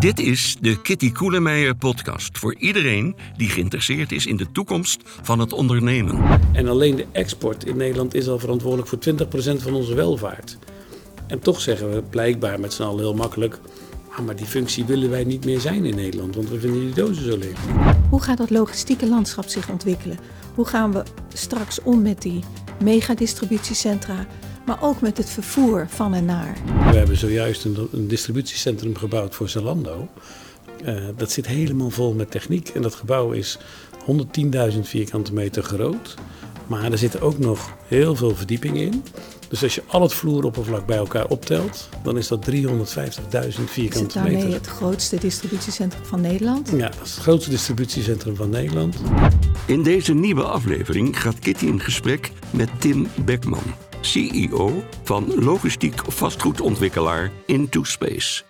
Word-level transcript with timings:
Dit 0.00 0.18
is 0.18 0.56
de 0.60 0.80
Kitty 0.80 1.12
Koelemeijer 1.12 1.74
podcast 1.74 2.38
voor 2.38 2.54
iedereen 2.54 3.16
die 3.36 3.48
geïnteresseerd 3.48 4.12
is 4.12 4.26
in 4.26 4.36
de 4.36 4.52
toekomst 4.52 5.00
van 5.04 5.38
het 5.38 5.52
ondernemen. 5.52 6.40
En 6.52 6.68
alleen 6.68 6.96
de 6.96 7.06
export 7.12 7.66
in 7.66 7.76
Nederland 7.76 8.14
is 8.14 8.28
al 8.28 8.38
verantwoordelijk 8.38 8.88
voor 8.88 8.98
20% 9.58 9.62
van 9.62 9.74
onze 9.74 9.94
welvaart. 9.94 10.58
En 11.26 11.40
toch 11.40 11.60
zeggen 11.60 11.94
we 11.94 12.02
blijkbaar 12.02 12.60
met 12.60 12.72
z'n 12.72 12.82
allen 12.82 12.98
heel 12.98 13.14
makkelijk... 13.14 13.58
Ah, 14.10 14.26
maar 14.26 14.36
die 14.36 14.46
functie 14.46 14.84
willen 14.84 15.10
wij 15.10 15.24
niet 15.24 15.44
meer 15.44 15.60
zijn 15.60 15.84
in 15.84 15.94
Nederland, 15.94 16.34
want 16.34 16.48
we 16.48 16.60
vinden 16.60 16.80
die 16.80 16.94
dozen 16.94 17.24
zo 17.24 17.36
leeg. 17.36 17.58
Hoe 18.10 18.22
gaat 18.22 18.38
dat 18.38 18.50
logistieke 18.50 19.06
landschap 19.06 19.48
zich 19.48 19.68
ontwikkelen? 19.68 20.18
Hoe 20.54 20.66
gaan 20.66 20.92
we 20.92 21.02
straks 21.32 21.82
om 21.82 22.02
met 22.02 22.22
die 22.22 22.44
megadistributiecentra, 22.82 24.26
maar 24.70 24.82
ook 24.82 25.00
met 25.00 25.16
het 25.16 25.30
vervoer 25.30 25.86
van 25.88 26.14
en 26.14 26.24
naar? 26.24 26.56
We 26.64 26.96
hebben 26.96 27.16
zojuist 27.16 27.64
een, 27.64 27.88
een 27.92 28.08
distributiecentrum 28.08 28.96
gebouwd 28.96 29.34
voor 29.34 29.48
Zalando. 29.48 30.08
Uh, 30.84 31.04
dat 31.16 31.30
zit 31.30 31.46
helemaal 31.46 31.90
vol 31.90 32.14
met 32.14 32.30
techniek 32.30 32.68
en 32.68 32.82
dat 32.82 32.94
gebouw 32.94 33.30
is 33.30 33.58
110.000 34.72 34.80
vierkante 34.80 35.32
meter 35.32 35.62
groot. 35.62 36.14
Maar 36.66 36.92
er 36.92 36.98
zitten 36.98 37.20
ook 37.20 37.38
nog 37.38 37.76
heel 37.86 38.16
veel 38.16 38.36
verdiepingen 38.36 38.82
in. 38.82 39.04
Dus 39.48 39.62
als 39.62 39.74
je 39.74 39.82
al 39.86 40.02
het 40.02 40.12
vloeroppervlak 40.12 40.86
bij 40.86 40.96
elkaar 40.96 41.26
optelt, 41.26 41.88
dan 42.02 42.16
is 42.18 42.28
dat 42.28 42.50
350.000 42.50 42.60
vierkante 43.64 43.68
meter. 43.74 44.06
Is 44.06 44.12
daarmee 44.12 44.52
het 44.52 44.66
grootste 44.66 45.16
distributiecentrum 45.16 46.04
van 46.04 46.20
Nederland? 46.20 46.70
Ja, 46.76 46.88
dat 46.88 47.04
is 47.04 47.14
het 47.14 47.22
grootste 47.22 47.50
distributiecentrum 47.50 48.36
van 48.36 48.50
Nederland. 48.50 48.96
In 49.66 49.82
deze 49.82 50.14
nieuwe 50.14 50.42
aflevering 50.42 51.20
gaat 51.20 51.38
Kitty 51.38 51.66
in 51.66 51.80
gesprek 51.80 52.32
met 52.50 52.68
Tim 52.78 53.06
Beckman, 53.24 53.74
CEO 54.00 54.84
van 55.02 55.44
logistiek 55.44 56.12
vastgoedontwikkelaar 56.12 57.30
Into 57.46 57.84
Space. 57.84 58.42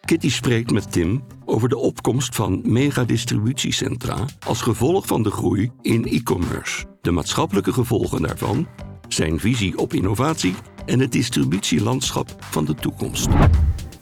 Kitty 0.00 0.30
spreekt 0.30 0.70
met 0.70 0.92
Tim 0.92 1.24
over 1.44 1.68
de 1.68 1.76
opkomst 1.76 2.34
van 2.34 2.60
megadistributiecentra 2.64 4.24
als 4.46 4.62
gevolg 4.62 5.06
van 5.06 5.22
de 5.22 5.30
groei 5.30 5.70
in 5.82 6.04
e-commerce, 6.04 6.84
de 7.00 7.10
maatschappelijke 7.10 7.72
gevolgen 7.72 8.22
daarvan, 8.22 8.66
zijn 9.08 9.40
visie 9.40 9.78
op 9.78 9.92
innovatie 9.92 10.54
en 10.84 11.00
het 11.00 11.12
distributielandschap 11.12 12.36
van 12.40 12.64
de 12.64 12.74
toekomst. 12.74 13.28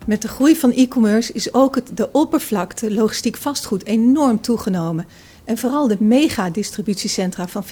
Met 0.07 0.23
de 0.23 0.29
groei 0.29 0.57
van 0.57 0.73
e-commerce 0.73 1.33
is 1.33 1.55
ook 1.55 1.75
het, 1.75 1.97
de 1.97 2.13
oppervlakte 2.13 2.95
logistiek 2.95 3.37
vastgoed 3.37 3.85
enorm 3.85 4.41
toegenomen. 4.41 5.07
En 5.45 5.59
vooral 5.59 5.89
de 5.89 5.97
mega-distributiecentra 6.01 7.49
van 7.49 7.65
40.000 7.65 7.71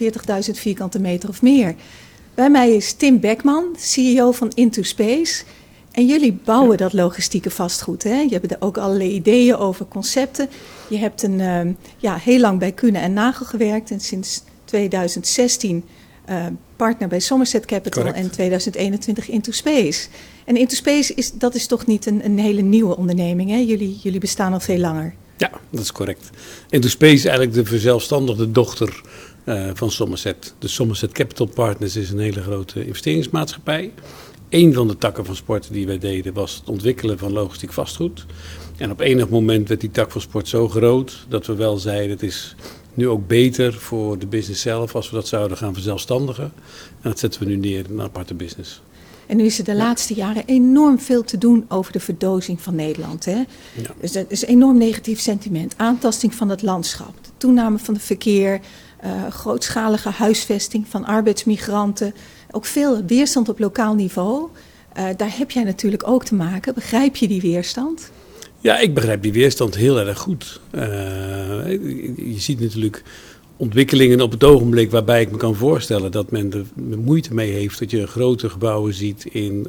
vierkante 0.52 1.00
meter 1.00 1.28
of 1.28 1.42
meer. 1.42 1.74
Bij 2.34 2.50
mij 2.50 2.74
is 2.74 2.92
Tim 2.92 3.20
Beckman, 3.20 3.64
CEO 3.78 4.32
van 4.32 4.52
Into 4.54 4.82
Space. 4.82 5.44
En 5.90 6.06
jullie 6.06 6.32
bouwen 6.44 6.76
dat 6.76 6.92
logistieke 6.92 7.50
vastgoed. 7.50 8.02
Hè? 8.02 8.20
Je 8.20 8.32
hebt 8.32 8.50
er 8.50 8.56
ook 8.60 8.78
allerlei 8.78 9.10
ideeën 9.10 9.56
over 9.56 9.86
concepten. 9.86 10.48
Je 10.88 10.96
hebt 10.96 11.22
een, 11.22 11.38
uh, 11.38 11.60
ja, 11.96 12.16
heel 12.16 12.38
lang 12.40 12.58
bij 12.58 12.72
Kuhne 12.72 12.98
en 12.98 13.12
Nagel 13.12 13.46
gewerkt. 13.46 13.90
En 13.90 14.00
sinds 14.00 14.42
2016 14.64 15.84
uh, 16.30 16.46
partner 16.76 17.08
bij 17.08 17.20
Somerset 17.20 17.66
Capital. 17.66 18.02
Correct. 18.02 18.24
En 18.24 18.30
2021 18.30 19.28
Into 19.28 19.52
Space. 19.52 20.08
En 20.44 20.56
Into 20.56 20.74
Space, 20.74 21.14
is, 21.14 21.32
dat 21.32 21.54
is 21.54 21.66
toch 21.66 21.86
niet 21.86 22.06
een, 22.06 22.24
een 22.24 22.38
hele 22.38 22.62
nieuwe 22.62 22.96
onderneming. 22.96 23.50
Hè? 23.50 23.56
Jullie, 23.56 23.98
jullie 24.02 24.20
bestaan 24.20 24.52
al 24.52 24.60
veel 24.60 24.78
langer. 24.78 25.14
Ja, 25.36 25.50
dat 25.70 25.80
is 25.80 25.92
correct. 25.92 26.30
Into 26.68 26.88
Space 26.88 27.14
is 27.14 27.24
eigenlijk 27.24 27.54
de 27.54 27.64
verzelfstandigde 27.64 28.50
dochter 28.50 29.02
uh, 29.44 29.70
van 29.74 29.90
Somerset. 29.90 30.54
De 30.58 30.68
Somerset 30.68 31.12
Capital 31.12 31.46
Partners 31.46 31.96
is 31.96 32.10
een 32.10 32.18
hele 32.18 32.42
grote 32.42 32.86
investeringsmaatschappij. 32.86 33.92
Een 34.48 34.72
van 34.72 34.88
de 34.88 34.98
takken 34.98 35.24
van 35.24 35.36
sport 35.36 35.68
die 35.72 35.86
wij 35.86 35.98
deden 35.98 36.32
was 36.32 36.54
het 36.54 36.68
ontwikkelen 36.68 37.18
van 37.18 37.32
logistiek 37.32 37.72
vastgoed. 37.72 38.26
En 38.76 38.90
op 38.90 39.00
enig 39.00 39.28
moment 39.28 39.68
werd 39.68 39.80
die 39.80 39.90
tak 39.90 40.10
van 40.10 40.20
sport 40.20 40.48
zo 40.48 40.68
groot 40.68 41.26
dat 41.28 41.46
we 41.46 41.54
wel 41.54 41.76
zeiden: 41.76 42.10
het 42.10 42.22
is 42.22 42.54
nu 42.94 43.08
ook 43.08 43.26
beter 43.26 43.72
voor 43.72 44.18
de 44.18 44.26
business 44.26 44.62
zelf 44.62 44.94
als 44.94 45.10
we 45.10 45.16
dat 45.16 45.28
zouden 45.28 45.56
gaan 45.56 45.72
verzelfstandigen. 45.72 46.52
En 47.00 47.10
dat 47.10 47.18
zetten 47.18 47.40
we 47.40 47.46
nu 47.46 47.56
neer 47.56 47.84
in 47.88 47.90
een 47.90 48.00
aparte 48.00 48.34
business. 48.34 48.82
En 49.26 49.36
nu 49.36 49.44
is 49.44 49.58
er 49.58 49.64
de 49.64 49.74
laatste 49.74 50.14
jaren 50.14 50.42
enorm 50.46 50.98
veel 50.98 51.24
te 51.24 51.38
doen 51.38 51.64
over 51.68 51.92
de 51.92 52.00
verdozing 52.00 52.60
van 52.60 52.74
Nederland. 52.74 53.24
Hè? 53.24 53.36
Ja. 53.36 53.94
Dus 54.00 54.12
dat 54.12 54.24
is 54.28 54.42
een 54.42 54.48
enorm 54.48 54.78
negatief 54.78 55.20
sentiment. 55.20 55.74
Aantasting 55.76 56.34
van 56.34 56.48
het 56.48 56.62
landschap, 56.62 57.14
de 57.22 57.30
toename 57.36 57.78
van 57.78 57.94
het 57.94 58.02
verkeer, 58.02 58.60
uh, 59.04 59.26
grootschalige 59.30 60.08
huisvesting 60.10 60.88
van 60.88 61.04
arbeidsmigranten. 61.04 62.14
Ook 62.50 62.64
veel 62.64 63.04
weerstand 63.04 63.48
op 63.48 63.58
lokaal 63.58 63.94
niveau. 63.94 64.48
Uh, 64.98 65.04
daar 65.16 65.36
heb 65.36 65.50
jij 65.50 65.62
natuurlijk 65.62 66.08
ook 66.08 66.24
te 66.24 66.34
maken. 66.34 66.74
Begrijp 66.74 67.16
je 67.16 67.28
die 67.28 67.40
weerstand? 67.40 68.10
Ja, 68.60 68.78
ik 68.78 68.94
begrijp 68.94 69.22
die 69.22 69.32
weerstand 69.32 69.74
heel 69.74 69.98
erg 69.98 70.18
goed. 70.18 70.60
Uh, 70.74 70.80
je 72.16 72.34
ziet 72.38 72.60
natuurlijk 72.60 73.02
ontwikkelingen 73.56 74.20
op 74.20 74.30
het 74.30 74.44
ogenblik 74.44 74.90
waarbij 74.90 75.20
ik 75.20 75.30
me 75.30 75.36
kan 75.36 75.54
voorstellen 75.54 76.10
dat 76.10 76.30
men 76.30 76.52
er 76.52 76.98
moeite 76.98 77.34
mee 77.34 77.52
heeft 77.52 77.78
dat 77.78 77.90
je 77.90 78.06
grote 78.06 78.50
gebouwen 78.50 78.94
ziet 78.94 79.24
in 79.24 79.66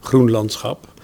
groen 0.00 0.30
landschap. 0.30 0.94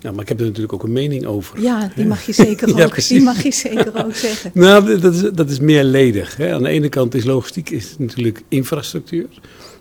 Ja, 0.00 0.12
maar 0.12 0.22
ik 0.22 0.28
heb 0.28 0.40
er 0.40 0.46
natuurlijk 0.46 0.72
ook 0.72 0.82
een 0.82 0.92
mening 0.92 1.26
over. 1.26 1.60
Ja, 1.60 1.92
die 1.94 2.06
mag 2.06 2.26
je 2.26 2.32
zeker 2.32 2.68
ook, 2.70 2.78
ja, 2.78 2.88
die 3.08 3.22
mag 3.22 3.42
je 3.42 3.52
zeker 3.52 4.04
ook 4.04 4.14
zeggen. 4.26 4.50
nou, 4.54 4.98
dat 4.98 5.14
is, 5.14 5.30
dat 5.34 5.50
is 5.50 5.60
meerledig. 5.60 6.36
Hè. 6.36 6.54
Aan 6.54 6.62
de 6.62 6.68
ene 6.68 6.88
kant 6.88 7.14
is 7.14 7.24
logistiek 7.24 7.70
is 7.70 7.94
natuurlijk 7.98 8.42
infrastructuur. 8.48 9.28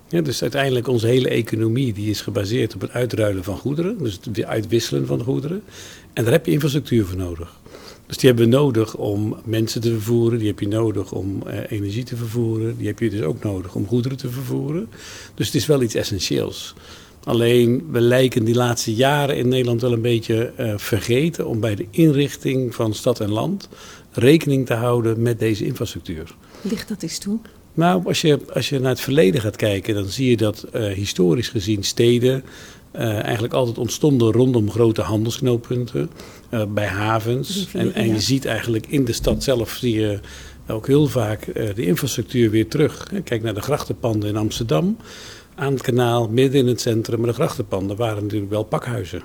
Ja, 0.10 0.22
dus 0.22 0.42
uiteindelijk 0.42 0.88
onze 0.88 1.08
hele 1.08 1.30
economie 1.30 1.94
die 1.94 2.10
is 2.10 2.22
gebaseerd 2.22 2.76
op 2.76 2.82
het 2.82 2.92
uitruilen 2.92 3.44
van 3.44 3.58
goederen. 3.58 3.98
Dus 3.98 4.20
het 4.24 4.46
uitwisselen 4.46 5.08
van 5.08 5.24
goederen. 5.24 5.62
En 6.14 6.24
daar 6.24 6.34
heb 6.34 6.46
je 6.46 6.52
infrastructuur 6.52 7.06
voor 7.06 7.18
nodig. 7.18 7.60
Dus 8.08 8.18
die 8.18 8.30
hebben 8.30 8.50
we 8.50 8.56
nodig 8.56 8.96
om 8.96 9.38
mensen 9.46 9.82
te 9.82 9.92
vervoeren, 9.92 10.40
die 10.40 10.48
heb 10.48 10.60
je 10.60 10.68
nodig 10.68 11.12
om 11.12 11.44
uh, 11.48 11.54
energie 11.70 12.04
te 12.04 12.16
vervoeren, 12.16 12.78
die 12.78 12.88
heb 12.88 13.00
je 13.00 13.10
dus 13.10 13.22
ook 13.22 13.44
nodig 13.44 13.76
om 13.76 13.88
goederen 13.88 14.18
te 14.18 14.30
vervoeren. 14.30 14.90
Dus 15.36 15.46
het 15.46 15.56
is 15.56 15.66
wel 15.66 15.82
iets 15.82 15.96
essentieels. 15.96 16.74
Alleen 17.28 17.88
we 17.92 18.02
lijken 18.02 18.44
die 18.44 18.56
laatste 18.56 18.94
jaren 18.94 19.38
in 19.38 19.48
Nederland 19.48 19.82
wel 19.82 19.94
een 19.94 20.02
beetje 20.02 20.54
uh, 20.60 20.74
vergeten 20.78 21.48
om 21.48 21.60
bij 21.60 21.76
de 21.76 21.86
inrichting 21.92 22.76
van 22.76 22.94
stad 22.94 23.20
en 23.20 23.30
land 23.30 23.70
rekening 24.12 24.66
te 24.66 24.74
houden 24.74 25.22
met 25.22 25.40
deze 25.40 25.66
infrastructuur. 25.66 26.36
Ligt 26.62 26.90
dat 26.90 27.02
eens 27.02 27.18
toe? 27.18 27.40
Nou, 27.74 28.06
als 28.06 28.22
je, 28.22 28.40
als 28.54 28.70
je 28.70 28.80
naar 28.80 28.90
het 28.90 29.00
verleden 29.02 29.42
gaat 29.42 29.56
kijken, 29.56 29.94
dan 29.94 30.06
zie 30.06 30.30
je 30.30 30.38
dat 30.38 30.66
uh, 30.76 30.94
historisch 30.94 31.50
gezien 31.50 31.84
steden 31.84 32.44
uh, 32.96 33.24
eigenlijk 33.24 33.54
altijd 33.54 33.78
ontstonden 33.78 34.32
rondom 34.32 34.72
grote 34.72 35.02
handelsknooppunten, 35.02 36.10
uh, 36.50 36.64
bij 36.70 36.88
havens. 36.88 37.68
En, 37.74 37.94
en 37.94 38.08
je 38.08 38.22
ziet 38.22 38.46
eigenlijk 38.46 38.88
in 38.88 39.06
de 39.06 39.14
stad 39.14 39.44
zelf 39.44 39.72
zie 39.72 40.00
je 40.00 40.20
ook 40.68 40.88
heel 40.88 41.08
vaak 41.08 41.46
de 41.54 41.86
infrastructuur 41.86 42.50
weer 42.50 42.68
terug. 42.68 43.08
Kijk 43.24 43.44
naar 43.44 43.54
de 43.54 43.62
grachtenpanden 43.62 44.30
in 44.30 44.38
Amsterdam, 44.38 44.98
aan 45.58 45.74
het 45.74 45.82
kanaal, 45.82 46.30
midden 46.30 46.62
in 46.62 46.68
het 46.68 46.82
centrum. 46.82 47.20
Maar 47.20 47.30
de 47.30 47.34
grachtenpanden 47.34 47.98
waren 47.98 48.24
natuurlijk 48.24 48.52
wel 48.52 48.64
pakhuizen. 48.64 49.22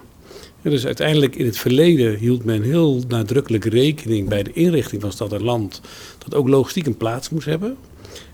Ja, 0.62 0.70
dus 0.70 0.87
uiteindelijk 0.87 1.37
in 1.37 1.47
het 1.47 1.59
verleden 1.59 2.16
hield 2.16 2.44
men 2.44 2.62
heel 2.62 3.03
nadrukkelijk 3.09 3.65
rekening 3.65 4.28
bij 4.28 4.42
de 4.42 4.53
inrichting 4.53 5.03
van 5.03 5.12
stad 5.12 5.32
en 5.32 5.42
land 5.42 5.81
dat 6.19 6.34
ook 6.34 6.48
logistiek 6.48 6.87
een 6.87 6.97
plaats 6.97 7.31
moest 7.31 7.47
hebben. 7.47 7.76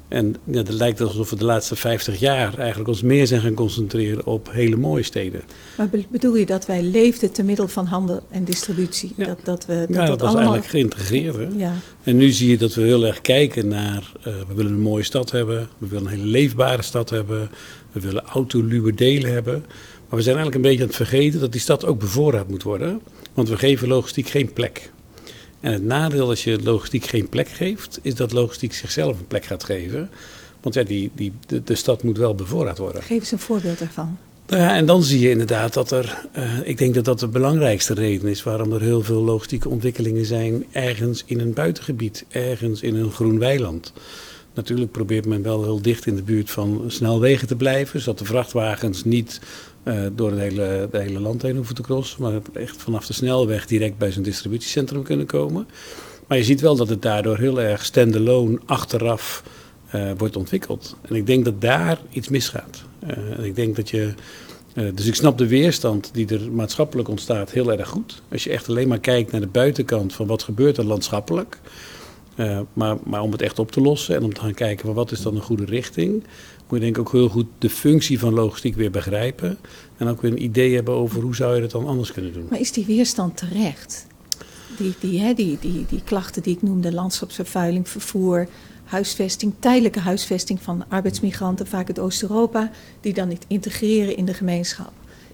En 0.09 0.37
ja, 0.45 0.59
het 0.59 0.69
lijkt 0.69 1.01
alsof 1.01 1.31
we 1.31 1.37
de 1.37 1.45
laatste 1.45 1.77
50 1.77 2.19
jaar 2.19 2.59
eigenlijk 2.59 2.89
ons 2.89 3.03
meer 3.03 3.27
zijn 3.27 3.41
gaan 3.41 3.55
concentreren 3.55 4.27
op 4.27 4.49
hele 4.53 4.77
mooie 4.77 5.03
steden. 5.03 5.41
Maar 5.77 5.89
bedoel 6.09 6.37
je 6.37 6.47
dat 6.47 6.67
wij 6.67 6.83
leefden 6.83 7.33
te 7.33 7.43
middel 7.43 7.69
van 7.69 7.87
handel 7.87 8.23
en 8.31 8.45
distributie? 8.45 9.13
Ja, 9.17 9.27
dat, 9.27 9.39
dat, 9.45 9.67
we, 9.67 9.75
dat, 9.75 9.89
ja, 9.89 9.95
dat, 9.95 10.07
dat 10.07 10.21
was 10.21 10.29
allemaal... 10.29 10.53
eigenlijk 10.53 10.67
geïntegreerd. 10.67 11.37
Hè? 11.37 11.49
Ja. 11.57 11.73
En 12.03 12.17
nu 12.17 12.31
zie 12.31 12.51
je 12.51 12.59
dat 12.59 12.75
we 12.75 12.83
heel 12.83 13.07
erg 13.07 13.21
kijken 13.21 13.69
naar, 13.69 14.13
uh, 14.19 14.25
we 14.25 14.55
willen 14.55 14.73
een 14.73 14.81
mooie 14.81 15.05
stad 15.05 15.31
hebben, 15.31 15.69
we 15.79 15.87
willen 15.89 16.05
een 16.05 16.13
hele 16.13 16.31
leefbare 16.31 16.83
stad 16.83 17.11
hebben, 17.11 17.51
we 18.01 18.07
willen 18.07 18.25
autoluwe 18.25 18.95
delen 18.95 19.33
hebben. 19.33 19.65
Maar 20.09 20.19
we 20.19 20.23
zijn 20.23 20.37
eigenlijk 20.37 20.55
een 20.55 20.71
beetje 20.71 20.81
aan 20.81 20.87
het 20.87 21.09
vergeten 21.09 21.41
dat 21.41 21.53
die 21.53 21.61
stad 21.61 21.85
ook 21.85 21.99
bevoorraad 21.99 22.49
moet 22.49 22.63
worden. 22.63 23.01
Want 23.35 23.49
we 23.49 23.57
geven 23.57 23.89
logistiek 23.89 24.29
geen 24.29 24.53
plek. 24.53 24.91
En 25.61 25.73
het 25.73 25.85
nadeel 25.85 26.29
als 26.29 26.45
je 26.45 26.63
logistiek 26.63 27.05
geen 27.07 27.29
plek 27.29 27.49
geeft, 27.49 27.99
is 28.03 28.15
dat 28.15 28.33
logistiek 28.33 28.75
zichzelf 28.75 29.19
een 29.19 29.27
plek 29.27 29.45
gaat 29.45 29.65
geven. 29.65 30.11
Want 30.61 30.75
ja, 30.75 30.83
die, 30.83 31.11
die, 31.15 31.33
de, 31.47 31.65
de 31.65 31.75
stad 31.75 32.03
moet 32.03 32.19
wel 32.19 32.35
bevoorraad 32.35 32.79
worden. 32.79 33.03
Geef 33.03 33.19
eens 33.19 33.33
een 33.33 33.39
voorbeeld 33.39 33.79
daarvan. 33.79 34.19
Nou 34.49 34.63
ja, 34.63 34.75
en 34.75 34.87
dan 34.87 35.03
zie 35.03 35.21
je 35.21 35.31
inderdaad 35.31 35.75
dat 35.75 35.91
er, 35.91 36.25
uh, 36.37 36.59
ik 36.63 36.79
denk 36.79 36.95
dat 36.95 37.05
dat 37.05 37.21
de 37.21 37.29
belangrijkste 37.29 37.95
reden 37.95 38.29
is 38.29 38.43
waarom 38.43 38.73
er 38.73 38.81
heel 38.81 39.03
veel 39.03 39.23
logistieke 39.23 39.69
ontwikkelingen 39.69 40.25
zijn 40.25 40.65
ergens 40.73 41.23
in 41.27 41.41
een 41.41 41.53
buitengebied, 41.53 42.25
ergens 42.29 42.83
in 42.83 42.95
een 42.95 43.11
groen 43.11 43.39
weiland. 43.39 43.93
Natuurlijk 44.59 44.93
probeert 44.93 45.27
men 45.27 45.43
wel 45.43 45.63
heel 45.63 45.83
dicht 45.83 46.07
in 46.07 46.17
de 46.17 46.23
buurt 46.23 46.51
van 46.51 46.85
snelwegen 46.87 47.49
te 47.49 47.57
blijven, 47.57 48.01
zodat 48.01 48.19
de 48.19 48.25
vrachtwagens 48.25 49.05
niet 49.05 49.41
uh, 49.85 50.07
door 50.13 50.31
het 50.31 50.41
hele, 50.41 50.63
het 50.63 50.93
hele 50.93 51.21
land 51.21 51.43
heen 51.43 51.57
hoeven 51.57 51.75
te 51.75 51.83
crossen, 51.83 52.23
maar 52.23 52.41
echt 52.53 52.77
vanaf 52.77 53.07
de 53.07 53.13
snelweg 53.13 53.67
direct 53.67 53.99
bij 53.99 54.13
zo'n 54.13 54.23
distributiecentrum 54.23 55.03
kunnen 55.03 55.27
komen. 55.27 55.67
Maar 56.27 56.39
je 56.39 56.45
ziet 56.45 56.61
wel 56.61 56.77
dat 56.77 56.89
het 56.89 57.03
daardoor 57.03 57.39
heel 57.39 57.61
erg 57.61 57.85
standalone 57.85 58.59
achteraf 58.67 59.43
uh, 59.95 60.11
wordt 60.17 60.37
ontwikkeld. 60.37 60.97
En 61.03 61.15
ik 61.15 61.27
denk 61.27 61.45
dat 61.45 61.61
daar 61.61 61.99
iets 62.11 62.29
misgaat. 62.29 62.83
Uh, 63.39 63.45
ik 63.45 63.55
denk 63.55 63.77
dat 63.77 63.91
je 63.91 64.13
dus 64.95 65.07
ik 65.07 65.15
snap 65.15 65.39
de 65.39 65.47
weerstand 65.47 66.11
die 66.13 66.29
er 66.29 66.53
maatschappelijk 66.53 67.09
ontstaat 67.09 67.51
heel 67.51 67.73
erg 67.73 67.89
goed. 67.89 68.23
Als 68.31 68.45
je 68.45 68.51
echt 68.51 68.69
alleen 68.69 68.89
maar 68.89 69.01
kijkt 69.01 69.33
naar 69.33 69.41
de 69.41 69.47
buitenkant 69.47 70.13
van 70.13 70.27
wat 70.27 70.43
gebeurt 70.43 70.77
er 70.77 70.85
landschappelijk. 70.85 71.59
Uh, 72.39 72.61
maar, 72.73 72.97
maar 73.05 73.23
om 73.23 73.33
het 73.33 73.43
echt 73.43 73.59
op 73.59 73.71
te 73.71 73.81
lossen 73.81 74.17
en 74.17 74.25
om 74.25 74.35
te 74.35 74.41
gaan 74.41 74.55
kijken 74.55 74.87
van 74.87 74.95
wat 74.95 75.11
is 75.11 75.23
dan 75.23 75.37
een 75.37 75.43
goede 75.43 75.65
richting, 75.65 76.13
moet 76.69 76.79
je 76.79 76.85
denk 76.85 76.97
ik 76.97 76.99
ook 76.99 77.13
heel 77.13 77.29
goed 77.29 77.47
de 77.59 77.71
functie 77.71 78.19
van 78.19 78.35
logistiek 78.35 78.75
weer 78.75 78.91
begrijpen. 78.91 79.59
En 79.97 80.09
ook 80.09 80.23
weer 80.23 80.31
een 80.31 80.43
idee 80.43 80.75
hebben 80.75 80.95
over 80.95 81.23
hoe 81.23 81.35
zou 81.35 81.55
je 81.55 81.61
dat 81.61 81.71
dan 81.71 81.87
anders 81.87 82.13
kunnen 82.13 82.33
doen. 82.33 82.47
Maar 82.51 82.61
is 82.61 82.73
die 82.73 82.87
weerstand 82.87 83.37
terecht? 83.37 84.07
Die, 84.77 84.95
die, 85.01 85.21
hè, 85.21 85.35
die, 85.35 85.59
die, 85.61 85.87
die 85.89 86.03
klachten 86.05 86.43
die 86.43 86.55
ik 86.55 86.63
noemde, 86.63 86.93
landschapsvervuiling, 86.93 87.89
vervoer, 87.89 88.49
huisvesting, 88.85 89.55
tijdelijke 89.59 90.01
huisvesting 90.01 90.63
van 90.63 90.85
arbeidsmigranten, 90.89 91.67
vaak 91.67 91.89
uit 91.89 91.99
Oost-Europa, 91.99 92.71
die 93.01 93.15
dan 93.15 93.29
niet 93.29 93.45
integreren 93.49 94.17
in 94.17 94.25
de 94.25 94.35
gemeenschap. 94.35 94.93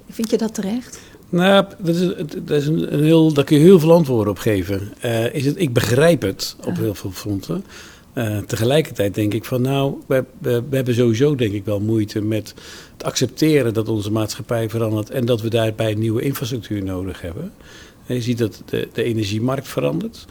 Vind 0.08 0.30
je 0.30 0.36
dat 0.36 0.54
terecht? 0.54 1.00
Nou, 1.34 1.64
dat 1.78 1.94
is, 1.94 2.08
dat 2.44 2.56
is 2.60 2.66
een, 2.66 2.94
een 2.94 3.04
heel, 3.04 3.32
daar 3.32 3.44
kun 3.44 3.56
je 3.58 3.62
heel 3.62 3.80
veel 3.80 3.92
antwoorden 3.92 4.32
op 4.32 4.38
geven. 4.38 4.92
Uh, 5.04 5.34
is 5.34 5.46
het, 5.46 5.60
ik 5.60 5.72
begrijp 5.72 6.22
het 6.22 6.56
op 6.66 6.76
heel 6.76 6.94
veel 6.94 7.10
fronten. 7.10 7.64
Uh, 8.14 8.38
tegelijkertijd 8.38 9.14
denk 9.14 9.34
ik 9.34 9.44
van 9.44 9.62
nou, 9.62 9.94
we, 10.06 10.24
we, 10.38 10.62
we, 10.68 10.76
hebben 10.76 10.94
sowieso 10.94 11.34
denk 11.34 11.52
ik 11.52 11.64
wel 11.64 11.80
moeite 11.80 12.20
met 12.20 12.54
het 12.92 13.04
accepteren 13.04 13.74
dat 13.74 13.88
onze 13.88 14.12
maatschappij 14.12 14.70
verandert 14.70 15.10
en 15.10 15.24
dat 15.24 15.40
we 15.40 15.48
daarbij 15.48 15.94
nieuwe 15.94 16.22
infrastructuur 16.22 16.82
nodig 16.82 17.20
hebben. 17.20 17.52
En 18.06 18.14
je 18.14 18.22
ziet 18.22 18.38
dat 18.38 18.62
de, 18.64 18.88
de 18.92 19.02
energiemarkt 19.02 19.68
verandert. 19.68 20.24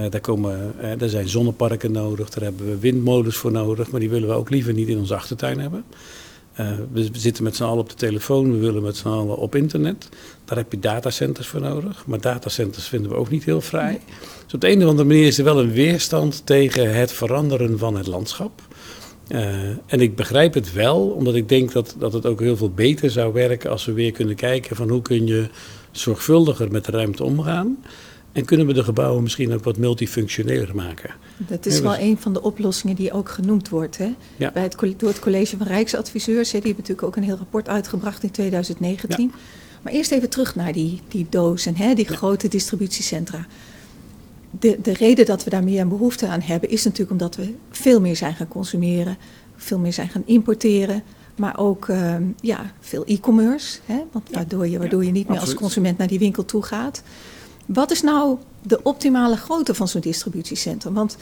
Uh, 0.00 0.10
daar, 0.10 0.20
komen, 0.20 0.74
uh, 0.82 0.90
daar 0.98 1.08
zijn 1.08 1.28
zonneparken 1.28 1.92
nodig, 1.92 2.30
daar 2.30 2.44
hebben 2.44 2.66
we 2.66 2.78
windmolens 2.78 3.36
voor 3.36 3.52
nodig, 3.52 3.90
maar 3.90 4.00
die 4.00 4.10
willen 4.10 4.28
we 4.28 4.34
ook 4.34 4.50
liever 4.50 4.72
niet 4.72 4.88
in 4.88 4.98
onze 4.98 5.14
achtertuin 5.14 5.60
hebben. 5.60 5.84
Uh, 6.60 6.68
we 6.92 7.08
zitten 7.12 7.44
met 7.44 7.56
z'n 7.56 7.62
allen 7.62 7.78
op 7.78 7.88
de 7.88 7.94
telefoon, 7.94 8.52
we 8.52 8.58
willen 8.58 8.82
met 8.82 8.96
z'n 8.96 9.08
allen 9.08 9.36
op 9.36 9.54
internet. 9.54 10.08
Daar 10.44 10.56
heb 10.56 10.72
je 10.72 10.78
datacenters 10.78 11.46
voor 11.46 11.60
nodig, 11.60 12.06
maar 12.06 12.20
datacenters 12.20 12.88
vinden 12.88 13.10
we 13.10 13.16
ook 13.16 13.30
niet 13.30 13.44
heel 13.44 13.60
vrij. 13.60 14.00
Dus 14.44 14.54
op 14.54 14.60
de 14.60 14.70
een 14.70 14.82
of 14.82 14.88
andere 14.88 15.08
manier 15.08 15.26
is 15.26 15.38
er 15.38 15.44
wel 15.44 15.60
een 15.60 15.72
weerstand 15.72 16.46
tegen 16.46 16.94
het 16.94 17.12
veranderen 17.12 17.78
van 17.78 17.96
het 17.96 18.06
landschap. 18.06 18.62
en 19.86 20.00
ik 20.00 20.16
begrijp 20.16 20.54
het 20.54 20.72
wel, 20.72 21.08
omdat 21.08 21.34
ik 21.34 21.48
denk 21.48 21.72
dat, 21.72 21.94
dat 21.98 22.12
het 22.12 22.26
ook 22.26 22.40
heel 22.40 22.56
veel 22.56 22.70
beter 22.70 23.10
zou 23.10 23.32
werken 23.32 23.70
als 23.70 23.84
we 23.84 23.92
weer 23.92 24.12
kunnen 24.12 24.34
kijken 24.34 24.76
van 24.76 24.88
hoe 24.88 25.02
kun 25.02 25.26
je 25.26 25.48
zorgvuldiger 25.90 26.70
met 26.70 26.84
de 26.84 26.92
ruimte 26.92 27.24
omgaan. 27.24 27.76
En 28.34 28.44
kunnen 28.44 28.66
we 28.66 28.72
de 28.72 28.84
gebouwen 28.84 29.22
misschien 29.22 29.52
ook 29.52 29.64
wat 29.64 29.76
multifunctioneler 29.76 30.74
maken? 30.74 31.14
Dat 31.36 31.66
is 31.66 31.80
wel 31.80 31.98
een 31.98 32.18
van 32.18 32.32
de 32.32 32.42
oplossingen 32.42 32.96
die 32.96 33.12
ook 33.12 33.28
genoemd 33.28 33.68
wordt. 33.68 33.98
Hè? 33.98 34.14
Ja. 34.36 34.50
Bij 34.52 34.62
het, 34.62 34.76
door 34.96 35.08
het 35.08 35.18
College 35.18 35.56
van 35.56 35.66
Rijksadviseurs. 35.66 36.52
Hè, 36.52 36.58
die 36.58 36.72
hebben 36.72 36.84
natuurlijk 36.88 37.06
ook 37.06 37.16
een 37.16 37.22
heel 37.22 37.36
rapport 37.36 37.68
uitgebracht 37.68 38.22
in 38.22 38.30
2019. 38.30 39.24
Ja. 39.24 39.38
Maar 39.82 39.92
eerst 39.92 40.10
even 40.10 40.30
terug 40.30 40.54
naar 40.54 40.72
die, 40.72 41.00
die 41.08 41.26
dozen, 41.30 41.76
hè, 41.76 41.94
die 41.94 42.10
ja. 42.10 42.16
grote 42.16 42.48
distributiecentra. 42.48 43.46
De, 44.50 44.78
de 44.82 44.92
reden 44.92 45.26
dat 45.26 45.44
we 45.44 45.50
daar 45.50 45.64
meer 45.64 45.88
behoefte 45.88 46.26
aan 46.26 46.40
hebben, 46.40 46.70
is 46.70 46.84
natuurlijk 46.84 47.10
omdat 47.10 47.36
we 47.36 47.54
veel 47.70 48.00
meer 48.00 48.16
zijn 48.16 48.34
gaan 48.34 48.48
consumeren, 48.48 49.16
veel 49.56 49.78
meer 49.78 49.92
zijn 49.92 50.08
gaan 50.08 50.22
importeren. 50.26 51.02
Maar 51.36 51.58
ook 51.58 51.88
uh, 51.88 52.14
ja, 52.40 52.72
veel 52.80 53.04
e-commerce, 53.04 53.78
want 54.12 54.30
waardoor 54.30 54.66
je, 54.66 54.78
waardoor 54.78 55.04
je 55.04 55.10
niet 55.10 55.28
meer 55.28 55.40
als 55.40 55.54
consument 55.54 55.98
naar 55.98 56.08
die 56.08 56.18
winkel 56.18 56.44
toe 56.44 56.62
gaat. 56.62 57.02
Wat 57.66 57.90
is 57.90 58.02
nou 58.02 58.38
de 58.62 58.80
optimale 58.82 59.36
grootte 59.36 59.74
van 59.74 59.88
zo'n 59.88 60.00
distributiecentrum? 60.00 60.94
Want 60.94 61.16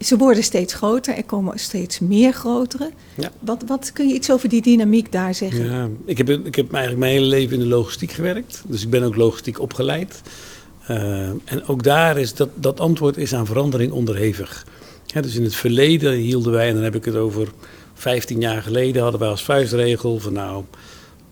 ze 0.00 0.16
worden 0.16 0.42
steeds 0.42 0.74
groter, 0.74 1.16
er 1.16 1.24
komen 1.24 1.58
steeds 1.58 1.98
meer 1.98 2.32
grotere. 2.32 2.90
Ja. 3.16 3.30
Wat, 3.38 3.62
wat 3.66 3.92
kun 3.92 4.08
je 4.08 4.14
iets 4.14 4.30
over 4.30 4.48
die 4.48 4.62
dynamiek 4.62 5.12
daar 5.12 5.34
zeggen? 5.34 5.64
Ja, 5.64 5.88
ik, 6.04 6.18
heb, 6.18 6.28
ik 6.28 6.54
heb 6.54 6.72
eigenlijk 6.72 6.98
mijn 6.98 7.12
hele 7.12 7.26
leven 7.26 7.54
in 7.54 7.62
de 7.62 7.68
logistiek 7.68 8.12
gewerkt. 8.12 8.62
Dus 8.66 8.82
ik 8.82 8.90
ben 8.90 9.02
ook 9.02 9.16
logistiek 9.16 9.60
opgeleid. 9.60 10.22
Uh, 10.90 11.28
en 11.28 11.66
ook 11.66 11.82
daar 11.82 12.18
is 12.18 12.34
dat, 12.34 12.48
dat 12.54 12.80
antwoord 12.80 13.16
is 13.16 13.34
aan 13.34 13.46
verandering 13.46 13.92
onderhevig. 13.92 14.66
Ja, 15.06 15.20
dus 15.20 15.34
in 15.34 15.44
het 15.44 15.54
verleden 15.54 16.12
hielden 16.12 16.52
wij, 16.52 16.68
en 16.68 16.74
dan 16.74 16.82
heb 16.82 16.94
ik 16.94 17.04
het 17.04 17.16
over 17.16 17.48
15 17.94 18.40
jaar 18.40 18.62
geleden, 18.62 19.02
hadden 19.02 19.20
wij 19.20 19.28
als 19.28 19.44
vuistregel 19.44 20.18
van 20.18 20.32
nou 20.32 20.64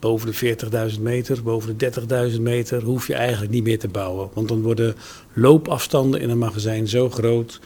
boven 0.03 0.33
de 0.33 0.57
40.000 0.95 1.01
meter, 1.01 1.43
boven 1.43 1.79
de 1.79 1.91
30.000 2.33 2.41
meter, 2.41 2.83
hoef 2.83 3.07
je 3.07 3.15
eigenlijk 3.15 3.53
niet 3.53 3.65
meer 3.65 3.79
te 3.79 3.89
bouwen. 3.89 4.29
Want 4.33 4.49
dan 4.49 4.63
worden 4.63 4.95
loopafstanden 5.33 6.21
in 6.21 6.31
een 6.31 6.39
magazijn 6.39 6.89
zo 6.89 7.11
groot 7.11 7.61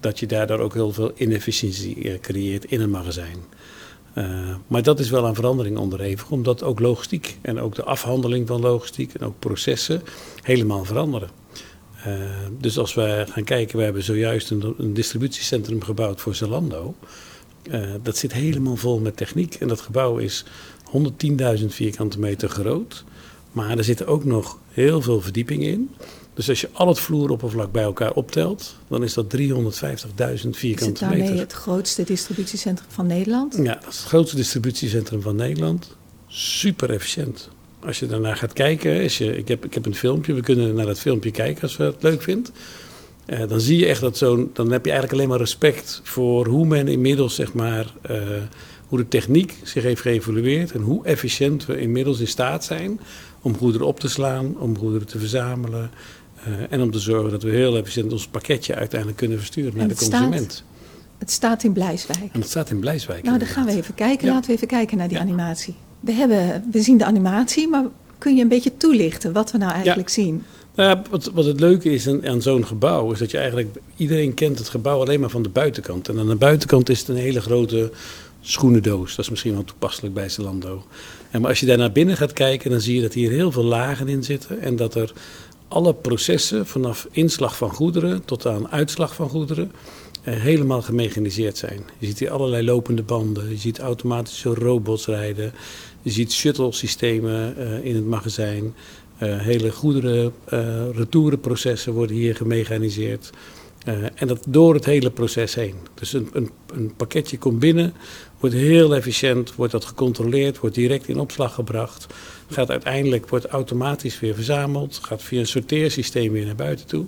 dat 0.00 0.18
je 0.18 0.26
daardoor 0.26 0.58
ook 0.58 0.74
heel 0.74 0.92
veel 0.92 1.12
inefficiëntie 1.14 2.10
eh, 2.10 2.20
creëert 2.20 2.64
in 2.64 2.80
een 2.80 2.90
magazijn. 2.90 3.36
Uh, 4.14 4.54
maar 4.66 4.82
dat 4.82 4.98
is 4.98 5.10
wel 5.10 5.26
aan 5.26 5.34
verandering 5.34 5.78
onderhevig, 5.78 6.30
omdat 6.30 6.62
ook 6.62 6.80
logistiek 6.80 7.38
en 7.42 7.60
ook 7.60 7.74
de 7.74 7.84
afhandeling 7.84 8.46
van 8.46 8.60
logistiek 8.60 9.14
en 9.14 9.26
ook 9.26 9.38
processen 9.38 10.02
helemaal 10.42 10.84
veranderen. 10.84 11.30
Uh, 12.06 12.14
dus 12.60 12.78
als 12.78 12.94
we 12.94 13.24
gaan 13.28 13.44
kijken, 13.44 13.76
we 13.78 13.84
hebben 13.84 14.02
zojuist 14.02 14.50
een, 14.50 14.94
distributiecentrum 14.94 15.82
gebouwd 15.82 16.20
voor 16.20 16.34
Zalando. 16.34 16.94
Dat 18.02 18.16
zit 18.16 18.32
helemaal 18.32 18.76
vol 18.76 18.98
met 18.98 19.16
techniek 19.16 19.54
en 19.54 19.68
dat 19.68 19.80
gebouw 19.80 20.16
is 20.16 20.44
110.000 21.58 21.66
vierkante 21.66 22.18
meter 22.18 22.48
groot. 22.48 23.04
Maar 23.52 23.78
er 23.78 23.84
zitten 23.84 24.06
ook 24.06 24.24
nog 24.24 24.58
heel 24.70 25.02
veel 25.02 25.20
verdiepingen 25.20 25.68
in. 25.68 25.90
Dus 26.34 26.48
als 26.48 26.60
je 26.60 26.68
al 26.72 26.88
het 26.88 26.98
vloeroppervlak 26.98 27.72
bij 27.72 27.82
elkaar 27.82 28.12
optelt, 28.12 28.76
dan 28.88 29.02
is 29.02 29.14
dat 29.14 29.36
350.000 29.36 29.40
vierkante 29.40 30.54
meter. 30.54 30.80
Is 30.80 30.88
het 30.88 30.98
daarmee 31.00 31.38
het 31.38 31.52
grootste 31.52 32.02
distributiecentrum 32.02 32.90
van 32.90 33.06
Nederland? 33.06 33.56
Ja, 33.56 33.74
dat 33.74 33.92
is 33.92 33.96
het 33.96 34.06
grootste 34.06 34.36
distributiecentrum 34.36 35.22
van 35.22 35.36
Nederland. 35.36 35.96
Super 36.26 36.90
efficiënt. 36.90 37.48
Als 37.84 37.98
je 37.98 38.06
daarnaar 38.06 38.36
gaat 38.36 38.52
kijken, 38.52 39.02
als 39.02 39.18
je, 39.18 39.36
ik, 39.36 39.48
heb, 39.48 39.64
ik 39.64 39.74
heb 39.74 39.86
een 39.86 39.94
filmpje, 39.94 40.32
we 40.32 40.40
kunnen 40.40 40.74
naar 40.74 40.86
dat 40.86 40.98
filmpje 40.98 41.30
kijken 41.30 41.62
als 41.62 41.76
we 41.76 41.84
het 41.84 42.02
leuk 42.02 42.22
vinden. 42.22 42.52
Uh, 43.26 43.48
dan 43.48 43.60
zie 43.60 43.78
je 43.78 43.86
echt 43.86 44.00
dat 44.00 44.16
zo'n. 44.16 44.50
Dan 44.52 44.70
heb 44.70 44.84
je 44.84 44.90
eigenlijk 44.90 45.12
alleen 45.12 45.28
maar 45.28 45.38
respect 45.38 46.00
voor 46.02 46.46
hoe 46.46 46.66
men 46.66 46.88
inmiddels, 46.88 47.34
zeg 47.34 47.52
maar. 47.52 47.94
Uh, 48.10 48.18
hoe 48.92 49.00
de 49.00 49.08
techniek 49.08 49.54
zich 49.62 49.82
heeft 49.82 50.00
geëvolueerd 50.00 50.72
en 50.72 50.80
hoe 50.80 51.04
efficiënt 51.04 51.66
we 51.66 51.80
inmiddels 51.80 52.20
in 52.20 52.26
staat 52.26 52.64
zijn 52.64 53.00
om 53.42 53.56
goederen 53.56 53.86
op 53.86 54.00
te 54.00 54.08
slaan, 54.08 54.58
om 54.58 54.78
goederen 54.78 55.06
te 55.06 55.18
verzamelen 55.18 55.90
uh, 56.48 56.54
en 56.70 56.80
om 56.80 56.90
te 56.90 56.98
zorgen 56.98 57.30
dat 57.30 57.42
we 57.42 57.50
heel 57.50 57.76
efficiënt 57.76 58.12
ons 58.12 58.26
pakketje 58.26 58.74
uiteindelijk 58.74 59.18
kunnen 59.18 59.38
versturen 59.38 59.76
naar 59.76 59.88
de 59.88 59.94
consument. 59.94 60.52
Staat, 60.52 60.64
het 61.18 61.30
staat 61.30 61.64
in 61.64 61.72
Blijswijk. 61.72 62.32
En 62.32 62.40
het 62.40 62.48
staat 62.48 62.70
in 62.70 62.78
Blijswijk. 62.78 63.22
Nou, 63.22 63.38
dan 63.38 63.48
gaan 63.48 63.64
we 63.64 63.72
even 63.72 63.94
kijken. 63.94 64.26
Ja. 64.26 64.32
Laten 64.32 64.50
we 64.50 64.56
even 64.56 64.68
kijken 64.68 64.96
naar 64.96 65.08
die 65.08 65.16
ja. 65.16 65.22
animatie. 65.22 65.74
We, 66.00 66.12
hebben, 66.12 66.64
we 66.72 66.82
zien 66.82 66.98
de 66.98 67.04
animatie, 67.04 67.68
maar 67.68 67.84
kun 68.18 68.36
je 68.36 68.42
een 68.42 68.48
beetje 68.48 68.76
toelichten 68.76 69.32
wat 69.32 69.50
we 69.50 69.58
nou 69.58 69.72
eigenlijk 69.72 70.08
ja. 70.08 70.14
zien? 70.14 70.44
Nou 70.74 70.98
wat, 71.10 71.30
wat, 71.34 71.44
het 71.44 71.60
leuke 71.60 71.90
is 71.90 72.08
aan, 72.08 72.26
aan 72.26 72.42
zo'n 72.42 72.66
gebouw, 72.66 73.12
is 73.12 73.18
dat 73.18 73.30
je 73.30 73.38
eigenlijk, 73.38 73.76
iedereen 73.96 74.34
kent 74.34 74.58
het 74.58 74.68
gebouw 74.68 75.00
alleen 75.00 75.20
maar 75.20 75.30
van 75.30 75.42
de 75.42 75.48
buitenkant. 75.48 76.08
En 76.08 76.18
aan 76.18 76.28
de 76.28 76.36
buitenkant 76.36 76.88
is 76.88 76.98
het 76.98 77.08
een 77.08 77.16
hele 77.16 77.40
grote 77.40 77.90
schoenendoos. 78.42 79.10
Dat 79.10 79.24
is 79.24 79.30
misschien 79.30 79.54
wel 79.54 79.64
toepasselijk 79.64 80.14
bij 80.14 80.28
Zalando. 80.28 80.86
En 81.30 81.40
maar 81.40 81.50
als 81.50 81.60
je 81.60 81.66
daar 81.66 81.78
naar 81.78 81.92
binnen 81.92 82.16
gaat 82.16 82.32
kijken, 82.32 82.70
dan 82.70 82.80
zie 82.80 82.94
je 82.94 83.02
dat 83.02 83.12
hier 83.12 83.30
heel 83.30 83.52
veel 83.52 83.64
lagen 83.64 84.08
in 84.08 84.24
zitten. 84.24 84.60
En 84.60 84.76
dat 84.76 84.94
er 84.94 85.12
alle 85.68 85.94
processen, 85.94 86.66
vanaf 86.66 87.08
inslag 87.10 87.56
van 87.56 87.70
goederen 87.70 88.24
tot 88.24 88.46
aan 88.46 88.68
uitslag 88.68 89.14
van 89.14 89.28
goederen, 89.28 89.72
eh, 90.22 90.34
helemaal 90.34 90.82
gemechaniseerd 90.82 91.56
zijn. 91.56 91.80
Je 91.98 92.06
ziet 92.06 92.18
hier 92.18 92.30
allerlei 92.30 92.64
lopende 92.64 93.02
banden, 93.02 93.48
je 93.48 93.56
ziet 93.56 93.78
automatische 93.78 94.54
robots 94.54 95.06
rijden, 95.06 95.52
je 96.02 96.10
ziet 96.10 96.32
shuttle-systemen 96.32 97.54
uh, 97.58 97.84
in 97.84 97.94
het 97.94 98.06
magazijn. 98.06 98.74
Uh, 99.22 99.40
hele 99.40 99.70
goederen, 99.70 100.32
retourenprocessen 100.92 101.92
worden 101.92 102.16
hier 102.16 102.36
gemechaniseerd. 102.36 103.30
En 104.14 104.26
dat 104.26 104.44
door 104.48 104.74
het 104.74 104.84
hele 104.84 105.10
proces 105.10 105.54
heen. 105.54 105.74
Dus 105.94 106.12
een, 106.12 106.28
een, 106.32 106.50
een, 106.74 106.92
pakketje 106.96 107.38
komt 107.38 107.58
binnen, 107.58 107.94
wordt 108.42 108.56
heel 108.56 108.94
efficiënt, 108.94 109.54
wordt 109.54 109.72
dat 109.72 109.84
gecontroleerd, 109.84 110.58
wordt 110.58 110.74
direct 110.74 111.08
in 111.08 111.18
opslag 111.18 111.54
gebracht. 111.54 112.06
Gaat 112.50 112.70
uiteindelijk, 112.70 113.28
wordt 113.28 113.46
automatisch 113.46 114.20
weer 114.20 114.34
verzameld, 114.34 115.00
gaat 115.02 115.22
via 115.22 115.40
een 115.40 115.46
sorteersysteem 115.46 116.32
weer 116.32 116.44
naar 116.46 116.54
buiten 116.54 116.86
toe. 116.86 117.04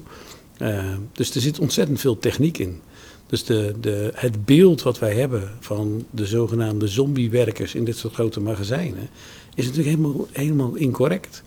Uh, 0.59 0.85
dus 1.13 1.35
er 1.35 1.41
zit 1.41 1.59
ontzettend 1.59 2.01
veel 2.01 2.19
techniek 2.19 2.59
in. 2.59 2.81
Dus 3.27 3.45
de, 3.45 3.75
de, 3.81 4.11
het 4.15 4.45
beeld 4.45 4.83
wat 4.83 4.99
wij 4.99 5.15
hebben 5.15 5.51
van 5.61 6.07
de 6.11 6.27
zogenaamde 6.27 6.89
zombiewerkers 6.89 7.75
in 7.75 7.85
dit 7.85 7.97
soort 7.97 8.15
grote 8.15 8.41
magazijnen, 8.41 9.09
is 9.55 9.65
natuurlijk 9.65 9.97
helemaal, 9.97 10.27
helemaal 10.33 10.75
incorrect. 10.75 11.43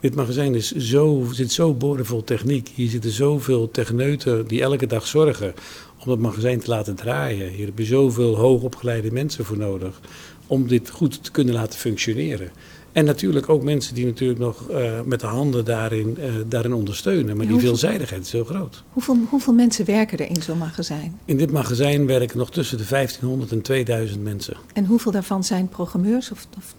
Dit 0.00 0.14
magazijn 0.14 0.54
is 0.54 0.72
zo, 0.72 1.26
zit 1.32 1.52
zo 1.52 1.74
boordevol 1.74 2.24
techniek. 2.24 2.70
Hier 2.74 2.88
zitten 2.88 3.10
zoveel 3.10 3.70
techneuten 3.70 4.46
die 4.46 4.62
elke 4.62 4.86
dag 4.86 5.06
zorgen 5.06 5.54
om 6.06 6.12
het 6.12 6.20
magazijn 6.20 6.60
te 6.60 6.70
laten 6.70 6.94
draaien. 6.94 7.48
Hier 7.48 7.66
heb 7.66 7.78
je 7.78 7.84
zoveel 7.84 8.36
hoogopgeleide 8.36 9.12
mensen 9.12 9.44
voor 9.44 9.58
nodig 9.58 10.00
om 10.46 10.68
dit 10.68 10.90
goed 10.90 11.24
te 11.24 11.30
kunnen 11.30 11.54
laten 11.54 11.78
functioneren. 11.78 12.50
En 12.96 13.04
natuurlijk 13.04 13.48
ook 13.48 13.62
mensen 13.62 13.94
die 13.94 14.04
natuurlijk 14.04 14.38
nog 14.38 14.70
uh, 14.70 15.00
met 15.04 15.20
de 15.20 15.26
handen 15.26 15.64
daarin, 15.64 16.16
uh, 16.18 16.24
daarin 16.46 16.72
ondersteunen. 16.72 17.36
Maar 17.36 17.46
ja, 17.46 17.52
die 17.52 17.60
veelzijdigheid 17.60 18.22
is 18.22 18.30
zo 18.30 18.44
groot. 18.44 18.82
Hoeveel, 18.92 19.16
hoeveel 19.28 19.52
mensen 19.52 19.84
werken 19.84 20.18
er 20.18 20.28
in 20.28 20.42
zo'n 20.42 20.58
magazijn? 20.58 21.18
In 21.24 21.36
dit 21.36 21.50
magazijn 21.50 22.06
werken 22.06 22.38
nog 22.38 22.50
tussen 22.50 22.78
de 22.78 22.84
1500 22.88 23.52
en 23.52 23.62
2000 23.62 24.22
mensen. 24.22 24.56
En 24.72 24.84
hoeveel 24.84 25.12
daarvan 25.12 25.44
zijn 25.44 25.68
programmeurs? 25.68 26.30
Of, 26.30 26.46
of 26.56 26.74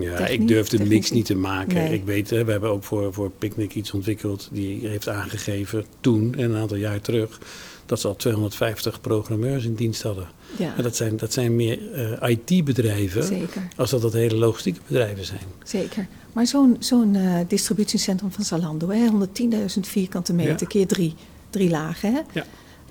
Ja, 0.00 0.26
ik 0.26 0.48
durfde 0.48 0.78
niks 0.78 1.10
niet 1.10 1.26
te 1.26 1.36
maken. 1.36 1.92
Ik 1.92 2.04
weet, 2.04 2.30
we 2.30 2.36
hebben 2.36 2.70
ook 2.70 2.84
voor, 2.84 3.12
voor 3.12 3.30
Picnic 3.30 3.74
iets 3.74 3.92
ontwikkeld. 3.92 4.48
Die 4.52 4.88
heeft 4.88 5.08
aangegeven 5.08 5.84
toen, 6.00 6.34
een 6.36 6.56
aantal 6.56 6.76
jaar 6.76 7.00
terug, 7.00 7.38
dat 7.86 8.00
ze 8.00 8.08
al 8.08 8.16
250 8.16 9.00
programmeurs 9.00 9.64
in 9.64 9.74
dienst 9.74 10.02
hadden. 10.02 10.28
Ja. 10.58 10.74
Dat 10.82 10.96
zijn, 10.96 11.16
dat 11.16 11.32
zijn 11.32 11.56
meer 11.56 11.78
uh, 11.78 12.22
eh, 12.22 12.30
IT-bedrijven 12.30 13.48
als 13.76 13.90
dat 13.90 14.02
dat 14.02 14.12
hele 14.12 14.36
logistieke 14.36 14.80
bedrijven 14.86 15.24
zijn. 15.24 15.44
Zeker. 15.64 16.06
Maar 16.32 16.46
zo'n 16.46 16.76
zo'n 16.78 17.14
uh, 17.14 17.38
distributiecentrum 17.48 18.32
van 18.32 18.44
Zalando, 18.44 18.92
110.000 18.92 19.80
vierkante 19.80 20.32
meter 20.32 20.66
keer 20.66 20.86
drie, 20.86 21.14
drie 21.50 21.70
lagen. 21.70 22.12
Hè? 22.12 22.20
Ja. 22.32 22.44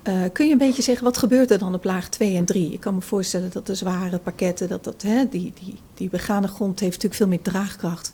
Uh, 0.08 0.22
kun 0.32 0.46
je 0.46 0.52
een 0.52 0.58
beetje 0.58 0.82
zeggen, 0.82 1.04
wat 1.04 1.16
gebeurt 1.16 1.50
er 1.50 1.58
dan 1.58 1.74
op 1.74 1.84
laag 1.84 2.08
2 2.08 2.36
en 2.36 2.44
3? 2.44 2.72
Ik 2.72 2.80
kan 2.80 2.94
me 2.94 3.00
voorstellen 3.00 3.50
dat 3.52 3.66
de 3.66 3.74
zware 3.74 4.18
pakketten, 4.18 4.68
dat, 4.68 4.84
dat, 4.84 5.02
hè, 5.02 5.28
die, 5.28 5.52
die, 5.64 5.74
die 5.94 6.08
begane 6.08 6.48
grond 6.48 6.80
heeft 6.80 7.02
natuurlijk 7.02 7.14
veel 7.14 7.28
meer 7.28 7.42
draagkracht 7.42 8.12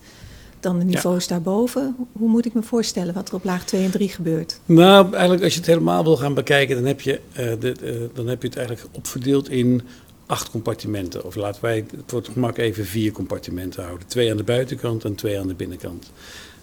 dan 0.62 0.78
de 0.78 0.85
niveaus 0.85 1.26
daarboven. 1.26 1.97
Hoe 2.12 2.28
moet 2.28 2.47
ik 2.47 2.54
me 2.54 2.62
voorstellen 2.62 3.14
wat 3.14 3.28
er 3.28 3.35
op 3.35 3.45
laag 3.45 3.64
2 3.64 3.85
en 3.85 3.90
3 3.90 4.09
gebeurt? 4.09 4.61
Nou, 4.64 5.12
eigenlijk 5.12 5.42
als 5.42 5.52
je 5.52 5.59
het 5.59 5.69
helemaal 5.69 6.04
wil 6.04 6.16
gaan 6.16 6.35
bekijken, 6.35 6.76
dan 6.76 6.85
heb 6.85 7.00
je, 7.00 7.21
uh, 7.31 7.52
de, 7.61 7.75
uh, 7.83 8.09
dan 8.14 8.26
heb 8.26 8.42
je 8.42 8.49
het 8.49 8.57
eigenlijk 8.57 8.88
opverdeeld 8.92 9.50
in 9.50 9.83
acht 10.26 10.50
compartimenten. 10.50 11.25
Of 11.25 11.35
laten 11.35 11.62
wij 11.62 11.85
voor 12.07 12.19
het 12.19 12.28
gemak 12.28 12.59
even 12.59 12.85
vier 12.85 13.12
compartimenten 13.12 13.85
houden. 13.85 14.07
Twee 14.07 14.31
aan 14.31 14.37
de 14.37 14.42
buitenkant 14.42 15.04
en 15.04 15.14
twee 15.14 15.38
aan 15.38 15.49
de 15.49 15.54
binnenkant. 15.54 16.11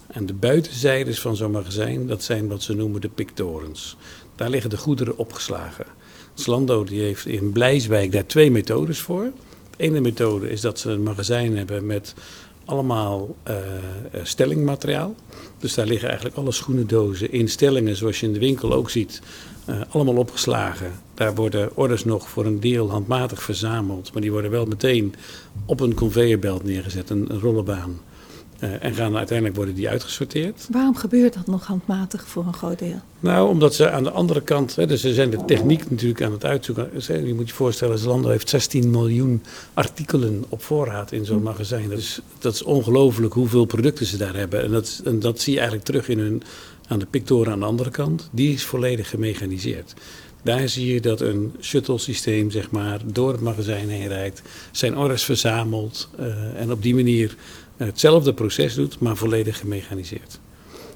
En 0.07 0.25
de 0.25 0.33
buitenzijdes 0.33 1.21
van 1.21 1.35
zo'n 1.35 1.51
magazijn, 1.51 2.07
dat 2.07 2.23
zijn 2.23 2.47
wat 2.47 2.63
ze 2.63 2.73
noemen 2.73 3.01
de 3.01 3.09
pictorens. 3.09 3.97
Daar 4.35 4.49
liggen 4.49 4.69
de 4.69 4.77
goederen 4.77 5.17
opgeslagen. 5.17 5.85
Slando 6.33 6.83
die 6.83 7.01
heeft 7.01 7.25
in 7.25 7.51
Blijswijk 7.51 8.11
daar 8.11 8.25
twee 8.25 8.51
methodes 8.51 8.99
voor. 8.99 9.31
De 9.77 9.83
ene 9.83 9.99
methode 9.99 10.49
is 10.49 10.61
dat 10.61 10.79
ze 10.79 10.89
een 10.89 11.03
magazijn 11.03 11.57
hebben 11.57 11.85
met 11.85 12.13
allemaal 12.69 13.35
uh, 13.47 13.55
stellingmateriaal. 14.23 15.15
Dus 15.59 15.73
daar 15.73 15.85
liggen 15.85 16.07
eigenlijk 16.07 16.37
alle 16.37 16.51
schoenendozen 16.51 17.31
in 17.31 17.47
stellingen, 17.47 17.95
zoals 17.95 18.19
je 18.19 18.25
in 18.25 18.33
de 18.33 18.39
winkel 18.39 18.73
ook 18.73 18.89
ziet, 18.89 19.21
uh, 19.69 19.81
allemaal 19.89 20.15
opgeslagen. 20.15 20.91
Daar 21.13 21.35
worden 21.35 21.75
orders 21.75 22.05
nog 22.05 22.29
voor 22.29 22.45
een 22.45 22.59
deel 22.59 22.89
handmatig 22.89 23.43
verzameld, 23.43 24.13
maar 24.13 24.21
die 24.21 24.31
worden 24.31 24.51
wel 24.51 24.65
meteen 24.65 25.15
op 25.65 25.79
een 25.79 25.93
conveyorbelt 25.93 26.63
neergezet, 26.63 27.09
een, 27.09 27.25
een 27.29 27.39
rollenbaan. 27.39 27.99
Uh, 28.63 28.83
en 28.83 28.93
gaan 28.93 29.17
uiteindelijk 29.17 29.57
worden 29.57 29.75
die 29.75 29.89
uitgesorteerd. 29.89 30.67
Waarom 30.71 30.95
gebeurt 30.95 31.33
dat 31.33 31.47
nog 31.47 31.65
handmatig 31.65 32.27
voor 32.27 32.45
een 32.45 32.53
groot 32.53 32.79
deel? 32.79 33.01
Nou, 33.19 33.49
omdat 33.49 33.75
ze 33.75 33.91
aan 33.91 34.03
de 34.03 34.11
andere 34.11 34.41
kant, 34.41 34.75
hè, 34.75 34.87
dus 34.87 35.01
ze 35.01 35.13
zijn 35.13 35.29
de 35.29 35.45
techniek 35.45 35.89
natuurlijk 35.89 36.21
aan 36.21 36.31
het 36.31 36.45
uitzoeken. 36.45 36.89
Je 37.27 37.33
moet 37.33 37.47
je 37.47 37.55
voorstellen, 37.55 37.97
Zalando 37.97 38.29
heeft 38.29 38.49
16 38.49 38.89
miljoen 38.89 39.43
artikelen 39.73 40.43
op 40.49 40.63
voorraad 40.63 41.11
in 41.11 41.25
zo'n 41.25 41.37
hm. 41.37 41.43
magazijn. 41.43 41.91
Is, 41.91 42.19
dat 42.39 42.53
is 42.53 42.63
ongelooflijk 42.63 43.33
hoeveel 43.33 43.65
producten 43.65 44.05
ze 44.05 44.17
daar 44.17 44.35
hebben. 44.35 44.63
En 44.63 44.71
dat, 44.71 45.01
en 45.05 45.19
dat 45.19 45.39
zie 45.39 45.53
je 45.53 45.59
eigenlijk 45.59 45.87
terug 45.87 46.09
in 46.09 46.19
hun, 46.19 46.43
aan 46.87 46.99
de 46.99 47.05
pictoren 47.05 47.51
aan 47.51 47.59
de 47.59 47.65
andere 47.65 47.89
kant. 47.89 48.29
Die 48.31 48.53
is 48.53 48.63
volledig 48.63 49.09
gemechaniseerd. 49.09 49.93
Daar 50.43 50.69
zie 50.69 50.93
je 50.93 51.01
dat 51.01 51.21
een 51.21 51.53
shuttle 51.61 51.97
systeem 51.97 52.51
zeg 52.51 52.71
maar, 52.71 52.99
door 53.05 53.31
het 53.31 53.41
magazijn 53.41 53.89
heen 53.89 54.07
rijdt, 54.07 54.41
zijn 54.71 54.97
orders 54.97 55.23
verzamelt 55.23 56.09
uh, 56.19 56.25
en 56.61 56.71
op 56.71 56.81
die 56.81 56.95
manier 56.95 57.35
hetzelfde 57.85 58.33
proces 58.33 58.73
doet, 58.73 58.99
maar 58.99 59.15
volledig 59.15 59.59
gemechaniseerd. 59.59 60.39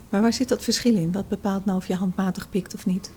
Maar 0.10 0.22
waar 0.22 0.34
zit 0.34 0.50
dat 0.50 0.64
verschil 0.64 0.96
in? 0.96 1.12
Wat 1.12 1.28
bepaalt 1.28 1.66
nou 1.66 1.78
of 1.78 1.88
je 1.88 1.96
handmatig 1.96 2.50
pikt 2.50 2.74
of 2.74 2.86
niet? 2.86 3.12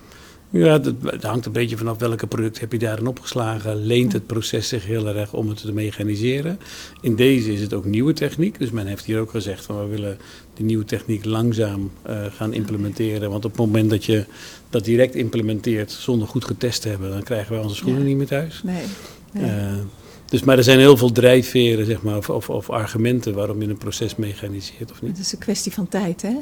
Ja, 0.50 0.78
dat, 0.78 1.22
hangt 1.22 1.46
een 1.46 1.52
beetje 1.52 1.76
vanaf 1.76 1.98
welke 1.98 2.26
product 2.26 2.60
heb 2.60 2.72
je 2.72 2.78
daarin 2.78 3.06
opgeslagen. 3.06 3.86
Leent 3.86 4.12
het 4.12 4.26
proces 4.26 4.68
zich 4.68 4.86
heel 4.86 5.08
erg 5.08 5.32
om 5.32 5.48
het 5.48 5.60
te 5.60 5.72
mechaniseren? 5.72 6.58
In 7.00 7.16
deze 7.16 7.52
is 7.52 7.60
het 7.60 7.74
ook 7.74 7.84
nieuwe 7.84 8.12
techniek. 8.12 8.58
Dus 8.58 8.70
men 8.70 8.86
heeft 8.86 9.04
hier 9.04 9.20
ook 9.20 9.30
gezegd 9.30 9.64
van 9.64 9.78
we 9.78 9.86
willen 9.86 10.18
die 10.54 10.64
nieuwe 10.64 10.84
techniek 10.84 11.24
langzaam 11.24 11.90
uh, 12.08 12.24
gaan 12.30 12.52
implementeren. 12.52 13.30
Want 13.30 13.44
op 13.44 13.50
het 13.50 13.60
moment 13.60 13.90
dat 13.90 14.04
je 14.04 14.24
dat 14.70 14.84
direct 14.84 15.14
implementeert 15.14 15.90
zonder 15.90 16.28
goed 16.28 16.44
getest 16.44 16.82
te 16.82 16.88
hebben, 16.88 17.10
dan 17.10 17.22
krijgen 17.22 17.56
we 17.56 17.62
onze 17.62 17.76
schoenen 17.76 18.04
niet 18.04 18.16
meer 18.16 18.26
thuis. 18.26 18.62
Nee. 18.62 18.84
nee. 19.32 19.50
Uh, 19.50 19.72
dus, 20.26 20.42
maar 20.42 20.56
er 20.56 20.64
zijn 20.64 20.78
heel 20.78 20.96
veel 20.96 21.12
drijfveren 21.12 21.86
zeg 21.86 22.02
maar, 22.02 22.16
of, 22.16 22.30
of, 22.30 22.50
of, 22.50 22.70
argumenten 22.70 23.34
waarom 23.34 23.62
je 23.62 23.68
een 23.68 23.76
proces 23.76 24.16
mechaniseert 24.16 24.90
of 24.90 25.02
niet. 25.02 25.10
Het 25.16 25.26
is 25.26 25.32
een 25.32 25.38
kwestie 25.38 25.72
van 25.72 25.88
tijd, 25.88 26.22
hè? 26.22 26.34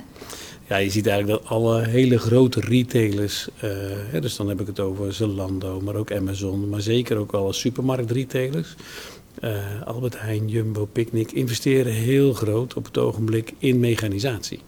Ja, 0.68 0.76
je 0.76 0.90
ziet 0.90 1.06
eigenlijk 1.06 1.40
dat 1.40 1.50
alle 1.50 1.84
hele 1.84 2.18
grote 2.18 2.60
retailers, 2.60 3.48
uh, 3.56 3.70
hè, 4.10 4.20
dus 4.20 4.36
dan 4.36 4.48
heb 4.48 4.60
ik 4.60 4.66
het 4.66 4.80
over 4.80 5.12
Zalando, 5.12 5.80
maar 5.80 5.94
ook 5.94 6.12
Amazon, 6.12 6.68
maar 6.68 6.80
zeker 6.80 7.16
ook 7.16 7.32
alle 7.32 7.52
supermarktretailers, 7.52 8.74
uh, 9.40 9.82
Albert 9.84 10.20
Heijn, 10.20 10.48
Jumbo, 10.48 10.84
Picnic, 10.84 11.32
investeren 11.32 11.92
heel 11.92 12.32
groot 12.32 12.74
op 12.74 12.84
het 12.84 12.98
ogenblik 12.98 13.52
in 13.58 13.80
mechanisatie. 13.80 14.60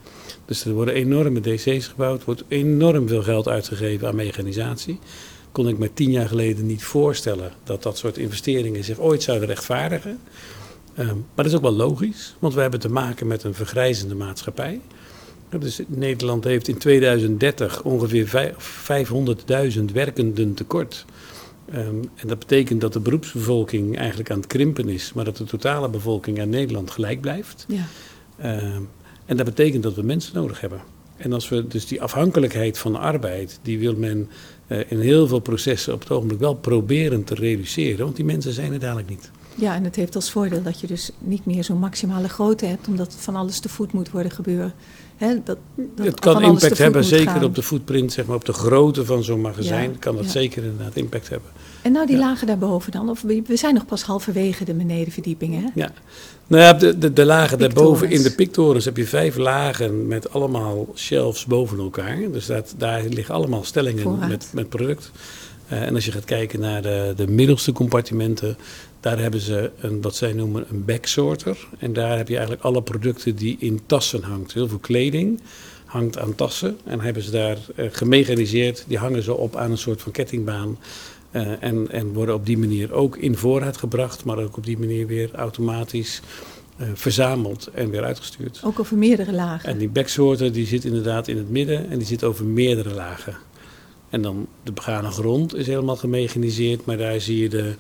Dus 0.45 0.65
er 0.65 0.73
worden 0.73 0.95
enorme 0.95 1.41
DC's 1.41 1.87
gebouwd, 1.87 2.19
er 2.19 2.25
wordt 2.25 2.45
enorm 2.49 3.09
veel 3.09 3.23
geld 3.23 3.49
uitgegeven 3.49 4.09
aan 4.09 4.17
mechanisatie 4.17 4.99
kon 5.57 5.69
ik 5.69 5.79
me 5.79 5.93
tien 5.93 6.11
jaar 6.11 6.29
geleden 6.29 6.67
niet 6.67 6.85
voorstellen 6.85 7.53
dat 7.65 7.83
dat 7.83 7.99
soort 7.99 8.19
investeringen 8.19 8.85
zich 8.85 8.99
ooit 8.99 9.23
zouden 9.23 9.49
rechtvaardigen. 9.49 10.19
Um, 10.99 11.07
maar 11.07 11.45
dat 11.45 11.47
is 11.47 11.55
ook 11.55 11.63
wel 11.63 11.73
logisch, 11.73 12.37
want 12.39 12.55
we 12.55 12.61
hebben 12.61 12.81
te 12.81 12.89
maken 12.89 13.27
met 13.27 13.43
een 13.43 13.55
vergrijzende 13.55 14.15
maatschappij. 14.15 14.81
Dus 15.59 15.81
Nederland 15.87 16.45
heeft 16.45 16.69
in 16.69 16.79
2030 16.79 17.83
ongeveer 17.83 18.55
500.000 19.77 19.85
werkenden 19.93 20.55
tekort. 20.55 21.05
Um, 21.75 22.11
en 22.15 22.29
dat 22.29 22.39
betekent 22.39 22.81
dat 22.81 22.93
de 22.93 23.01
beroepsbevolking 23.01 23.99
eigenlijk 23.99 24.31
aan 24.31 24.39
het 24.39 24.47
krimpen 24.47 24.89
is, 24.89 25.13
maar 25.13 25.25
dat 25.25 25.37
de 25.37 25.45
totale 25.45 25.89
bevolking 25.89 26.39
in 26.39 26.49
Nederland 26.49 26.91
gelijk 26.91 27.21
blijft. 27.21 27.67
Ja. 27.69 27.87
Um, 28.45 28.89
en 29.27 29.37
dat 29.37 29.47
betekent 29.47 29.83
dat 29.83 29.95
we 29.95 30.03
mensen 30.03 30.35
nodig 30.35 30.61
hebben. 30.61 30.81
En 31.17 31.33
als 31.33 31.49
we 31.49 31.67
dus 31.67 31.87
die 31.87 32.03
afhankelijkheid 32.03 32.79
van 32.79 32.93
de 32.93 32.99
arbeid, 32.99 33.59
die 33.63 33.79
wil 33.79 33.95
men 33.95 34.31
in 34.67 35.01
heel 35.01 35.27
veel 35.27 35.39
processen 35.39 35.93
op 35.93 36.01
het 36.01 36.11
ogenblik 36.11 36.39
wel 36.39 36.55
proberen 36.55 37.25
te 37.25 37.35
reduceren, 37.35 38.05
want 38.05 38.17
die 38.17 38.25
mensen 38.25 38.53
zijn 38.53 38.73
er 38.73 38.79
dadelijk 38.79 39.09
niet. 39.09 39.31
Ja, 39.55 39.75
en 39.75 39.85
het 39.85 39.97
heeft 39.97 40.15
als 40.15 40.31
voordeel 40.31 40.63
dat 40.63 40.81
je 40.81 40.87
dus 40.87 41.11
niet 41.19 41.47
meer 41.47 41.65
zo'n 41.65 41.79
maximale 41.79 42.29
grootte 42.29 42.67
hebt, 42.67 42.89
omdat 42.89 43.15
van 43.19 43.37
alles 43.37 43.59
te 43.59 43.69
voet 43.69 43.93
moet 43.93 44.11
worden 44.11 44.33
gebeuren. 44.33 44.75
He, 45.17 45.43
dat, 45.45 45.59
dat 45.75 46.07
het 46.07 46.21
kan 46.21 46.43
impact 46.43 46.79
hebben, 46.79 47.05
zeker 47.05 47.45
op 47.45 47.55
de 47.55 47.63
footprint, 47.63 48.13
zeg 48.13 48.27
maar, 48.27 48.37
op 48.37 48.45
de 48.45 48.53
grootte 48.53 49.05
van 49.05 49.25
zo'n 49.25 49.41
magazijn, 49.41 49.99
kan 49.99 50.17
dat 50.17 50.27
zeker 50.27 50.63
inderdaad 50.63 50.97
impact 50.97 51.29
hebben. 51.29 51.51
En 51.87 51.93
nou 51.93 52.07
die 52.07 52.17
lagen 52.17 52.47
daarboven 52.47 52.93
dan? 52.93 53.09
Of 53.09 53.23
we 53.23 53.57
zijn 53.57 53.75
nog 53.75 53.87
pas 53.87 54.03
halverwege 54.03 54.65
de 54.65 54.75
benedenverdiepingen, 54.75 55.63
hè? 55.63 55.69
Ja, 55.75 55.93
nou 56.47 56.63
ja, 56.63 56.73
de, 56.73 56.99
de, 56.99 57.13
de 57.13 57.25
lagen 57.25 57.59
daarboven, 57.59 58.11
in 58.11 58.23
de 58.23 58.35
pictorens 58.35 58.85
heb 58.85 58.97
je 58.97 59.07
vijf 59.07 59.37
lagen 59.37 60.07
met 60.07 60.31
allemaal 60.33 60.87
shelves 60.95 61.45
boven 61.45 61.79
elkaar. 61.79 62.19
Dus 62.33 62.47
dat, 62.47 62.75
daar 62.79 63.03
liggen 63.03 63.35
allemaal 63.35 63.65
stellingen 63.65 64.19
met, 64.29 64.51
met 64.53 64.69
product. 64.69 65.11
Uh, 65.73 65.83
en 65.83 65.95
als 65.95 66.05
je 66.05 66.13
gaat 66.13 66.25
kijken 66.25 66.61
naar 66.61 66.83
de, 66.83 67.13
de 67.17 67.27
middelste 67.27 67.73
compartimenten, 67.73 68.57
daar 69.01 69.19
hebben 69.19 69.41
ze 69.41 69.71
een, 69.81 70.03
wat 70.03 70.17
zij 70.17 70.33
noemen 70.33 70.65
een 70.71 70.85
backsorter. 70.85 71.69
En 71.79 71.93
daar 71.93 72.17
heb 72.17 72.29
je 72.29 72.35
eigenlijk 72.35 72.65
alle 72.65 72.83
producten 72.83 73.37
die 73.37 73.57
in 73.59 73.81
tassen 73.87 74.23
hangt. 74.23 74.53
Heel 74.53 74.69
veel 74.69 74.79
kleding 74.79 75.41
hangt 75.85 76.19
aan 76.19 76.35
tassen. 76.35 76.79
En 76.85 77.01
hebben 77.01 77.23
ze 77.23 77.31
daar 77.31 77.57
uh, 77.77 77.87
gemechaniseerd. 77.91 78.85
Die 78.89 78.99
hangen 78.99 79.23
ze 79.23 79.35
op 79.35 79.57
aan 79.57 79.71
een 79.71 79.79
soort 79.79 80.03
van 80.03 80.13
kettingbaan. 80.13 80.79
Uh, 81.37 81.63
en, 81.63 81.91
en 81.91 82.13
worden 82.13 82.35
op 82.35 82.47
die 82.47 82.59
manier 82.59 82.93
ook 82.93 83.17
in 83.17 83.37
voorraad 83.37 83.77
gebracht, 83.77 84.25
maar 84.25 84.39
ook 84.39 84.57
op 84.57 84.65
die 84.65 84.79
manier 84.79 85.07
weer 85.07 85.35
automatisch 85.35 86.21
uh, 86.81 86.87
verzameld 86.95 87.67
en 87.75 87.91
weer 87.91 88.05
uitgestuurd. 88.05 88.61
Ook 88.65 88.81
over 88.81 88.97
meerdere 88.97 89.33
lagen. 89.33 89.69
En 89.69 89.79
die 89.79 89.89
backsorter 89.89 90.53
die 90.53 90.67
zit 90.67 90.85
inderdaad 90.85 91.29
in 91.29 91.37
het 91.37 91.51
midden 91.51 91.91
en 91.91 91.99
die 91.99 92.07
zit 92.07 92.25
over 92.25 92.45
meerdere 92.45 92.95
lagen. 92.95 93.37
En 94.11 94.23
dan 94.23 94.47
de 94.63 94.73
begane 94.73 95.11
grond 95.11 95.55
is 95.55 95.67
helemaal 95.67 95.97
gemechaniseerd, 95.97 96.85
maar 96.85 96.97
daar 96.97 97.21
zie 97.21 97.39
je 97.39 97.49
de, 97.49 97.75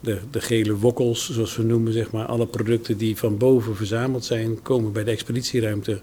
de, 0.00 0.18
de 0.30 0.40
gele 0.40 0.76
wokkels, 0.76 1.30
zoals 1.30 1.56
we 1.56 1.62
noemen, 1.62 1.92
zeg 1.92 2.10
maar. 2.10 2.26
Alle 2.26 2.46
producten 2.46 2.96
die 2.96 3.16
van 3.16 3.36
boven 3.36 3.76
verzameld 3.76 4.24
zijn, 4.24 4.62
komen 4.62 4.92
bij 4.92 5.04
de 5.04 5.10
expeditieruimte 5.10 6.00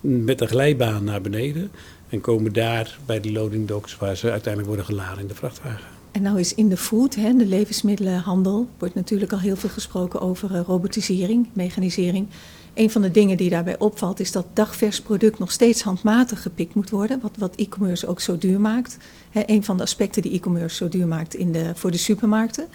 met 0.00 0.40
een 0.40 0.48
glijbaan 0.48 1.04
naar 1.04 1.20
beneden. 1.20 1.70
En 2.08 2.20
komen 2.20 2.52
daar 2.52 2.98
bij 3.06 3.20
de 3.20 3.32
loading 3.32 3.68
docks 3.68 3.96
waar 3.96 4.16
ze 4.16 4.30
uiteindelijk 4.30 4.74
worden 4.74 4.94
geladen 4.94 5.22
in 5.22 5.28
de 5.28 5.34
vrachtwagen. 5.34 5.99
En 6.12 6.22
nou 6.22 6.38
is 6.38 6.54
in 6.54 6.68
de 6.68 6.76
food, 6.76 7.14
hè, 7.14 7.36
de 7.36 7.46
levensmiddelenhandel, 7.46 8.68
wordt 8.78 8.94
natuurlijk 8.94 9.32
al 9.32 9.38
heel 9.38 9.56
veel 9.56 9.68
gesproken 9.70 10.20
over 10.20 10.50
uh, 10.50 10.60
robotisering, 10.60 11.48
mechanisering. 11.52 12.26
Een 12.74 12.90
van 12.90 13.02
de 13.02 13.10
dingen 13.10 13.36
die 13.36 13.50
daarbij 13.50 13.78
opvalt 13.78 14.20
is 14.20 14.32
dat 14.32 14.46
dagvers 14.52 15.00
product 15.00 15.38
nog 15.38 15.50
steeds 15.50 15.82
handmatig 15.82 16.42
gepikt 16.42 16.74
moet 16.74 16.90
worden, 16.90 17.20
wat, 17.20 17.36
wat 17.38 17.54
e-commerce 17.56 18.06
ook 18.06 18.20
zo 18.20 18.38
duur 18.38 18.60
maakt. 18.60 18.96
Hè, 19.30 19.42
een 19.46 19.64
van 19.64 19.76
de 19.76 19.82
aspecten 19.82 20.22
die 20.22 20.32
e-commerce 20.32 20.76
zo 20.76 20.88
duur 20.88 21.06
maakt 21.06 21.34
in 21.34 21.52
de, 21.52 21.72
voor 21.74 21.90
de 21.90 21.98
supermarkten. 21.98 22.66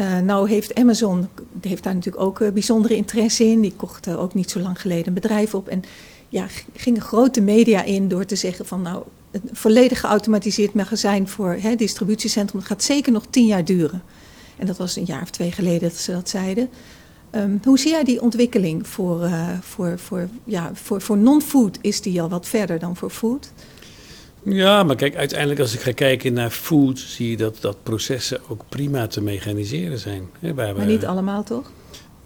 Uh, 0.00 0.18
nou 0.18 0.48
heeft 0.48 0.74
Amazon 0.74 1.28
heeft 1.60 1.82
daar 1.82 1.94
natuurlijk 1.94 2.24
ook 2.24 2.40
uh, 2.40 2.50
bijzondere 2.50 2.96
interesse 2.96 3.44
in. 3.44 3.60
Die 3.60 3.72
kocht 3.76 4.16
ook 4.16 4.34
niet 4.34 4.50
zo 4.50 4.60
lang 4.60 4.80
geleden 4.80 5.06
een 5.06 5.14
bedrijf 5.14 5.54
op. 5.54 5.68
En 5.68 5.82
ja, 6.28 6.46
gingen 6.74 7.00
grote 7.00 7.40
media 7.40 7.82
in 7.82 8.08
door 8.08 8.24
te 8.24 8.36
zeggen 8.36 8.66
van 8.66 8.82
nou, 8.82 9.02
een 9.42 9.56
volledig 9.56 10.00
geautomatiseerd 10.00 10.74
magazijn 10.74 11.28
voor 11.28 11.56
het 11.60 11.78
distributiecentrum 11.78 12.62
gaat 12.62 12.82
zeker 12.82 13.12
nog 13.12 13.26
tien 13.30 13.46
jaar 13.46 13.64
duren. 13.64 14.02
En 14.56 14.66
dat 14.66 14.76
was 14.76 14.96
een 14.96 15.04
jaar 15.04 15.22
of 15.22 15.30
twee 15.30 15.52
geleden 15.52 15.88
dat 15.88 15.98
ze 15.98 16.12
dat 16.12 16.28
zeiden. 16.28 16.68
Ehm, 17.30 17.56
hoe 17.64 17.78
zie 17.78 17.90
jij 17.90 18.04
die 18.04 18.20
ontwikkeling 18.20 18.88
voor, 18.88 19.22
uh, 19.22 19.48
voor, 19.60 19.98
voor, 19.98 20.28
ja, 20.44 20.70
voor, 20.74 21.00
voor 21.00 21.18
non-food? 21.18 21.78
Is 21.80 22.00
die 22.00 22.22
al 22.22 22.28
wat 22.28 22.46
verder 22.46 22.78
dan 22.78 22.96
voor 22.96 23.10
food? 23.10 23.52
Ja, 24.42 24.82
maar 24.82 24.96
kijk, 24.96 25.16
uiteindelijk 25.16 25.60
als 25.60 25.74
ik 25.74 25.80
ga 25.80 25.92
kijken 25.92 26.32
naar 26.32 26.50
food, 26.50 26.98
zie 26.98 27.30
je 27.30 27.36
dat, 27.36 27.56
dat 27.60 27.82
processen 27.82 28.40
ook 28.48 28.64
prima 28.68 29.06
te 29.06 29.20
mechaniseren 29.20 29.98
zijn. 29.98 30.28
maar 30.54 30.86
niet 30.86 31.06
allemaal 31.06 31.42
toch? 31.42 31.70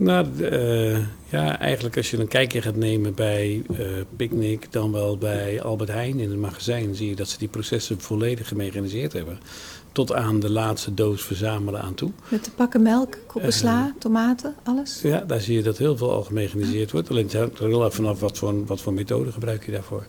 Nou, 0.01 0.27
uh, 0.39 0.99
ja, 1.29 1.59
eigenlijk 1.59 1.97
als 1.97 2.11
je 2.11 2.19
een 2.19 2.29
kijkje 2.29 2.63
gaat 2.63 2.77
nemen 2.77 3.15
bij 3.15 3.63
uh, 3.71 3.79
Picnic, 4.17 4.73
dan 4.73 4.93
wel 4.93 5.19
bij 5.19 5.63
Albert 5.63 5.91
Heijn 5.91 6.21
in 6.21 6.31
het 6.31 6.39
magazijn, 6.39 6.95
zie 6.95 7.09
je 7.09 7.17
dat 7.17 7.29
ze 7.29 7.39
die 7.39 7.49
processen 7.49 8.01
volledig 8.01 8.49
gemechaniseerd 8.49 9.13
hebben. 9.13 9.39
Tot 9.93 10.13
aan 10.13 10.41
de 10.41 10.51
laatste 10.51 10.95
doos 10.95 11.23
verzamelen 11.23 11.83
aan 11.83 11.95
toe. 11.95 12.11
Met 12.29 12.45
de 12.45 12.51
pakken 12.51 12.83
melk, 12.83 13.19
koppen 13.27 13.53
sla, 13.53 13.87
uh, 13.87 13.93
tomaten, 13.99 14.55
alles? 14.63 15.01
Ja, 15.03 15.21
daar 15.21 15.41
zie 15.41 15.57
je 15.57 15.63
dat 15.63 15.79
heel 15.79 15.97
veel 15.97 16.13
al 16.13 16.23
gemechaniseerd 16.23 16.91
wordt. 16.91 17.11
Alleen 17.11 17.25
het 17.25 17.35
hangt 17.35 17.59
er 17.59 17.69
heel 17.69 17.91
vanaf 17.91 18.21
wat 18.21 18.39
voor, 18.39 18.67
wat 18.67 18.81
voor 18.81 18.93
methode 18.93 19.33
gebruik 19.33 19.67
je 19.67 19.73
daarvoor. 19.73 20.07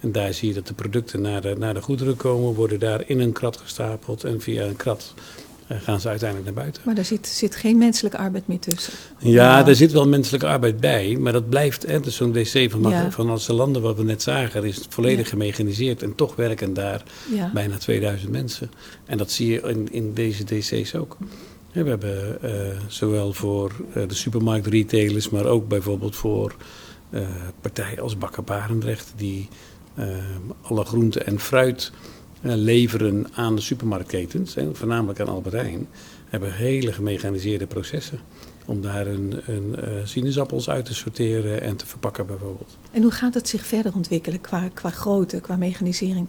En 0.00 0.12
daar 0.12 0.34
zie 0.34 0.48
je 0.48 0.54
dat 0.54 0.66
de 0.66 0.74
producten 0.74 1.20
naar 1.20 1.40
de, 1.40 1.54
naar 1.58 1.74
de 1.74 1.82
goederen 1.82 2.16
komen, 2.16 2.54
worden 2.54 2.78
daar 2.78 3.02
in 3.06 3.20
een 3.20 3.32
krat 3.32 3.56
gestapeld 3.56 4.24
en 4.24 4.40
via 4.40 4.64
een 4.64 4.76
krat 4.76 5.14
eh, 5.14 5.47
gaan 5.68 6.00
ze 6.00 6.08
uiteindelijk 6.08 6.54
naar 6.54 6.62
buiten. 6.62 6.82
Maar 6.84 6.94
daar 6.94 7.04
zit, 7.04 7.26
zit 7.26 7.56
geen 7.56 7.78
menselijke 7.78 8.18
arbeid 8.18 8.46
meer 8.46 8.58
tussen? 8.58 8.92
Ja, 9.18 9.66
er 9.66 9.76
zit 9.76 9.92
wel 9.92 10.08
menselijke 10.08 10.46
arbeid 10.46 10.80
bij, 10.80 11.16
maar 11.20 11.32
dat 11.32 11.48
blijft, 11.48 11.86
hè, 11.86 12.00
dus 12.00 12.16
zo'n 12.16 12.32
DC 12.32 12.70
van, 12.70 12.90
ja. 12.90 13.10
van 13.10 13.38
de 13.46 13.52
landen 13.52 13.82
wat 13.82 13.96
we 13.96 14.02
net 14.02 14.22
zagen, 14.22 14.64
is 14.64 14.80
volledig 14.88 15.24
ja. 15.24 15.30
gemechaniseerd 15.30 16.02
en 16.02 16.14
toch 16.14 16.36
werken 16.36 16.74
daar 16.74 17.02
ja. 17.34 17.50
bijna 17.54 17.76
2000 17.76 18.30
mensen. 18.30 18.70
En 19.06 19.18
dat 19.18 19.30
zie 19.30 19.52
je 19.52 19.60
in, 19.60 19.92
in 19.92 20.14
deze 20.14 20.44
DC's 20.44 20.94
ook. 20.94 21.16
we 21.72 21.88
hebben 21.88 22.38
uh, 22.44 22.50
zowel 22.86 23.32
voor 23.32 23.72
uh, 23.96 24.08
de 24.08 24.14
supermarktretailers, 24.14 25.30
maar 25.30 25.46
ook 25.46 25.68
bijvoorbeeld 25.68 26.16
voor 26.16 26.54
uh, 27.10 27.20
partijen 27.60 28.02
als 28.02 28.18
Bakker 28.18 28.44
Barendrecht, 28.44 29.12
die 29.16 29.48
alle 30.62 30.84
groenten 30.84 31.26
en 31.26 31.40
fruit 31.40 31.92
leveren 32.42 33.26
aan 33.34 33.54
de 33.54 33.62
supermarktketens, 33.62 34.56
en 34.56 34.76
voornamelijk 34.76 35.20
aan 35.20 35.28
Albert 35.28 35.54
Heijn, 35.54 35.88
hebben 36.28 36.54
hele 36.54 36.92
gemechaniseerde 36.92 37.66
processen. 37.66 38.18
Om 38.66 38.82
daar 38.82 39.06
een, 39.06 39.40
een 39.46 39.74
uh, 39.78 39.84
sinaasappels 40.04 40.68
uit 40.68 40.84
te 40.84 40.94
sorteren 40.94 41.62
en 41.62 41.76
te 41.76 41.86
verpakken 41.86 42.26
bijvoorbeeld. 42.26 42.76
En 42.90 43.02
hoe 43.02 43.10
gaat 43.10 43.34
het 43.34 43.48
zich 43.48 43.66
verder 43.66 43.94
ontwikkelen 43.94 44.40
qua, 44.40 44.68
qua 44.74 44.90
grootte, 44.90 45.40
qua 45.40 45.56
mechanisering, 45.56 46.28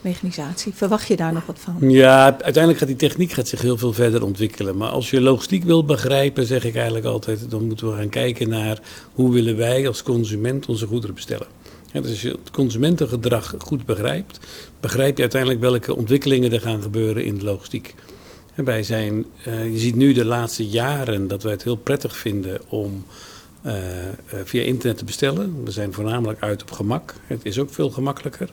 mechanisatie? 0.00 0.74
Verwacht 0.74 1.06
je 1.06 1.16
daar 1.16 1.32
nog 1.32 1.46
wat 1.46 1.58
van? 1.58 1.90
Ja, 1.90 2.24
uiteindelijk 2.24 2.78
gaat 2.78 2.88
die 2.88 2.96
techniek 2.96 3.32
gaat 3.32 3.48
zich 3.48 3.60
heel 3.60 3.78
veel 3.78 3.92
verder 3.92 4.24
ontwikkelen. 4.24 4.76
Maar 4.76 4.88
als 4.88 5.10
je 5.10 5.20
logistiek 5.20 5.64
wil 5.64 5.84
begrijpen, 5.84 6.46
zeg 6.46 6.64
ik 6.64 6.74
eigenlijk 6.74 7.06
altijd, 7.06 7.50
dan 7.50 7.66
moeten 7.66 7.90
we 7.90 7.96
gaan 7.96 8.08
kijken 8.08 8.48
naar 8.48 8.80
hoe 9.12 9.32
willen 9.32 9.56
wij 9.56 9.88
als 9.88 10.02
consument 10.02 10.66
onze 10.66 10.86
goederen 10.86 11.14
bestellen. 11.14 11.46
Dus 12.02 12.10
als 12.10 12.22
je 12.22 12.30
het 12.30 12.50
consumentengedrag 12.50 13.54
goed 13.58 13.86
begrijpt, 13.86 14.38
begrijp 14.80 15.16
je 15.16 15.22
uiteindelijk 15.22 15.60
welke 15.60 15.96
ontwikkelingen 15.96 16.52
er 16.52 16.60
gaan 16.60 16.82
gebeuren 16.82 17.24
in 17.24 17.38
de 17.38 17.44
logistiek. 17.44 17.94
En 18.54 18.64
wij 18.64 18.82
zijn, 18.82 19.24
uh, 19.48 19.72
je 19.72 19.78
ziet 19.78 19.94
nu 19.94 20.12
de 20.12 20.24
laatste 20.24 20.66
jaren 20.66 21.28
dat 21.28 21.42
wij 21.42 21.52
het 21.52 21.62
heel 21.62 21.76
prettig 21.76 22.16
vinden 22.16 22.60
om 22.68 23.04
uh, 23.66 23.72
via 24.44 24.62
internet 24.62 24.98
te 24.98 25.04
bestellen. 25.04 25.64
We 25.64 25.70
zijn 25.70 25.92
voornamelijk 25.92 26.42
uit 26.42 26.62
op 26.62 26.70
gemak. 26.70 27.14
Het 27.26 27.40
is 27.42 27.58
ook 27.58 27.70
veel 27.70 27.90
gemakkelijker. 27.90 28.50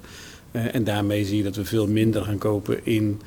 Uh, 0.51 0.75
en 0.75 0.83
daarmee 0.83 1.25
zie 1.25 1.37
je 1.37 1.43
dat 1.43 1.55
we 1.55 1.65
veel 1.65 1.87
minder 1.87 2.23
gaan 2.23 2.37
kopen 2.37 2.85
in 2.85 3.21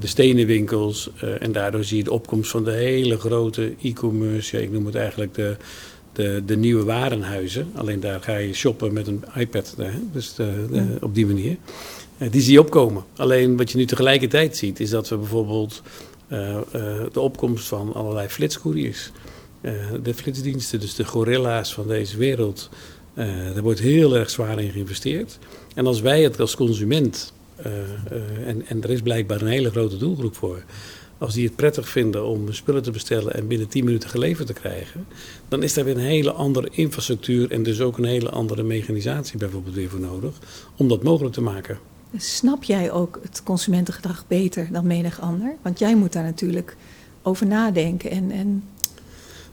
de 0.00 0.06
stenen 0.06 0.46
winkels. 0.46 1.10
en 1.40 1.52
daardoor 1.52 1.84
zie 1.84 1.96
je 1.96 2.04
de 2.04 2.12
opkomst 2.12 2.50
van 2.50 2.64
de 2.64 2.70
hele 2.70 3.18
grote 3.18 3.74
e-commerce. 3.82 4.62
Ik 4.62 4.70
noem 4.70 4.86
het 4.86 4.94
eigenlijk 4.94 5.34
de, 5.34 5.56
de, 6.14 6.42
de 6.46 6.56
nieuwe 6.56 6.84
warenhuizen. 6.84 7.70
Alleen 7.74 8.00
daar 8.00 8.20
ga 8.20 8.36
je 8.36 8.52
shoppen 8.52 8.92
met 8.92 9.06
een 9.06 9.24
iPad. 9.36 9.74
Hè? 9.76 9.90
Dus 10.12 10.34
de, 10.34 10.66
de, 10.70 10.96
op 11.00 11.14
die 11.14 11.26
manier. 11.26 11.56
Uh, 12.18 12.30
die 12.30 12.40
zie 12.40 12.52
je 12.52 12.60
opkomen. 12.60 13.04
Alleen 13.16 13.56
wat 13.56 13.70
je 13.70 13.78
nu 13.78 13.84
tegelijkertijd 13.84 14.56
ziet, 14.56 14.80
is 14.80 14.90
dat 14.90 15.08
we 15.08 15.16
bijvoorbeeld 15.16 15.82
de 17.12 17.20
opkomst 17.20 17.66
van 17.66 17.92
allerlei 17.92 18.28
flitscouriers. 18.28 19.10
de 20.02 20.14
flitsdiensten, 20.14 20.80
dus 20.80 20.94
de 20.94 21.04
gorilla's 21.04 21.74
van 21.74 21.88
deze 21.88 22.16
wereld. 22.16 22.70
daar 23.14 23.62
wordt 23.62 23.80
heel 23.80 24.16
erg 24.16 24.30
zwaar 24.30 24.60
in 24.60 24.70
geïnvesteerd. 24.70 25.38
En 25.74 25.86
als 25.86 26.00
wij 26.00 26.22
het 26.22 26.40
als 26.40 26.56
consument, 26.56 27.32
en, 28.46 28.64
en 28.66 28.82
er 28.82 28.90
is 28.90 29.00
blijkbaar 29.00 29.40
een 29.40 29.46
hele 29.46 29.70
grote 29.70 29.96
doelgroep 29.96 30.36
voor 30.36 30.62
als 31.18 31.34
die 31.34 31.44
het 31.44 31.56
prettig 31.56 31.88
vinden 31.88 32.26
om 32.26 32.52
spullen 32.52 32.82
te 32.82 32.90
bestellen 32.90 33.34
en 33.34 33.46
binnen 33.46 33.68
10 33.68 33.84
minuten 33.84 34.08
geleverd 34.08 34.46
te 34.46 34.52
krijgen, 34.52 35.06
dan 35.48 35.62
is 35.62 35.74
daar 35.74 35.84
weer 35.84 35.96
een 35.96 36.02
hele 36.02 36.32
andere 36.32 36.68
infrastructuur 36.70 37.50
en 37.50 37.62
dus 37.62 37.80
ook 37.80 37.98
een 37.98 38.04
hele 38.04 38.30
andere 38.30 38.62
mechanisatie 38.62 39.38
bijvoorbeeld 39.38 39.74
weer 39.74 39.88
voor 39.88 40.00
nodig 40.00 40.32
om 40.76 40.88
dat 40.88 41.02
mogelijk 41.02 41.34
te 41.34 41.42
maken. 41.42 41.78
Snap 42.16 42.64
jij 42.64 42.90
ook 42.90 43.18
het 43.22 43.42
consumentengedrag 43.44 44.24
beter 44.28 44.68
dan 44.72 44.86
menig 44.86 45.20
ander? 45.20 45.54
Want 45.62 45.78
jij 45.78 45.96
moet 45.96 46.12
daar 46.12 46.22
natuurlijk 46.22 46.76
over 47.22 47.46
nadenken 47.46 48.10
en, 48.10 48.30
en 48.30 48.64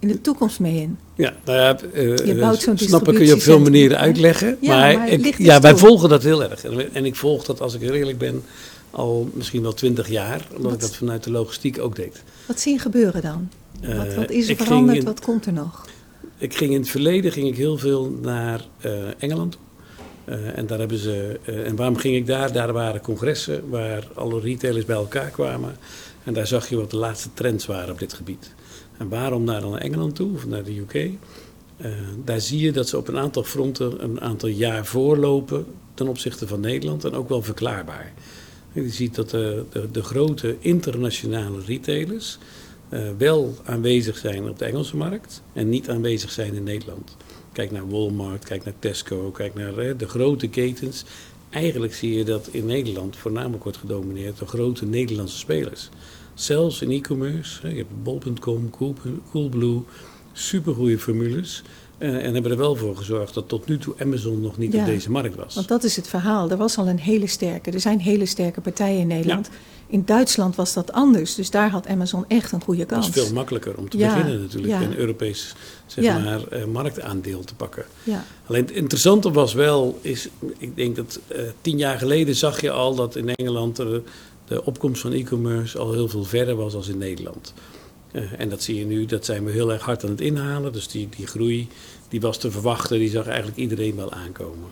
in 0.01 0.07
de 0.07 0.21
toekomst 0.21 0.59
mee 0.59 0.75
in. 0.75 0.97
Ja, 1.15 1.33
nou 1.45 1.57
ja, 1.57 1.77
uh, 1.93 2.17
je 2.17 2.35
bouwt 2.35 2.61
zo'n 2.61 2.77
snappen 2.77 3.13
kun 3.13 3.25
je 3.25 3.33
op 3.33 3.41
veel 3.41 3.59
manieren 3.59 3.97
uitleggen. 3.97 4.57
Ja, 4.59 4.77
maar, 4.77 4.97
maar 4.97 5.09
ik, 5.09 5.37
ja, 5.37 5.59
wij 5.59 5.75
volgen 5.75 6.09
dat 6.09 6.23
heel 6.23 6.43
erg. 6.43 6.63
En 6.93 7.05
ik 7.05 7.15
volg 7.15 7.43
dat, 7.43 7.61
als 7.61 7.73
ik 7.73 7.81
eerlijk 7.81 8.17
ben, 8.17 8.43
al 8.91 9.29
misschien 9.33 9.61
wel 9.61 9.73
twintig 9.73 10.09
jaar, 10.09 10.47
omdat 10.49 10.63
wat? 10.63 10.73
ik 10.73 10.79
dat 10.79 10.95
vanuit 10.95 11.23
de 11.23 11.31
logistiek 11.31 11.79
ook 11.79 11.95
deed. 11.95 12.23
Wat 12.47 12.59
zie 12.59 12.73
je 12.73 12.79
gebeuren 12.79 13.21
dan? 13.21 13.49
Uh, 13.83 13.97
wat, 13.97 14.13
wat, 14.13 14.29
is 14.29 14.49
er 14.49 14.55
veranderd? 14.55 14.97
In, 14.97 15.03
wat 15.03 15.19
komt 15.19 15.45
er 15.45 15.53
nog? 15.53 15.85
Ik 16.37 16.55
ging 16.55 16.71
in 16.71 16.79
het 16.79 16.89
verleden 16.89 17.31
ging 17.31 17.47
ik 17.47 17.55
heel 17.55 17.77
veel 17.77 18.09
naar 18.21 18.65
uh, 18.85 18.91
Engeland. 19.17 19.57
Uh, 20.25 20.57
en 20.57 20.67
daar 20.67 20.79
hebben 20.79 20.97
ze. 20.97 21.39
en 21.45 21.75
waarom 21.75 21.95
ging 21.95 22.15
ik 22.15 22.25
daar? 22.25 22.51
Daar 22.51 22.73
waren 22.73 23.01
congressen 23.01 23.69
waar 23.69 24.07
alle 24.13 24.39
retailers 24.39 24.85
bij 24.85 24.95
elkaar 24.95 25.29
kwamen. 25.29 25.75
En 26.23 26.33
daar 26.33 26.47
zag 26.47 26.69
je 26.69 26.75
wat 26.75 26.91
de 26.91 26.97
laatste 26.97 27.29
trends 27.33 27.65
waren 27.65 27.91
op 27.91 27.99
dit 27.99 28.13
gebied. 28.13 28.53
En 28.97 29.09
waarom 29.09 29.43
naar 29.43 29.61
dan 29.61 29.77
Engeland 29.77 30.15
toe 30.15 30.33
of 30.33 30.47
naar 30.47 30.63
de 30.63 30.77
UK? 30.77 31.09
daar 32.25 32.41
zie 32.41 32.59
je 32.59 32.71
dat 32.71 32.87
ze 32.87 32.97
op 32.97 33.07
een 33.07 33.17
aantal 33.17 33.43
fronten 33.43 34.03
een 34.03 34.21
aantal 34.21 34.49
jaar 34.49 34.85
voorlopen 34.85 35.65
ten 35.93 36.07
opzichte 36.07 36.47
van 36.47 36.59
Nederland 36.59 37.05
en 37.05 37.13
ook 37.13 37.29
wel 37.29 37.41
verklaarbaar. 37.41 38.13
Je 38.73 38.89
ziet 38.89 39.15
dat 39.15 39.29
de, 39.29 39.65
de, 39.69 39.91
de 39.91 40.03
grote 40.03 40.55
internationale 40.59 41.61
retailers 41.65 42.37
uh, 42.89 43.09
wel 43.17 43.55
aanwezig 43.63 44.17
zijn 44.17 44.49
op 44.49 44.59
de 44.59 44.65
Engelse 44.65 44.97
markt 44.97 45.41
en 45.53 45.69
niet 45.69 45.89
aanwezig 45.89 46.31
zijn 46.31 46.53
in 46.53 46.63
Nederland. 46.63 47.17
Kijk 47.51 47.71
naar 47.71 47.89
Walmart, 47.89 48.43
kijk 48.43 48.63
naar 48.63 48.73
Tesco, 48.79 49.31
kijk 49.31 49.53
naar 49.53 49.85
uh, 49.85 49.97
de 49.97 50.07
grote 50.07 50.47
ketens. 50.47 51.05
Eigenlijk 51.49 51.93
zie 51.93 52.13
je 52.13 52.23
dat 52.23 52.47
in 52.51 52.65
Nederland 52.65 53.15
voornamelijk 53.15 53.63
wordt 53.63 53.77
gedomineerd 53.77 54.39
door 54.39 54.47
grote 54.47 54.85
Nederlandse 54.85 55.37
spelers. 55.37 55.89
Zelfs 56.33 56.81
in 56.81 56.91
e-commerce, 56.91 57.69
je 57.69 57.75
hebt 57.75 58.03
bol.com, 58.03 58.69
Coolblue, 59.31 59.81
supergoeie 60.33 60.99
formules. 60.99 61.63
Uh, 62.01 62.25
en 62.25 62.33
hebben 62.33 62.51
er 62.51 62.57
wel 62.57 62.75
voor 62.75 62.97
gezorgd 62.97 63.33
dat 63.33 63.47
tot 63.47 63.67
nu 63.67 63.77
toe 63.77 63.93
Amazon 63.99 64.41
nog 64.41 64.57
niet 64.57 64.73
ja, 64.73 64.79
op 64.79 64.85
deze 64.85 65.11
markt 65.11 65.35
was. 65.35 65.55
Want 65.55 65.67
dat 65.67 65.83
is 65.83 65.95
het 65.95 66.07
verhaal. 66.07 66.49
Er 66.49 66.57
was 66.57 66.77
al 66.77 66.87
een 66.87 66.99
hele 66.99 67.27
sterke, 67.27 67.71
er 67.71 67.79
zijn 67.79 67.99
hele 67.99 68.25
sterke 68.25 68.61
partijen 68.61 68.99
in 68.99 69.07
Nederland. 69.07 69.49
Ja. 69.51 69.57
In 69.87 70.05
Duitsland 70.05 70.55
was 70.55 70.73
dat 70.73 70.91
anders, 70.91 71.35
dus 71.35 71.49
daar 71.49 71.69
had 71.69 71.87
Amazon 71.87 72.25
echt 72.27 72.51
een 72.51 72.61
goede 72.61 72.85
kans. 72.85 73.05
Het 73.05 73.15
is 73.15 73.23
veel 73.23 73.33
makkelijker 73.33 73.77
om 73.77 73.89
te 73.89 73.97
ja, 73.97 74.07
beginnen 74.07 74.41
natuurlijk, 74.41 74.73
een 74.73 74.97
Europees 74.97 75.55
zeg 75.85 76.23
maar, 76.23 76.41
uh, 76.53 76.65
marktaandeel 76.65 77.43
te 77.43 77.55
pakken. 77.55 77.85
Alleen 78.45 78.61
het 78.65 78.71
interessante 78.71 79.31
was 79.31 79.53
wel, 79.53 79.99
is, 80.01 80.29
ik 80.57 80.75
denk 80.75 80.95
dat 80.95 81.19
uh, 81.31 81.41
tien 81.61 81.77
jaar 81.77 81.97
geleden 81.97 82.35
zag 82.35 82.61
je 82.61 82.71
al 82.71 82.95
dat 82.95 83.15
in 83.15 83.29
Engeland 83.35 83.75
de, 83.75 84.01
de 84.47 84.65
opkomst 84.65 85.01
van 85.01 85.11
e-commerce 85.11 85.77
al 85.77 85.93
heel 85.93 86.07
veel 86.07 86.23
verder 86.23 86.55
was 86.55 86.73
als 86.73 86.87
in 86.87 86.97
Nederland. 86.97 87.53
Uh, 88.13 88.23
en 88.37 88.49
dat 88.49 88.63
zie 88.63 88.75
je 88.75 88.85
nu, 88.85 89.05
dat 89.05 89.25
zijn 89.25 89.45
we 89.45 89.51
heel 89.51 89.71
erg 89.71 89.81
hard 89.81 90.03
aan 90.03 90.09
het 90.09 90.21
inhalen. 90.21 90.73
Dus 90.73 90.87
die, 90.87 91.09
die 91.17 91.27
groei 91.27 91.67
die 92.07 92.21
was 92.21 92.37
te 92.37 92.51
verwachten, 92.51 92.99
die 92.99 93.09
zag 93.09 93.27
eigenlijk 93.27 93.57
iedereen 93.57 93.95
wel 93.95 94.11
aankomen. 94.11 94.69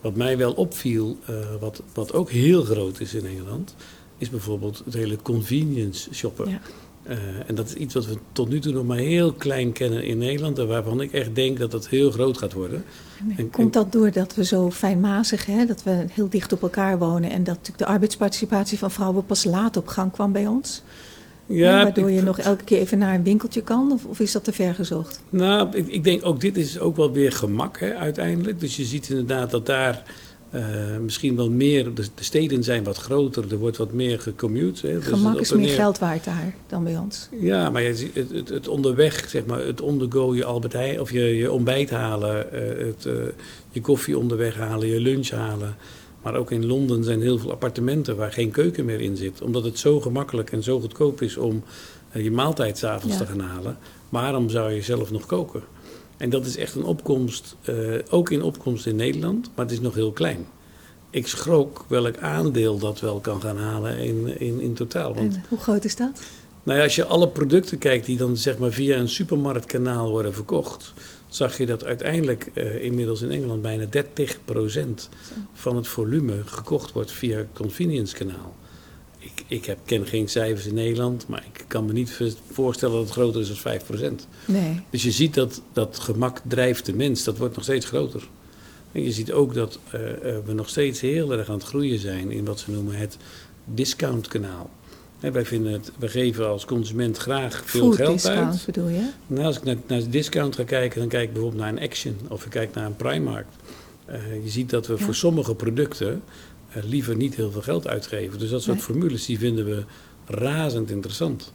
Wat 0.00 0.16
mij 0.16 0.38
wel 0.38 0.52
opviel, 0.52 1.16
uh, 1.30 1.36
wat, 1.60 1.82
wat 1.94 2.12
ook 2.12 2.30
heel 2.30 2.62
groot 2.62 3.00
is 3.00 3.14
in 3.14 3.26
Engeland, 3.26 3.74
is 4.18 4.30
bijvoorbeeld 4.30 4.82
het 4.84 4.94
hele 4.94 5.16
convenience 5.22 6.14
shoppen. 6.14 6.50
Ja. 6.50 6.60
Uh, 7.08 7.16
en 7.46 7.54
dat 7.54 7.68
is 7.68 7.74
iets 7.74 7.94
wat 7.94 8.06
we 8.06 8.16
tot 8.32 8.48
nu 8.48 8.60
toe 8.60 8.72
nog 8.72 8.84
maar 8.84 8.98
heel 8.98 9.32
klein 9.32 9.72
kennen 9.72 10.04
in 10.04 10.18
Nederland. 10.18 10.58
En 10.58 10.66
waarvan 10.66 11.00
ik 11.00 11.12
echt 11.12 11.34
denk 11.34 11.58
dat 11.58 11.70
dat 11.70 11.88
heel 11.88 12.10
groot 12.10 12.38
gaat 12.38 12.52
worden. 12.52 12.84
En, 13.36 13.50
Komt 13.50 13.72
dat 13.72 13.92
doordat 13.92 14.34
we 14.34 14.44
zo 14.44 14.70
fijnmazig, 14.70 15.46
hè, 15.46 15.66
dat 15.66 15.82
we 15.82 16.04
heel 16.10 16.28
dicht 16.28 16.52
op 16.52 16.62
elkaar 16.62 16.98
wonen. 16.98 17.30
En 17.30 17.44
dat 17.44 17.54
natuurlijk 17.54 17.78
de 17.78 17.86
arbeidsparticipatie 17.86 18.78
van 18.78 18.90
vrouwen 18.90 19.26
pas 19.26 19.44
laat 19.44 19.76
op 19.76 19.86
gang 19.86 20.12
kwam 20.12 20.32
bij 20.32 20.46
ons? 20.46 20.82
Ja, 21.48 21.82
waardoor 21.82 22.10
je 22.10 22.22
nog 22.22 22.38
elke 22.38 22.64
keer 22.64 22.78
even 22.78 22.98
naar 22.98 23.14
een 23.14 23.22
winkeltje 23.22 23.62
kan? 23.62 23.92
Of, 23.92 24.04
of 24.04 24.20
is 24.20 24.32
dat 24.32 24.44
te 24.44 24.52
ver 24.52 24.74
gezocht? 24.74 25.20
Nou, 25.30 25.76
ik, 25.76 25.88
ik, 25.88 26.04
denk 26.04 26.26
ook 26.26 26.40
dit 26.40 26.56
is 26.56 26.78
ook 26.78 26.96
wel 26.96 27.12
weer 27.12 27.32
gemak 27.32 27.78
hè, 27.78 27.94
uiteindelijk. 27.94 28.60
Dus 28.60 28.76
je 28.76 28.84
ziet 28.84 29.08
inderdaad 29.08 29.50
dat 29.50 29.66
daar 29.66 30.02
Uh, 30.54 30.96
misschien 31.00 31.36
wel 31.36 31.50
meer, 31.50 31.94
de, 31.94 32.02
de, 32.14 32.24
steden 32.24 32.64
zijn 32.64 32.84
wat 32.84 32.96
groter, 32.96 33.44
er 33.50 33.58
wordt 33.58 33.76
wat 33.76 33.92
meer 33.92 34.20
gecommute. 34.20 34.86
Hè. 34.86 35.02
Gemak 35.02 35.32
dus 35.32 35.50
is 35.50 35.56
meer 35.56 35.68
geld 35.68 35.98
waard 35.98 36.24
daar 36.24 36.54
dan 36.66 36.84
bij 36.84 36.96
ons. 36.96 37.28
Ja, 37.40 37.70
maar 37.70 37.82
het, 37.82 38.06
het, 38.12 38.48
het 38.48 38.68
onderweg, 38.68 39.28
zeg 39.28 39.46
maar, 39.46 39.66
het 39.66 39.80
ondergo 39.80 40.34
je 40.34 40.44
Albert 40.44 40.72
Heijn, 40.72 41.00
of 41.00 41.10
je, 41.10 41.36
je 41.36 41.52
ontbijt 41.52 41.90
halen, 41.90 42.46
uh, 42.52 42.60
het, 42.86 43.04
uh, 43.06 43.12
je 43.70 43.80
koffie 43.80 44.18
onderweg 44.18 44.54
halen, 44.56 44.88
je 44.88 45.00
lunch 45.00 45.30
halen. 45.30 45.76
Maar 46.22 46.34
ook 46.34 46.50
in 46.50 46.66
Londen 46.66 47.04
zijn 47.04 47.20
heel 47.20 47.38
veel 47.38 47.50
appartementen 47.50 48.16
waar 48.16 48.32
geen 48.32 48.50
keuken 48.50 48.84
meer 48.84 49.00
in 49.00 49.16
zit. 49.16 49.42
Omdat 49.42 49.64
het 49.64 49.78
zo 49.78 50.00
gemakkelijk 50.00 50.52
en 50.52 50.62
zo 50.62 50.80
goedkoop 50.80 51.22
is 51.22 51.36
om 51.36 51.62
je 52.12 52.30
maaltijd 52.30 52.78
s'avonds 52.78 53.18
ja. 53.18 53.24
te 53.24 53.30
gaan 53.30 53.40
halen. 53.40 53.78
Waarom 54.08 54.48
zou 54.48 54.72
je 54.72 54.82
zelf 54.82 55.10
nog 55.10 55.26
koken? 55.26 55.62
En 56.16 56.30
dat 56.30 56.46
is 56.46 56.56
echt 56.56 56.74
een 56.74 56.84
opkomst, 56.84 57.56
uh, 57.70 57.94
ook 58.10 58.30
in 58.30 58.42
opkomst 58.42 58.86
in 58.86 58.96
Nederland, 58.96 59.50
maar 59.54 59.64
het 59.64 59.74
is 59.74 59.80
nog 59.80 59.94
heel 59.94 60.12
klein. 60.12 60.46
Ik 61.10 61.26
schrok 61.26 61.84
welk 61.88 62.18
aandeel 62.18 62.78
dat 62.78 63.00
wel 63.00 63.20
kan 63.20 63.40
gaan 63.40 63.56
halen 63.56 63.98
in, 63.98 64.40
in, 64.40 64.60
in 64.60 64.74
totaal. 64.74 65.14
Want, 65.14 65.34
en 65.34 65.44
hoe 65.48 65.58
groot 65.58 65.84
is 65.84 65.96
dat? 65.96 66.20
Nou 66.62 66.78
ja, 66.78 66.84
als 66.84 66.94
je 66.94 67.04
alle 67.04 67.28
producten 67.28 67.78
kijkt 67.78 68.06
die 68.06 68.16
dan 68.16 68.36
zeg 68.36 68.58
maar 68.58 68.70
via 68.70 68.96
een 68.96 69.08
supermarktkanaal 69.08 70.10
worden 70.10 70.34
verkocht, 70.34 70.92
zag 71.28 71.58
je 71.58 71.66
dat 71.66 71.84
uiteindelijk 71.84 72.50
uh, 72.54 72.84
inmiddels 72.84 73.22
in 73.22 73.30
Engeland 73.30 73.62
bijna 73.62 73.84
30% 73.84 73.88
van 75.52 75.76
het 75.76 75.88
volume 75.88 76.42
gekocht 76.44 76.92
wordt 76.92 77.12
via 77.12 77.36
het 77.36 77.48
convenience 77.52 78.16
kanaal 78.16 78.54
ik, 79.18 79.44
ik 79.46 79.64
heb, 79.64 79.78
ken 79.84 80.06
geen 80.06 80.28
cijfers 80.28 80.66
in 80.66 80.74
Nederland, 80.74 81.28
maar 81.28 81.44
ik 81.52 81.64
kan 81.66 81.84
me 81.84 81.92
niet 81.92 82.18
voorstellen 82.50 82.94
dat 82.94 83.04
het 83.04 83.12
groter 83.12 83.40
is 83.40 83.62
dan 83.62 84.12
5%. 84.14 84.26
Nee. 84.44 84.80
Dus 84.90 85.02
je 85.02 85.10
ziet 85.10 85.34
dat, 85.34 85.62
dat 85.72 85.98
gemak 85.98 86.40
drijft 86.48 86.86
de 86.86 86.94
mens, 86.94 87.24
dat 87.24 87.38
wordt 87.38 87.54
nog 87.54 87.64
steeds 87.64 87.86
groter. 87.86 88.28
En 88.92 89.02
je 89.02 89.12
ziet 89.12 89.32
ook 89.32 89.54
dat 89.54 89.78
uh, 89.86 90.00
we 90.44 90.52
nog 90.52 90.68
steeds 90.68 91.00
heel 91.00 91.32
erg 91.32 91.48
aan 91.48 91.54
het 91.54 91.64
groeien 91.64 91.98
zijn 91.98 92.30
in 92.30 92.44
wat 92.44 92.58
ze 92.58 92.70
noemen 92.70 92.94
het 92.94 93.16
discountkanaal. 93.64 94.70
He, 95.20 95.30
wij, 95.30 95.44
vinden 95.44 95.72
het, 95.72 95.92
wij 95.98 96.08
geven 96.08 96.48
als 96.48 96.64
consument 96.64 97.16
graag 97.16 97.62
veel 97.64 97.80
Food 97.80 97.96
geld 97.96 98.12
discount, 98.12 98.52
uit. 98.52 98.66
bedoel 98.66 98.88
je? 98.88 99.10
Nou, 99.26 99.46
als 99.46 99.56
ik 99.56 99.64
naar, 99.64 99.76
naar 99.86 99.98
de 99.98 100.08
discount 100.08 100.54
ga 100.54 100.64
kijken, 100.64 101.00
dan 101.00 101.08
kijk 101.08 101.22
ik 101.22 101.32
bijvoorbeeld 101.32 101.62
naar 101.62 101.72
een 101.72 101.80
Action 101.80 102.16
of 102.28 102.44
ik 102.44 102.50
kijk 102.50 102.74
naar 102.74 102.86
een 102.86 102.96
Primark. 102.96 103.46
Uh, 104.10 104.44
je 104.44 104.48
ziet 104.50 104.70
dat 104.70 104.86
we 104.86 104.94
ja. 104.98 105.04
voor 105.04 105.14
sommige 105.14 105.54
producten 105.54 106.22
liever 106.72 107.16
niet 107.16 107.34
heel 107.34 107.50
veel 107.50 107.62
geld 107.62 107.88
uitgeven. 107.88 108.38
Dus 108.38 108.50
dat 108.50 108.62
soort 108.62 108.76
Nee. 108.76 108.84
formules 108.84 109.26
die 109.26 109.38
vinden 109.38 109.64
we 109.64 109.84
razend 110.26 110.90
interessant. 110.90 111.52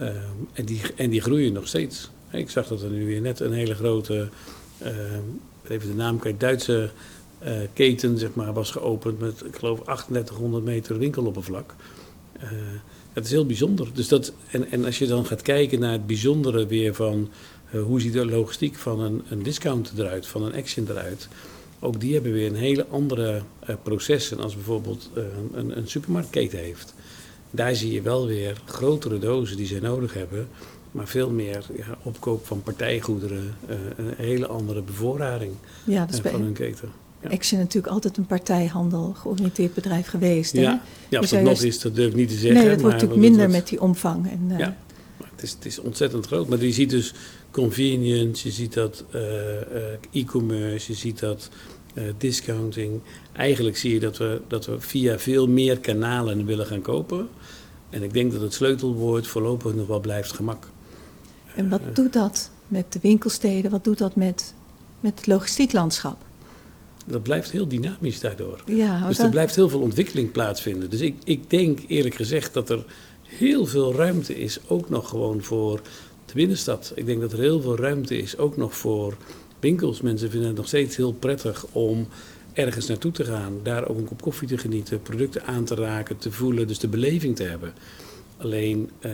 Uh, 0.00 0.08
en, 0.52 0.64
die, 0.64 0.80
en 0.96 1.10
die 1.10 1.20
groeien 1.20 1.52
nog 1.52 1.68
steeds. 1.68 2.10
Ik 2.30 2.50
zag 2.50 2.66
dat 2.66 2.82
er 2.82 2.90
nu 2.90 3.06
weer 3.06 3.20
net 3.20 3.40
een 3.40 3.52
hele 3.52 3.74
grote, 3.74 4.28
even 5.68 5.88
de 5.88 5.94
naam 5.94 6.18
kwijt, 6.18 6.40
Duitse 6.40 6.90
keten 7.72 8.18
zeg 8.18 8.34
maar, 8.34 8.52
was 8.52 8.70
geopend 8.70 9.18
met, 9.18 9.42
ik 9.44 9.56
geloof, 9.56 9.80
3800 9.80 10.64
meter 10.64 10.98
winkeloppervlak. 10.98 11.74
Uh, 12.42 12.50
dat 13.14 13.24
is 13.24 13.30
heel 13.30 13.46
bijzonder. 13.46 13.88
Dus 13.92 14.08
dat, 14.08 14.32
en, 14.50 14.70
en 14.70 14.84
als 14.84 14.98
je 14.98 15.06
dan 15.06 15.26
gaat 15.26 15.42
kijken 15.42 15.80
naar 15.80 15.92
het 15.92 16.06
bijzondere 16.06 16.66
weer 16.66 16.94
van 16.94 17.28
uh, 17.74 17.82
hoe 17.82 18.00
ziet 18.00 18.12
de 18.12 18.26
logistiek 18.26 18.76
van 18.76 19.00
een, 19.00 19.22
een 19.28 19.42
discount 19.42 19.92
eruit, 19.96 20.26
van 20.26 20.42
een 20.42 20.54
action 20.54 20.86
eruit. 20.90 21.28
Ook 21.80 22.00
die 22.00 22.14
hebben 22.14 22.32
weer 22.32 22.46
een 22.46 22.56
hele 22.56 22.86
andere 22.86 23.42
uh, 23.68 23.74
processen 23.82 24.40
als 24.40 24.54
bijvoorbeeld 24.54 25.10
uh, 25.16 25.24
een, 25.52 25.76
een 25.76 25.88
supermarktketen 25.88 26.58
heeft. 26.58 26.94
Daar 27.50 27.74
zie 27.74 27.92
je 27.92 28.02
wel 28.02 28.26
weer 28.26 28.60
grotere 28.64 29.18
dozen 29.18 29.56
die 29.56 29.66
zij 29.66 29.80
nodig 29.80 30.14
hebben, 30.14 30.48
maar 30.90 31.08
veel 31.08 31.30
meer 31.30 31.64
ja, 31.76 31.98
opkoop 32.02 32.46
van 32.46 32.62
partijgoederen, 32.62 33.54
een 33.96 34.14
hele 34.16 34.46
andere 34.46 34.82
bevoorrading 34.82 35.52
Ja, 35.84 36.08
van 36.22 36.40
hun 36.40 36.52
keten. 36.52 37.03
Ja. 37.24 37.30
Action 37.30 37.60
natuurlijk 37.60 37.92
altijd 37.92 38.16
een 38.16 38.26
partijhandel 38.26 39.12
georiënteerd 39.16 39.74
bedrijf 39.74 40.06
geweest. 40.06 40.52
Hè? 40.52 40.60
Ja, 40.60 40.82
ja 41.08 41.18
of 41.20 41.30
Je 41.30 41.36
dat 41.36 41.44
nog 41.44 41.62
is, 41.62 41.80
dat 41.80 41.94
durf 41.94 42.10
ik 42.10 42.16
niet 42.16 42.28
te 42.28 42.34
zeggen. 42.34 42.60
Nee, 42.60 42.68
dat 42.68 42.80
wordt 42.80 42.94
natuurlijk 42.94 43.20
minder 43.20 43.40
wordt- 43.40 43.52
met 43.54 43.68
die 43.68 43.80
omvang. 43.80 44.30
En, 44.30 44.44
eh, 44.50 44.58
Ja. 44.58 44.76
Maar 45.18 45.28
Het 45.34 45.42
is, 45.42 45.50
het 45.50 45.64
is 45.64 45.78
ontzettend 45.78 46.26
groot. 46.26 46.48
Maar 46.48 46.62
je 46.64 46.72
ziet 46.72 46.90
dus 46.90 47.14
convenience, 47.50 48.48
je 48.48 48.54
ziet 48.54 48.72
dat 48.74 49.04
eh, 49.10 49.60
eh, 49.60 49.98
e-commerce, 50.12 50.92
je 50.92 50.98
ziet 50.98 51.18
dat 51.18 51.48
discounting. 52.18 53.00
Eigenlijk 53.32 53.76
zie 53.76 53.92
je 53.92 54.00
dat 54.00 54.16
we, 54.16 54.40
dat 54.48 54.66
we 54.66 54.80
via 54.80 55.18
veel 55.18 55.48
meer 55.48 55.78
kanalen 55.78 56.44
willen 56.46 56.66
gaan 56.66 56.82
kopen. 56.82 57.28
En 57.90 58.02
ik 58.02 58.12
denk 58.12 58.32
dat 58.32 58.40
het 58.40 58.54
sleutelwoord 58.54 59.26
voorlopig 59.26 59.74
nog 59.74 59.86
wel 59.86 60.00
blijft 60.00 60.32
gemak. 60.32 60.68
En 61.54 61.68
wat 61.68 61.80
doet 61.92 62.12
dat 62.12 62.50
met 62.68 62.92
de 62.92 62.98
winkelsteden? 63.02 63.70
Wat 63.70 63.84
doet 63.84 63.98
dat 63.98 64.16
met, 64.16 64.54
met 65.00 65.12
het 65.16 65.26
logistiek 65.26 65.72
landschap? 65.72 66.16
Dat 67.04 67.22
blijft 67.22 67.50
heel 67.50 67.68
dynamisch 67.68 68.20
daardoor. 68.20 68.62
Ja, 68.66 69.06
Dus 69.06 69.18
er 69.18 69.30
blijft 69.30 69.54
heel 69.54 69.68
veel 69.68 69.80
ontwikkeling 69.80 70.32
plaatsvinden. 70.32 70.90
Dus 70.90 71.00
ik, 71.00 71.14
ik 71.24 71.50
denk 71.50 71.78
eerlijk 71.86 72.14
gezegd 72.14 72.54
dat 72.54 72.70
er 72.70 72.84
heel 73.22 73.66
veel 73.66 73.94
ruimte 73.94 74.38
is, 74.40 74.58
ook 74.66 74.90
nog 74.90 75.08
gewoon 75.08 75.42
voor 75.42 75.80
de 76.26 76.34
binnenstad. 76.34 76.92
Ik 76.94 77.06
denk 77.06 77.20
dat 77.20 77.32
er 77.32 77.38
heel 77.38 77.60
veel 77.60 77.76
ruimte 77.76 78.16
is, 78.16 78.38
ook 78.38 78.56
nog 78.56 78.76
voor 78.76 79.16
winkels. 79.60 80.00
Mensen 80.00 80.30
vinden 80.30 80.48
het 80.48 80.56
nog 80.56 80.66
steeds 80.66 80.96
heel 80.96 81.12
prettig 81.12 81.66
om 81.72 82.08
ergens 82.52 82.86
naartoe 82.86 83.12
te 83.12 83.24
gaan, 83.24 83.60
daar 83.62 83.88
ook 83.88 83.98
een 83.98 84.04
kop 84.04 84.22
koffie 84.22 84.48
te 84.48 84.58
genieten, 84.58 85.02
producten 85.02 85.44
aan 85.44 85.64
te 85.64 85.74
raken, 85.74 86.18
te 86.18 86.32
voelen, 86.32 86.66
dus 86.66 86.78
de 86.78 86.88
beleving 86.88 87.36
te 87.36 87.42
hebben. 87.42 87.72
Alleen 88.36 88.90
eh, 89.00 89.12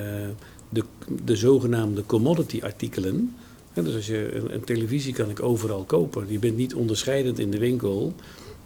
de, 0.68 0.85
de 1.24 1.37
zogenaamde 1.37 2.07
commodity 2.07 2.61
artikelen. 2.62 3.35
Hè, 3.73 3.83
dus 3.83 3.95
als 3.95 4.07
je 4.07 4.35
een, 4.35 4.55
een 4.55 4.65
televisie 4.65 5.13
kan 5.13 5.31
ik 5.31 5.43
overal 5.43 5.83
kopen. 5.85 6.25
Je 6.29 6.39
bent 6.39 6.57
niet 6.57 6.75
onderscheidend 6.75 7.39
in 7.39 7.51
de 7.51 7.59
winkel. 7.59 8.15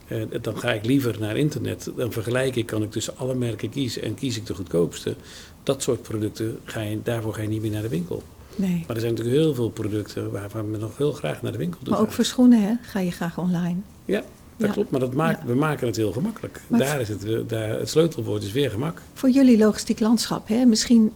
Eh, 0.09 0.23
dan 0.41 0.59
ga 0.59 0.73
ik 0.73 0.85
liever 0.87 1.17
naar 1.21 1.37
internet. 1.37 1.91
Dan 1.97 2.13
vergelijk 2.13 2.57
ik, 2.57 2.67
kan 2.67 2.83
ik 2.83 2.91
tussen 2.91 3.17
alle 3.19 3.35
merken 3.35 3.71
kiezen 3.71 4.03
en 4.03 4.15
kies 4.15 4.37
ik 4.37 4.47
de 4.47 4.55
goedkoopste. 4.55 5.15
Dat 5.63 5.83
soort 5.83 6.03
producten, 6.03 6.59
ga 6.65 6.81
je, 6.81 6.99
daarvoor 7.03 7.35
ga 7.35 7.43
je 7.43 7.49
niet 7.49 7.63
meer 7.63 7.71
naar 7.71 7.83
de 7.83 7.89
winkel. 7.89 8.23
Nee. 8.57 8.85
Maar 8.87 8.97
er 8.97 9.01
zijn 9.03 9.15
natuurlijk 9.15 9.43
heel 9.43 9.55
veel 9.55 9.71
producten 9.71 10.31
waarvan 10.31 10.71
we 10.71 10.77
nog 10.79 10.97
heel 10.97 11.13
graag 11.13 11.43
naar 11.43 11.53
de 11.53 11.59
winkel 11.59 11.79
toe 11.83 11.93
Maar 11.93 12.01
ook 12.03 12.13
voor 12.13 12.25
schoenen 12.25 12.63
hè, 12.63 12.73
ga 12.83 13.01
je 13.01 13.11
graag 13.11 13.39
online. 13.39 13.77
Ja, 14.05 14.23
dat 14.57 14.67
Ja. 14.69 14.73
klopt. 14.73 14.91
Maar 14.91 15.01
dat 15.01 15.15
maakt, 15.15 15.41
Ja. 15.41 15.47
we 15.47 15.55
maken 15.55 15.87
het 15.87 15.97
heel 15.97 16.13
gemakkelijk. 16.13 16.61
Maar- 16.67 16.81
daar 16.81 17.01
is 17.01 17.09
het, 17.09 17.25
eh, 17.25 17.39
daar, 17.47 17.69
het 17.79 17.89
sleutelwoord 17.89 18.43
is 18.43 18.53
weer 18.53 18.71
gemak. 18.71 19.03
Voor 19.15 19.31
jullie 19.31 19.59
logistiek 19.59 20.01
landschap, 20.01 20.49
hè? 20.49 20.65
misschien, 20.65 21.13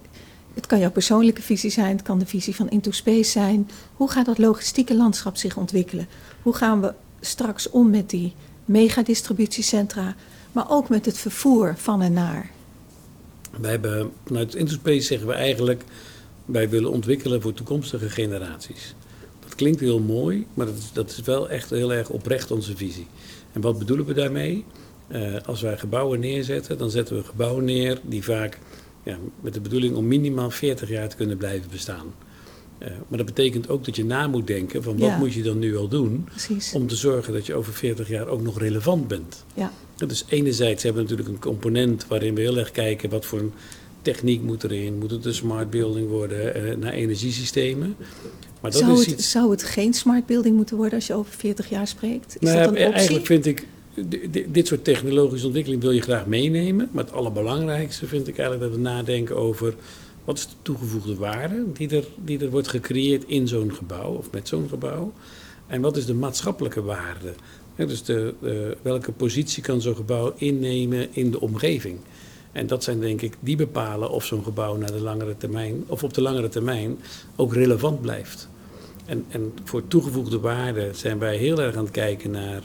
het 0.54 0.66
kan 0.66 0.78
jouw 0.78 0.90
persoonlijke 0.90 1.42
visie 1.42 1.70
zijn, 1.70 1.96
het 1.96 2.02
kan 2.02 2.18
de 2.18 2.26
visie 2.26 2.54
van 2.54 2.68
Into 2.68 2.90
Space 2.90 3.30
zijn. 3.30 3.70
Hoe 3.96 4.10
gaat 4.10 4.26
dat 4.26 4.38
logistieke 4.38 4.94
landschap 4.94 5.36
zich 5.36 5.56
ontwikkelen? 5.56 6.08
Hoe 6.42 6.54
gaan 6.54 6.80
we 6.80 6.92
straks 7.20 7.70
om 7.70 7.90
met 7.90 8.10
die 8.10 8.34
megadistributiecentra, 8.64 10.14
maar 10.52 10.70
ook 10.70 10.88
met 10.88 11.04
het 11.04 11.18
vervoer 11.18 11.74
van 11.76 12.02
en 12.02 12.12
naar? 12.12 12.50
Wij 13.60 13.70
hebben, 13.70 14.12
vanuit 14.26 14.54
Interspace 14.54 15.00
zeggen 15.00 15.26
we 15.26 15.34
eigenlijk, 15.34 15.84
wij 16.44 16.68
willen 16.68 16.90
ontwikkelen 16.90 17.42
voor 17.42 17.52
toekomstige 17.52 18.10
generaties. 18.10 18.94
Dat 19.44 19.54
klinkt 19.54 19.80
heel 19.80 20.00
mooi, 20.00 20.46
maar 20.54 20.66
dat 20.66 20.76
is, 20.76 20.90
dat 20.92 21.10
is 21.10 21.20
wel 21.20 21.48
echt 21.48 21.70
heel 21.70 21.92
erg 21.92 22.08
oprecht 22.08 22.50
onze 22.50 22.76
visie. 22.76 23.06
En 23.52 23.60
wat 23.60 23.78
bedoelen 23.78 24.06
we 24.06 24.14
daarmee? 24.14 24.64
Eh, 25.08 25.34
als 25.46 25.60
wij 25.60 25.78
gebouwen 25.78 26.20
neerzetten, 26.20 26.78
dan 26.78 26.90
zetten 26.90 27.16
we 27.16 27.24
gebouwen 27.24 27.64
neer 27.64 28.00
die 28.02 28.24
vaak 28.24 28.58
ja, 29.08 29.18
met 29.40 29.54
de 29.54 29.60
bedoeling 29.60 29.96
om 29.96 30.06
minimaal 30.06 30.50
40 30.50 30.88
jaar 30.88 31.08
te 31.08 31.16
kunnen 31.16 31.36
blijven 31.36 31.70
bestaan. 31.70 32.06
Eh, 32.78 32.88
maar 33.08 33.18
dat 33.18 33.26
betekent 33.26 33.68
ook 33.68 33.84
dat 33.84 33.96
je 33.96 34.04
na 34.04 34.26
moet 34.26 34.46
denken 34.46 34.82
van 34.82 34.98
wat 34.98 35.08
Ja. 35.08 35.18
moet 35.18 35.32
je 35.32 35.42
dan 35.42 35.58
nu 35.58 35.76
al 35.76 35.88
doen 35.88 36.24
Precies. 36.30 36.72
om 36.72 36.86
te 36.86 36.96
zorgen 36.96 37.32
dat 37.32 37.46
je 37.46 37.54
over 37.54 37.72
40 37.72 38.08
jaar 38.08 38.26
ook 38.28 38.42
nog 38.42 38.58
relevant 38.58 39.08
bent. 39.08 39.44
Ja, 39.54 39.72
Dus 40.06 40.24
enerzijds 40.28 40.82
hebben 40.82 41.02
we 41.02 41.08
natuurlijk 41.10 41.36
een 41.36 41.50
component 41.50 42.06
waarin 42.06 42.34
we 42.34 42.40
heel 42.40 42.58
erg 42.58 42.70
kijken 42.70 43.10
wat 43.10 43.24
voor 43.26 43.38
een 43.38 43.52
techniek 44.02 44.42
moet 44.42 44.64
erin. 44.64 44.98
Moet 44.98 45.10
het 45.10 45.24
een 45.24 45.34
smart 45.34 45.70
building 45.70 46.08
worden 46.08 46.54
eh, 46.54 46.76
naar 46.76 46.92
energiesystemen? 46.92 47.96
Maar 48.60 48.70
dat 48.70 48.80
zou, 48.80 48.92
is 48.92 48.98
het, 49.06 49.08
iets. 49.18 49.30
zou 49.30 49.50
het 49.50 49.62
geen 49.62 49.94
smart 49.94 50.26
building 50.26 50.56
moeten 50.56 50.76
worden 50.76 50.94
als 50.94 51.06
je 51.06 51.14
over 51.14 51.32
40 51.34 51.68
jaar 51.68 51.86
spreekt? 51.86 52.36
Is 52.40 52.48
Nou 52.50 52.56
dat 52.58 52.66
een 52.66 52.72
optie? 52.72 52.92
eigenlijk 52.92 53.26
vind 53.26 53.46
ik, 53.46 53.66
dit 54.48 54.66
soort 54.66 54.84
technologische 54.84 55.46
ontwikkeling 55.46 55.82
wil 55.82 55.90
je 55.90 56.00
graag 56.00 56.26
meenemen. 56.26 56.88
Maar 56.92 57.04
het 57.04 57.12
allerbelangrijkste 57.12 58.06
vind 58.06 58.28
ik 58.28 58.38
eigenlijk 58.38 58.70
dat 58.70 58.80
we 58.80 58.88
nadenken 58.88 59.36
over 59.36 59.74
wat 60.24 60.38
is 60.38 60.46
de 60.46 60.54
toegevoegde 60.62 61.14
waarde 61.14 61.64
die 61.72 61.88
er, 61.96 62.04
die 62.24 62.38
er 62.38 62.50
wordt 62.50 62.68
gecreëerd 62.68 63.24
in 63.26 63.48
zo'n 63.48 63.74
gebouw 63.74 64.12
of 64.12 64.30
met 64.30 64.48
zo'n 64.48 64.68
gebouw. 64.68 65.12
En 65.66 65.80
wat 65.80 65.96
is 65.96 66.06
de 66.06 66.14
maatschappelijke 66.14 66.82
waarde? 66.82 67.32
Dus 67.76 68.02
de- 68.02 68.76
welke 68.82 69.12
positie 69.12 69.62
kan 69.62 69.80
zo'n 69.80 69.96
gebouw 69.96 70.32
innemen 70.36 71.08
in 71.10 71.30
de 71.30 71.40
omgeving? 71.40 71.98
En 72.52 72.66
dat 72.66 72.84
zijn 72.84 73.00
denk 73.00 73.22
ik, 73.22 73.34
die 73.40 73.56
bepalen 73.56 74.10
of 74.10 74.24
zo'n 74.24 74.44
gebouw 74.44 74.76
naar 74.76 74.92
de 74.92 75.00
langere 75.00 75.36
termijn, 75.36 75.84
of 75.86 76.02
op 76.02 76.14
de 76.14 76.22
langere 76.22 76.48
termijn 76.48 76.98
ook 77.36 77.54
relevant 77.54 78.00
blijft. 78.00 78.48
En, 79.04 79.24
en 79.28 79.52
voor 79.64 79.88
toegevoegde 79.88 80.38
waarde 80.38 80.88
zijn 80.92 81.18
wij 81.18 81.36
heel 81.36 81.60
erg 81.60 81.76
aan 81.76 81.84
het 81.84 81.92
kijken 81.92 82.30
naar. 82.30 82.62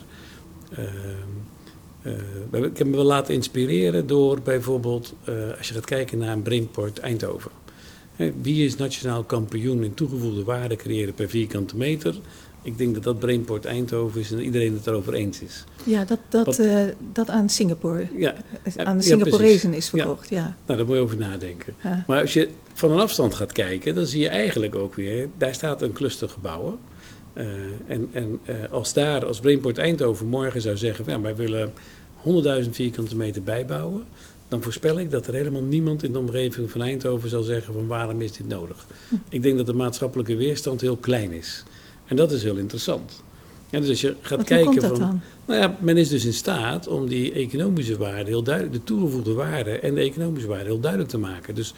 Hebben- 2.50 2.70
ik 2.72 2.78
heb 2.78 2.88
me 2.88 2.96
wel 2.96 3.06
laten 3.06 3.34
inspireren 3.34 4.08
door 4.08 4.42
bijvoorbeeld, 4.42 5.14
eh, 5.24 5.34
als 5.58 5.68
je 5.68 5.74
gaat 5.74 5.86
kijken 5.86 6.18
naar 6.18 6.34
een 6.34 6.42
Brainport 6.42 7.00
Eindhoven. 7.00 7.52
Hè, 8.16 8.32
Wie 8.42 8.66
is 8.66 8.76
nationaal 8.76 9.24
kampioen 9.24 9.84
in 9.84 9.94
toegevoegde 9.94 10.44
waarde 10.44 10.76
creëren 10.76 11.14
per 11.14 11.30
vierkante 11.30 11.78
meter? 11.78 12.16
Ik 12.62 12.78
denk 12.78 12.94
dat 12.94 13.04
dat 13.04 13.20
Brainport 13.20 13.66
Eindhoven 13.66 14.22
is 14.22 14.32
en 14.32 14.40
iedereen 14.42 14.74
het 14.74 14.88
erover 14.88 15.14
eens 15.14 15.42
is. 15.42 15.64
Ja, 15.84 16.06
dat, 16.06 16.20
dat, 16.30 16.46
Wat- 16.46 16.60
eh, 16.60 16.78
dat 17.14 17.30
aan 17.30 17.50
Singapore, 17.50 18.08
Ja, 18.18 18.34
aan 18.76 18.98
de 18.98 19.04
Singaporezen 19.04 19.74
is 19.74 19.90
verkocht. 19.90 20.30
Ja. 20.30 20.56
nou, 20.66 20.78
daar 20.78 20.86
moet 20.88 20.96
je 20.96 21.02
over 21.02 21.18
nadenken. 21.18 21.74
Maar 22.08 22.22
als 22.22 22.34
je 22.34 22.50
van 22.74 22.92
een 22.92 23.00
afstand 23.00 23.34
gaat 23.34 23.52
kijken, 23.52 23.96
dan 23.96 24.06
zie 24.06 24.22
je 24.22 24.28
eigenlijk 24.28 24.76
ook 24.76 24.94
weer, 24.94 25.30
daar 25.38 25.54
staat 25.54 25.82
een 25.82 25.94
cluster 25.94 26.30
gebouwen. 26.30 26.78
Eh, 27.34 27.46
en 27.88 28.10
en 28.12 28.40
eh, 28.44 28.56
als 28.72 28.94
daar, 28.94 29.26
als 29.26 29.40
Brainport 29.40 29.78
Eindhoven 29.78 30.28
morgen 30.28 30.62
zou 30.62 30.78
zeggen, 30.78 31.06
ja, 31.08 31.22
wij 31.22 31.36
willen 31.36 31.74
100.000 32.64 32.70
vierkante 32.70 33.16
meter 33.16 33.44
bijbouwen, 33.44 34.04
dan 34.48 34.62
voorspel 34.62 35.00
ik 35.00 35.12
dat 35.12 35.28
er 35.28 35.34
helemaal 35.34 35.62
niemand 35.62 36.04
in 36.04 36.12
de 36.12 36.20
omgeving 36.20 36.72
van 36.72 36.82
Eindhoven 36.82 37.30
zal 37.30 37.44
zeggen 37.44 37.74
van 37.74 37.88
waarom 37.88 38.22
is 38.22 38.32
dit 38.32 38.48
nodig. 38.48 38.86
Ik 39.30 39.42
denk 39.42 39.58
dat 39.58 39.66
de 39.66 39.74
maatschappelijke 39.74 40.36
weerstand 40.36 40.82
heel 40.82 40.98
klein 40.98 41.32
is. 41.32 41.64
En 42.06 42.16
dat 42.16 42.32
is 42.32 42.44
heel 42.44 42.58
interessant. 42.58 43.24
Ja, 43.70 43.80
dus 43.80 43.90
als 43.90 44.02
je 44.02 44.16
gaat 44.22 44.44
kijken 44.44 44.76
dat 44.76 44.86
van, 44.86 45.00
dan? 45.00 45.22
nou 45.46 45.60
ja, 45.60 45.78
men 45.80 45.98
is 45.98 46.10
dus 46.10 46.26
in 46.26 46.34
staat 46.34 46.88
om 46.88 47.08
die 47.08 47.32
economische 47.32 47.98
waarde 47.98 48.30
heel 48.30 48.44
duidelijk, 48.44 48.76
de 48.76 48.84
toegevoegde 48.84 49.34
waarde 49.34 49.80
en 49.80 49.96
de 49.96 50.02
economische 50.02 50.48
waarde 50.48 50.66
heel 50.66 50.80
duidelijk 50.80 51.12
te 51.12 51.18
maken. 51.18 51.56
Dus 51.56 51.74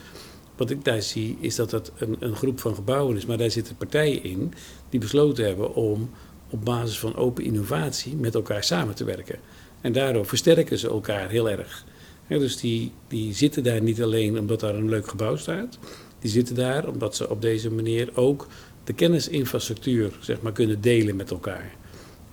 wat 0.56 0.70
ik 0.70 0.86
daar 0.86 1.02
zie 1.02 1.38
is 1.40 1.56
dat 1.56 1.72
het 1.72 1.92
een, 1.98 2.16
een 2.20 2.36
groep 2.36 2.60
van 2.60 2.76
gebouwen 2.76 3.18
is, 3.18 3.26
maar 3.26 3.38
daar 3.38 3.52
zitten 3.52 3.76
partijen 3.76 4.24
in 4.24 4.54
die 4.96 5.04
besloten 5.04 5.46
hebben 5.46 5.74
om 5.74 6.10
op 6.50 6.66
basis 6.66 7.00
van 7.00 7.16
open 7.16 7.44
innovatie 7.44 8.16
met 8.16 8.36
elkaar 8.36 8.64
samen 8.64 8.96
te 8.96 9.04
werken. 9.04 9.40
En 9.82 9.92
daardoor 9.92 10.26
versterken 10.26 10.80
ze 10.80 10.88
elkaar 10.88 11.30
heel 11.30 11.50
erg. 11.50 11.86
Dus 12.28 12.58
die, 12.58 12.92
die 13.08 13.34
zitten 13.34 13.64
daar 13.64 13.82
niet 13.82 14.02
alleen 14.02 14.40
omdat 14.40 14.60
daar 14.60 14.76
een 14.76 14.90
leuk 14.90 15.08
gebouw 15.08 15.36
staat. 15.36 15.78
Die 16.20 16.32
zitten 16.32 16.56
daar 16.56 16.88
omdat 16.88 17.16
ze 17.16 17.30
op 17.30 17.42
deze 17.42 17.72
manier 17.72 18.10
ook 18.14 18.48
de 18.84 18.94
kennisinfrastructuur 18.94 20.12
zeg 20.20 20.42
maar, 20.42 20.52
kunnen 20.52 20.82
delen 20.82 21.16
met 21.16 21.32
elkaar. 21.32 21.76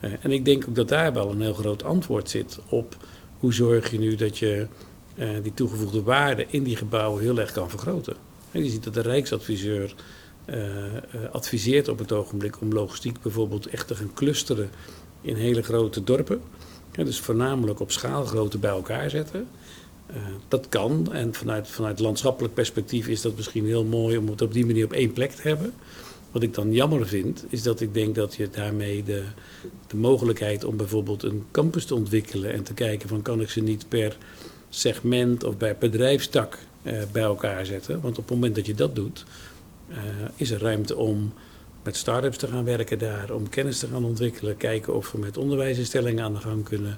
Eh, 0.00 0.10
en 0.20 0.30
ik 0.30 0.44
denk 0.44 0.68
ook 0.68 0.74
dat 0.74 0.88
daar 0.88 1.12
wel 1.12 1.30
een 1.30 1.40
heel 1.40 1.54
groot 1.54 1.84
antwoord 1.84 2.30
zit 2.30 2.58
op 2.68 2.96
hoe 3.38 3.52
zorg 3.52 3.90
je 3.90 3.98
nu 3.98 4.14
dat 4.14 4.38
je 4.38 4.66
eh, 5.14 5.28
die 5.42 5.54
toegevoegde 5.54 6.02
waarde 6.02 6.46
in 6.48 6.62
die 6.62 6.76
gebouwen 6.76 7.22
heel 7.22 7.38
erg 7.38 7.52
kan 7.52 7.70
vergroten. 7.70 8.16
En 8.50 8.64
je 8.64 8.70
ziet 8.70 8.84
dat 8.84 8.94
de 8.94 9.00
Rijksadviseur 9.00 9.94
adviseert 11.32 11.88
op 11.88 11.98
het 11.98 12.12
ogenblik 12.12 12.60
om 12.60 12.72
logistiek 12.72 13.22
bijvoorbeeld 13.22 13.66
echt 13.66 13.86
te 13.86 13.94
gaan 13.94 14.12
clusteren 14.14 14.70
in 15.20 15.36
hele 15.36 15.62
grote 15.62 16.04
dorpen. 16.04 16.40
Dus 16.90 17.20
voornamelijk 17.20 17.80
op 17.80 17.90
schaalgrootte 17.90 18.58
bij 18.58 18.70
elkaar 18.70 19.10
zetten. 19.10 19.48
Eh, 20.06 20.16
dat 20.48 20.68
kan 20.68 21.12
en 21.12 21.34
vanuit, 21.34 21.68
vanuit 21.68 21.98
landschappelijk 21.98 22.54
perspectief 22.54 23.08
is 23.08 23.20
dat 23.20 23.36
misschien 23.36 23.66
heel 23.66 23.84
mooi 23.84 24.16
om 24.16 24.28
het 24.28 24.42
op 24.42 24.52
die 24.52 24.66
manier 24.66 24.84
op 24.84 24.92
één 24.92 25.12
plek 25.12 25.30
te 25.30 25.48
hebben. 25.48 25.72
Wat 26.30 26.42
ik 26.42 26.54
dan 26.54 26.72
jammer 26.72 27.06
vind, 27.06 27.44
is 27.48 27.62
dat 27.62 27.80
ik 27.80 27.94
denk 27.94 28.14
dat 28.14 28.34
je 28.34 28.50
daarmee 28.50 29.02
de, 29.02 29.22
de 29.86 29.96
mogelijkheid 29.96 30.64
om 30.64 30.76
bijvoorbeeld 30.76 31.22
een 31.22 31.44
campus 31.50 31.84
te 31.84 31.94
ontwikkelen 31.94 32.52
en 32.52 32.62
te 32.62 32.74
kijken 32.74 33.08
van 33.08 33.22
kan 33.22 33.40
ik 33.40 33.50
ze 33.50 33.60
niet 33.60 33.88
per 33.88 34.16
segment 34.68 35.44
of 35.44 35.56
bij 35.56 35.76
bedrijfstak 35.78 36.58
eh, 36.82 37.02
bij 37.12 37.22
elkaar 37.22 37.66
zetten. 37.66 38.00
Want 38.00 38.18
op 38.18 38.24
het 38.24 38.34
moment 38.34 38.54
dat 38.54 38.66
je 38.66 38.74
dat 38.74 38.94
doet, 38.94 39.24
eh, 39.24 39.51
is 40.36 40.50
er 40.50 40.60
ruimte 40.60 40.96
om 40.96 41.32
met 41.82 41.96
start-ups 41.96 42.36
te 42.36 42.46
gaan 42.46 42.64
werken 42.64 42.98
daar, 42.98 43.30
om 43.30 43.48
kennis 43.48 43.78
te 43.78 43.86
gaan 43.86 44.04
ontwikkelen, 44.04 44.56
kijken 44.56 44.94
of 44.94 45.12
we 45.12 45.18
met 45.18 45.36
onderwijsinstellingen 45.36 46.24
aan 46.24 46.32
de 46.32 46.40
gang 46.40 46.64
kunnen, 46.64 46.96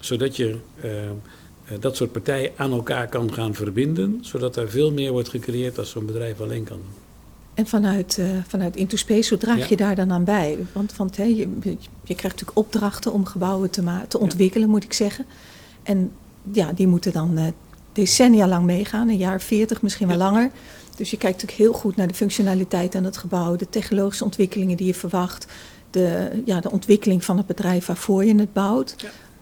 zodat 0.00 0.36
je 0.36 0.56
eh, 0.80 1.04
eh, 1.08 1.12
dat 1.80 1.96
soort 1.96 2.12
partijen 2.12 2.50
aan 2.56 2.72
elkaar 2.72 3.08
kan 3.08 3.32
gaan 3.32 3.54
verbinden, 3.54 4.18
zodat 4.20 4.56
er 4.56 4.70
veel 4.70 4.92
meer 4.92 5.12
wordt 5.12 5.28
gecreëerd 5.28 5.78
als 5.78 5.90
zo'n 5.90 6.06
bedrijf 6.06 6.40
alleen 6.40 6.64
kan 6.64 6.76
doen. 6.76 7.00
En 7.54 7.66
vanuit, 7.66 8.18
eh, 8.18 8.26
vanuit 8.48 8.76
Into 8.76 8.96
Space, 8.96 9.28
hoe 9.28 9.38
draag 9.38 9.58
Ja. 9.58 9.66
je 9.68 9.76
daar 9.76 9.94
dan 9.94 10.12
aan 10.12 10.24
bij? 10.24 10.58
Want, 10.72 10.96
want 10.96 11.16
hè, 11.16 11.24
je, 11.24 11.48
krijgt 12.04 12.22
natuurlijk 12.22 12.58
opdrachten 12.58 13.12
om 13.12 13.24
gebouwen 13.26 13.70
te, 13.70 13.82
te 14.08 14.18
ontwikkelen, 14.18 14.68
moet 14.68 14.84
ik 14.84 14.92
zeggen. 14.92 15.26
En 15.82 16.12
ja, 16.52 16.72
die 16.72 16.86
moeten 16.86 17.12
dan 17.12 17.38
eh, 17.38 17.46
decennia 17.92 18.48
lang 18.48 18.64
meegaan, 18.64 19.08
een 19.08 19.16
jaar 19.16 19.40
40, 19.40 19.82
misschien 19.82 20.08
wel 20.08 20.16
Ja. 20.18 20.24
langer. 20.24 20.50
Dus 21.02 21.10
je 21.10 21.16
kijkt 21.16 21.42
natuurlijk 21.42 21.68
heel 21.68 21.80
goed 21.80 21.96
naar 21.96 22.08
de 22.08 22.14
functionaliteit 22.14 22.94
aan 22.94 23.04
het 23.04 23.16
gebouw, 23.16 23.56
de 23.56 23.68
technologische 23.68 24.24
ontwikkelingen 24.24 24.76
die 24.76 24.86
je 24.86 24.94
verwacht, 24.94 25.46
de, 25.90 26.28
ja, 26.44 26.60
de 26.60 26.70
ontwikkeling 26.70 27.24
van 27.24 27.36
het 27.36 27.46
bedrijf 27.46 27.86
waarvoor 27.86 28.24
je 28.24 28.34
het 28.34 28.52
bouwt. 28.52 28.94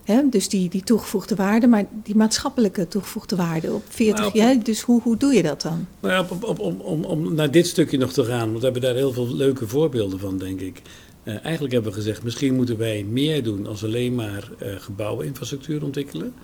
Ja. 0.04 0.22
Dus 0.30 0.48
die, 0.48 0.68
die 0.68 0.82
toegevoegde 0.82 1.34
waarde, 1.34 1.66
maar 1.66 1.86
die 2.02 2.16
maatschappelijke 2.16 2.88
toegevoegde 2.88 3.36
waarde 3.36 3.72
op 3.72 3.82
40 3.88 4.18
Nou, 4.18 4.38
jaar. 4.38 4.62
Dus 4.62 4.80
hoe, 4.80 5.02
hoe 5.02 5.16
doe 5.16 5.34
je 5.34 5.42
dat 5.42 5.62
dan? 5.62 5.86
Nou 6.00 6.14
ja, 6.14 6.20
op, 6.30 6.44
op, 6.44 6.58
om, 6.58 6.80
om, 6.80 7.04
om 7.04 7.34
naar 7.34 7.50
dit 7.50 7.66
stukje 7.66 7.98
nog 7.98 8.12
te 8.12 8.24
gaan, 8.24 8.46
want 8.46 8.58
we 8.58 8.64
hebben 8.64 8.82
daar 8.82 8.94
heel 8.94 9.12
veel 9.12 9.34
leuke 9.34 9.68
voorbeelden 9.68 10.18
van, 10.18 10.38
denk 10.38 10.60
ik. 10.60 10.82
Eh, 11.22 11.44
eigenlijk 11.44 11.72
hebben 11.72 11.90
we 11.92 11.98
gezegd, 11.98 12.22
misschien 12.22 12.54
moeten 12.54 12.78
wij 12.78 13.04
meer 13.08 13.42
doen 13.42 13.66
als 13.66 13.84
alleen 13.84 14.14
maar 14.14 14.50
eh 14.58 14.74
gebouweninfrastructuur 14.78 15.84
ontwikkelen. 15.84 16.34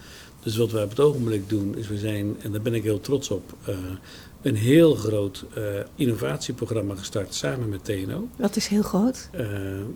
Dus 0.42 0.56
wat 0.56 0.70
we 0.70 0.82
op 0.82 0.90
het 0.90 1.00
ogenblik 1.00 1.48
doen, 1.48 1.76
is 1.76 1.88
we 1.88 1.98
zijn, 1.98 2.36
en 2.42 2.52
daar 2.52 2.62
ben 2.62 2.74
ik 2.74 2.82
heel 2.82 3.00
trots 3.00 3.30
op, 3.30 3.54
eh, 3.64 3.74
een 4.46 4.56
heel 4.56 4.94
groot 4.94 5.44
eh, 5.54 5.62
innovatieprogramma 5.94 6.94
gestart 6.94 7.34
samen 7.34 7.68
met 7.68 7.84
TNO. 7.84 8.28
Dat 8.36 8.56
is 8.56 8.66
heel 8.66 8.82
groot. 8.82 9.28
Eh, 9.32 9.46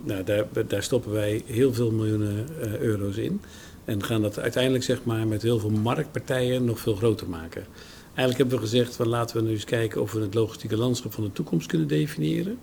nou, 0.03 0.23
daar, 0.23 0.45
daar 0.67 0.83
stoppen 0.83 1.11
wij 1.11 1.41
heel 1.45 1.73
veel 1.73 1.91
miljoenen 1.91 2.47
eh, 2.61 2.77
euro's 2.77 3.15
in. 3.15 3.41
En 3.85 4.03
gaan 4.03 4.21
dat 4.21 4.39
uiteindelijk 4.39 4.83
zeg 4.83 5.03
maar, 5.03 5.27
met 5.27 5.41
heel 5.41 5.59
veel 5.59 5.69
marktpartijen 5.69 6.65
nog 6.65 6.79
veel 6.79 6.95
groter 6.95 7.29
maken. 7.29 7.65
Eigenlijk 8.03 8.37
hebben 8.37 8.55
we 8.55 8.63
gezegd, 8.63 8.95
van, 8.95 9.07
laten 9.07 9.37
we 9.37 9.43
nu 9.43 9.49
eens 9.49 9.65
kijken 9.65 10.01
of 10.01 10.11
we 10.11 10.21
het 10.21 10.33
logistieke 10.33 10.77
landschap 10.77 11.13
van 11.13 11.23
de 11.23 11.31
toekomst 11.31 11.67
kunnen 11.67 11.87
definiëren. 11.87 12.59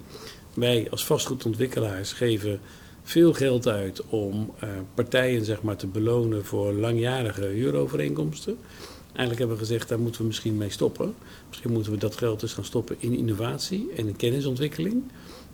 Wij 0.55 0.87
als 0.90 1.07
vastgoedontwikkelaars 1.07 2.12
geven 2.12 2.61
veel 3.03 3.33
geld 3.33 3.68
uit 3.68 4.03
om 4.09 4.51
partijen 4.94 5.44
zeg 5.44 5.62
maar, 5.62 5.77
te 5.77 5.87
belonen 5.87 6.44
voor 6.44 6.72
langjarige 6.72 7.44
huurovereenkomsten. 7.44 8.59
Eigenlijk 9.19 9.39
hebben 9.39 9.59
we 9.59 9.73
gezegd, 9.73 9.89
daar 9.89 10.01
moeten 10.01 10.21
we 10.21 10.27
misschien 10.27 10.57
mee 10.57 10.71
stoppen. 10.71 11.15
Misschien 11.49 11.73
moeten 11.73 11.93
we 11.93 11.99
dat 11.99 12.17
geld 12.17 12.41
dus 12.41 12.53
gaan 12.53 12.65
stoppen 12.65 12.97
in 12.99 13.17
innovatie 13.17 13.89
en 13.97 14.07
in 14.07 14.17
kennisontwikkeling. 14.17 15.03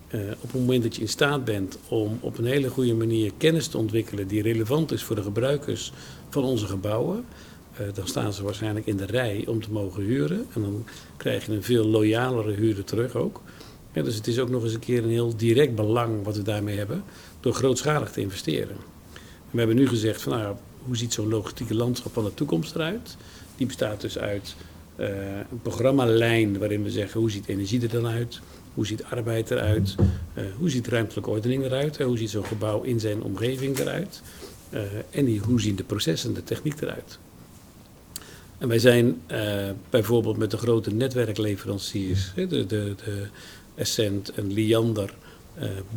Eh, 0.09 0.21
op 0.21 0.53
het 0.53 0.61
moment 0.61 0.83
dat 0.83 0.95
je 0.95 1.01
in 1.01 1.09
staat 1.09 1.45
bent 1.45 1.79
om 1.89 2.19
op 2.21 2.39
een 2.39 2.45
hele 2.45 2.69
goede 2.69 2.95
manier 2.95 3.33
kennis 3.37 3.67
te 3.67 3.79
ontwikkelen 3.79 4.29
die 4.29 4.43
relevant 4.43 4.93
is 4.93 5.03
voor 5.03 5.17
de 5.17 5.23
gebruikers 5.23 5.93
van 6.29 6.45
onze 6.45 6.67
gebouwen, 6.67 7.25
eh, 7.73 7.87
dan 7.95 8.07
staan 8.07 8.33
ze 8.33 8.43
waarschijnlijk 8.43 8.87
in 8.87 8.97
de 8.97 9.07
rij 9.07 9.45
om 9.49 9.63
te 9.63 9.71
mogen 9.71 10.03
huren. 10.03 10.47
En 10.55 10.61
dan 10.61 10.85
krijg 11.17 11.47
je 11.47 11.53
een 11.53 11.63
veel 11.63 11.85
loyalere 11.85 12.53
huurder 12.53 12.85
terug 12.85 13.17
ook. 13.17 13.41
Ja, 13.93 14.03
dus 14.03 14.15
het 14.15 14.27
is 14.27 14.39
ook 14.39 14.51
nog 14.51 14.63
eens 14.63 14.75
een 14.75 14.81
keer 14.81 15.05
een 15.05 15.11
heel 15.11 15.37
direct 15.37 15.75
belang 15.75 16.25
wat 16.25 16.37
we 16.37 16.43
daarmee 16.43 16.77
hebben, 16.77 17.05
door 17.41 17.55
grootschalig 17.55 18.11
te 18.11 18.21
investeren. 18.21 18.77
En 19.17 19.51
we 19.51 19.59
hebben 19.59 19.77
nu 19.77 19.89
gezegd 19.89 20.23
van 20.23 20.33
nou, 20.33 20.57
hoe 20.85 20.97
ziet 20.97 21.13
zo'n 21.13 21.29
logistieke 21.29 21.75
landschap 21.75 22.13
van 22.13 22.25
de 22.25 22.35
toekomst 22.35 22.75
eruit? 22.75 23.17
Die 23.57 23.67
bestaat 23.67 24.01
dus 24.01 24.19
uit 24.19 24.55
eh, 24.97 25.09
een 25.51 25.61
programmalijn 25.63 26.59
waarin 26.59 26.83
we 26.83 26.91
zeggen 26.91 27.21
hoe 27.21 27.31
ziet 27.31 27.47
energie 27.47 27.83
er 27.83 27.89
dan 27.89 28.07
uit? 28.07 28.41
Hoe 28.75 28.87
ziet 28.87 29.05
arbeid 29.05 29.51
eruit? 29.51 29.95
Eh, 30.35 30.45
hoe 30.59 30.71
ziet 30.71 30.87
ruimtelijke 30.87 31.31
ordening 31.31 31.65
eruit? 31.65 31.97
Eh, 31.97 32.07
hoe 32.07 32.19
ziet 32.19 32.31
zo'n 32.31 32.45
gebouw 32.45 32.83
in 32.83 33.01
zijn 33.01 33.23
omgeving 33.23 33.79
eruit? 33.79 34.23
En 35.11 35.25
die, 35.25 35.41
hoe 35.41 35.61
zien 35.61 35.77
de 35.77 35.85
processen, 35.85 36.35
de 36.35 36.45
techniek 36.45 36.81
eruit? 36.81 37.19
En 38.59 38.69
wij 38.69 38.79
zijn 38.79 39.21
bijvoorbeeld 39.91 40.37
met 40.37 40.51
de 40.51 40.57
grote 40.57 40.95
netwerkleveranciers, 40.95 42.33
de, 42.35 42.47
de, 42.47 42.67
de 42.67 43.27
Essent 43.75 44.33
en 44.33 44.53
Liander, 44.53 45.15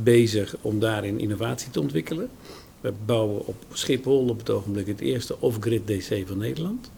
bezig 0.03 0.55
om 0.61 0.79
daarin 0.79 1.19
innovatie 1.19 1.71
te 1.71 1.79
ontwikkelen. 1.79 2.29
We 2.81 2.93
bouwen 3.05 3.45
op 3.45 3.65
Schiphol 3.73 4.27
op 4.29 4.37
het 4.37 4.49
ogenblik 4.49 4.87
het 4.87 4.99
eerste 4.99 5.35
off-grid 5.39 5.87
DC 5.87 6.23
van 6.27 6.37
Nederland. 6.37 6.89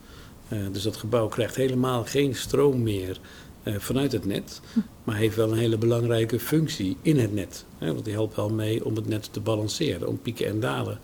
Eh, 0.49 0.59
dus 0.71 0.83
dat 0.83 0.97
gebouw 0.97 1.27
krijgt 1.27 1.55
helemaal 1.55 2.03
geen 2.03 2.35
stroom 2.35 2.83
meer 2.83 3.19
eh, 3.63 3.73
vanuit 3.77 4.11
het 4.11 4.25
net, 4.25 4.61
maar 5.03 5.15
heeft 5.15 5.35
wel 5.35 5.51
een 5.51 5.57
hele 5.57 5.77
belangrijke 5.77 6.39
functie 6.39 6.97
in 7.01 7.19
het 7.19 7.33
net. 7.33 7.65
Want 7.79 8.05
die 8.05 8.13
helpt 8.13 8.35
wel 8.35 8.49
mee 8.49 8.85
om 8.85 8.95
het 8.95 9.07
net 9.07 9.33
te 9.33 9.39
balanceren, 9.39 10.07
om 10.07 10.21
pieken 10.21 10.47
en 10.47 10.59
dalen 10.59 10.99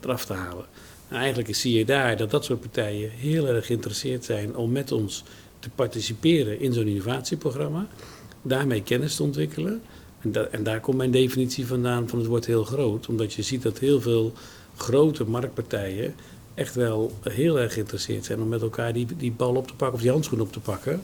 eraf 0.00 0.24
te 0.24 0.32
halen. 0.32 0.64
En 1.08 1.16
eigenlijk 1.16 1.54
zie 1.54 1.78
je 1.78 1.84
daar 1.84 2.16
dat 2.16 2.30
dat 2.30 2.44
soort 2.44 2.60
partijen 2.60 3.10
heel 3.10 3.48
erg 3.48 3.66
geïnteresseerd 3.66 4.24
zijn 4.24 4.56
om 4.56 4.72
met 4.72 4.92
ons 4.92 5.24
te 5.58 5.70
participeren 5.70 6.60
in 6.60 6.72
zo'n 6.72 6.86
innovatieprogramma, 6.86 7.86
daarmee 8.42 8.82
kennis 8.82 9.16
te 9.16 9.22
ontwikkelen. 9.22 9.82
En, 10.20 10.52
en 10.52 10.62
daar 10.62 10.80
komt 10.80 10.96
mijn 10.96 11.10
definitie 11.10 11.66
vandaan 11.66 12.08
van 12.08 12.18
het 12.18 12.28
wordt 12.28 12.46
heel 12.46 12.64
groot, 12.64 13.06
omdat 13.06 13.32
je 13.32 13.42
ziet 13.42 13.62
dat 13.62 13.78
heel 13.78 14.00
veel 14.00 14.32
grote 14.76 15.24
marktpartijen 15.24 16.14
echt 16.58 16.74
wel 16.74 17.12
heel 17.22 17.58
erg 17.58 17.72
geïnteresseerd 17.72 18.24
zijn 18.24 18.40
om 18.40 18.48
met 18.48 18.62
elkaar 18.62 18.92
die, 18.92 19.06
die 19.16 19.32
bal 19.32 19.54
op 19.54 19.66
te 19.66 19.74
pakken 19.74 19.96
of 19.96 20.02
die 20.02 20.10
handschoen 20.10 20.40
op 20.40 20.52
te 20.52 20.60
pakken 20.60 21.02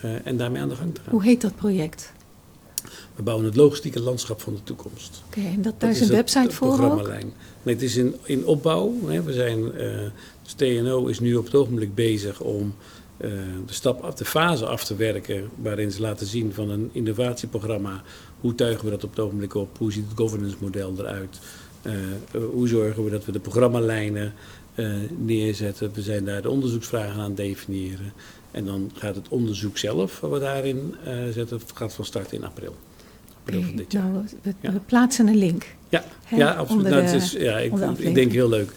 eh, 0.00 0.26
en 0.26 0.36
daarmee 0.36 0.62
aan 0.62 0.68
de 0.68 0.74
gang 0.74 0.94
te 0.94 1.00
gaan. 1.00 1.12
Hoe 1.12 1.22
heet 1.22 1.40
dat 1.40 1.56
project? 1.56 2.12
We 3.14 3.22
bouwen 3.22 3.46
het 3.46 3.56
logistieke 3.56 4.00
landschap 4.00 4.40
van 4.40 4.54
de 4.54 4.62
toekomst. 4.62 5.22
Oké, 5.26 5.40
en 5.40 5.62
dat, 5.62 5.80
daar 5.80 5.90
is 5.90 6.00
een 6.00 6.08
website 6.08 6.54
voor 6.54 6.68
programmalijn. 6.68 7.32
Nee, 7.62 7.74
het 7.74 7.84
is 7.84 7.96
in, 7.96 8.14
in 8.22 8.46
opbouw. 8.46 8.94
Hè. 9.06 9.22
We 9.22 9.32
zijn, 9.32 9.72
eh 9.72 9.88
dus 10.42 10.52
TNO 10.52 11.06
is 11.06 11.20
nu 11.20 11.34
op 11.34 11.44
het 11.44 11.54
ogenblik 11.54 11.94
bezig 11.94 12.40
om 12.40 12.74
eh, 13.16 13.30
de 13.66 13.72
stap 13.72 14.02
af, 14.02 14.14
de 14.14 14.24
fase 14.24 14.66
af 14.66 14.84
te 14.84 14.96
werken 14.96 15.48
waarin 15.62 15.92
ze 15.92 16.00
laten 16.00 16.26
zien 16.26 16.52
van 16.52 16.70
een 16.70 16.90
innovatieprogramma 16.92 18.02
hoe 18.40 18.54
tuigen 18.54 18.84
we 18.84 18.90
dat 18.90 19.04
op 19.04 19.10
het 19.10 19.20
ogenblik 19.20 19.54
op? 19.54 19.78
Hoe 19.78 19.92
ziet 19.92 20.04
het 20.08 20.18
governance 20.18 20.56
model 20.60 20.94
eruit? 20.98 21.38
hoe 22.52 22.68
zorgen 22.68 23.04
we 23.04 23.10
dat 23.10 23.24
we 23.24 23.32
de 23.32 23.40
programmalijnen 23.40 24.34
neerzetten? 25.16 25.90
We 25.94 26.02
zijn 26.02 26.24
daar 26.24 26.42
de 26.42 26.50
onderzoeksvragen 26.50 27.20
aan 27.20 27.28
het 27.28 27.36
definiëren. 27.36 28.12
En 28.50 28.64
dan 28.64 28.90
gaat 28.94 29.14
het 29.14 29.28
onderzoek 29.28 29.78
zelf, 29.78 30.20
wat 30.20 30.30
we 30.30 30.38
daarin 30.38 30.94
zetten, 31.32 31.60
gaat 31.74 31.94
van 31.94 32.04
start 32.04 32.32
in 32.32 32.44
april. 32.44 32.76
april 33.44 33.62
van 33.62 33.76
dit 33.76 33.92
jaar. 33.92 34.10
Nou, 34.10 34.24
we, 34.60 34.80
plaatsen 34.86 35.26
een 35.26 35.36
link. 35.36 35.66
Ja, 35.88 36.04
ja 36.30 36.52
absoluut. 36.52 36.88
Nou, 36.88 37.02
is, 37.02 37.32
ja, 37.32 37.58
ik, 37.58 37.72
ik 37.98 38.14
denk 38.14 38.32
heel 38.32 38.48
leuk. 38.48 38.72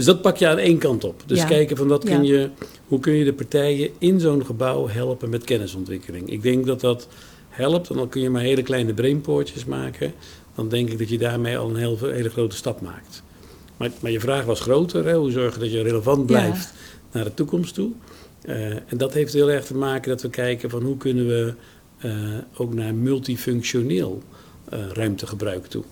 Dus 0.00 0.04
dat 0.04 0.22
pak 0.22 0.36
je 0.36 0.48
aan 0.48 0.58
één 0.58 0.78
kant 0.78 1.04
op. 1.04 1.22
Dus 1.26 1.44
kijken 1.44 1.76
van 1.76 1.88
wat 1.88 2.04
kun 2.04 2.24
je, 2.24 2.48
hoe 2.86 3.00
kun 3.00 3.12
je 3.12 3.24
de 3.24 3.32
partijen 3.32 3.90
in 3.98 4.20
zo'n 4.20 4.46
gebouw 4.46 4.88
helpen 4.88 5.30
met 5.30 5.44
kennisontwikkeling. 5.44 6.30
Ik 6.30 6.42
denk 6.42 6.66
dat 6.66 6.80
dat 6.80 7.08
helpt. 7.48 7.90
En 7.90 7.96
dan 7.96 8.08
kun 8.08 8.20
je 8.20 8.30
maar 8.30 8.42
hele 8.42 8.62
kleine 8.62 8.94
brainpoortjes 8.94 9.64
maken. 9.64 10.12
Dan 10.54 10.68
denk 10.68 10.90
ik 10.90 10.98
dat 10.98 11.08
je 11.08 11.18
daarmee 11.18 11.58
al 11.58 11.70
een 11.70 11.76
heel, 11.76 11.98
hele 12.00 12.28
grote 12.28 12.56
stap 12.56 12.80
maakt. 12.80 13.22
Maar, 13.80 13.90
maar 14.00 14.10
je 14.10 14.20
vraag 14.20 14.44
was 14.44 14.60
groter. 14.60 15.06
Hè? 15.06 15.14
Hoe 15.14 15.30
zorgen 15.30 15.60
dat 15.60 15.72
je 15.72 15.82
relevant 15.82 16.26
blijft 16.26 16.72
naar 17.12 17.24
de 17.24 17.34
toekomst 17.34 17.74
toe. 17.74 17.90
Uh, 18.44 18.70
en 18.70 18.96
dat 18.96 19.14
heeft 19.14 19.32
heel 19.32 19.50
erg 19.50 19.64
te 19.64 19.74
maken 19.74 20.10
dat 20.10 20.22
we 20.22 20.30
kijken 20.30 20.70
van 20.70 20.82
hoe 20.82 20.96
kunnen 20.96 21.26
we 21.26 21.54
uh, 22.04 22.38
ook 22.56 22.74
naar 22.74 22.94
multifunctioneel 22.94 24.22
uh, 24.72 24.78
ruimtegebruik 24.92 25.66
toe. 25.66 25.84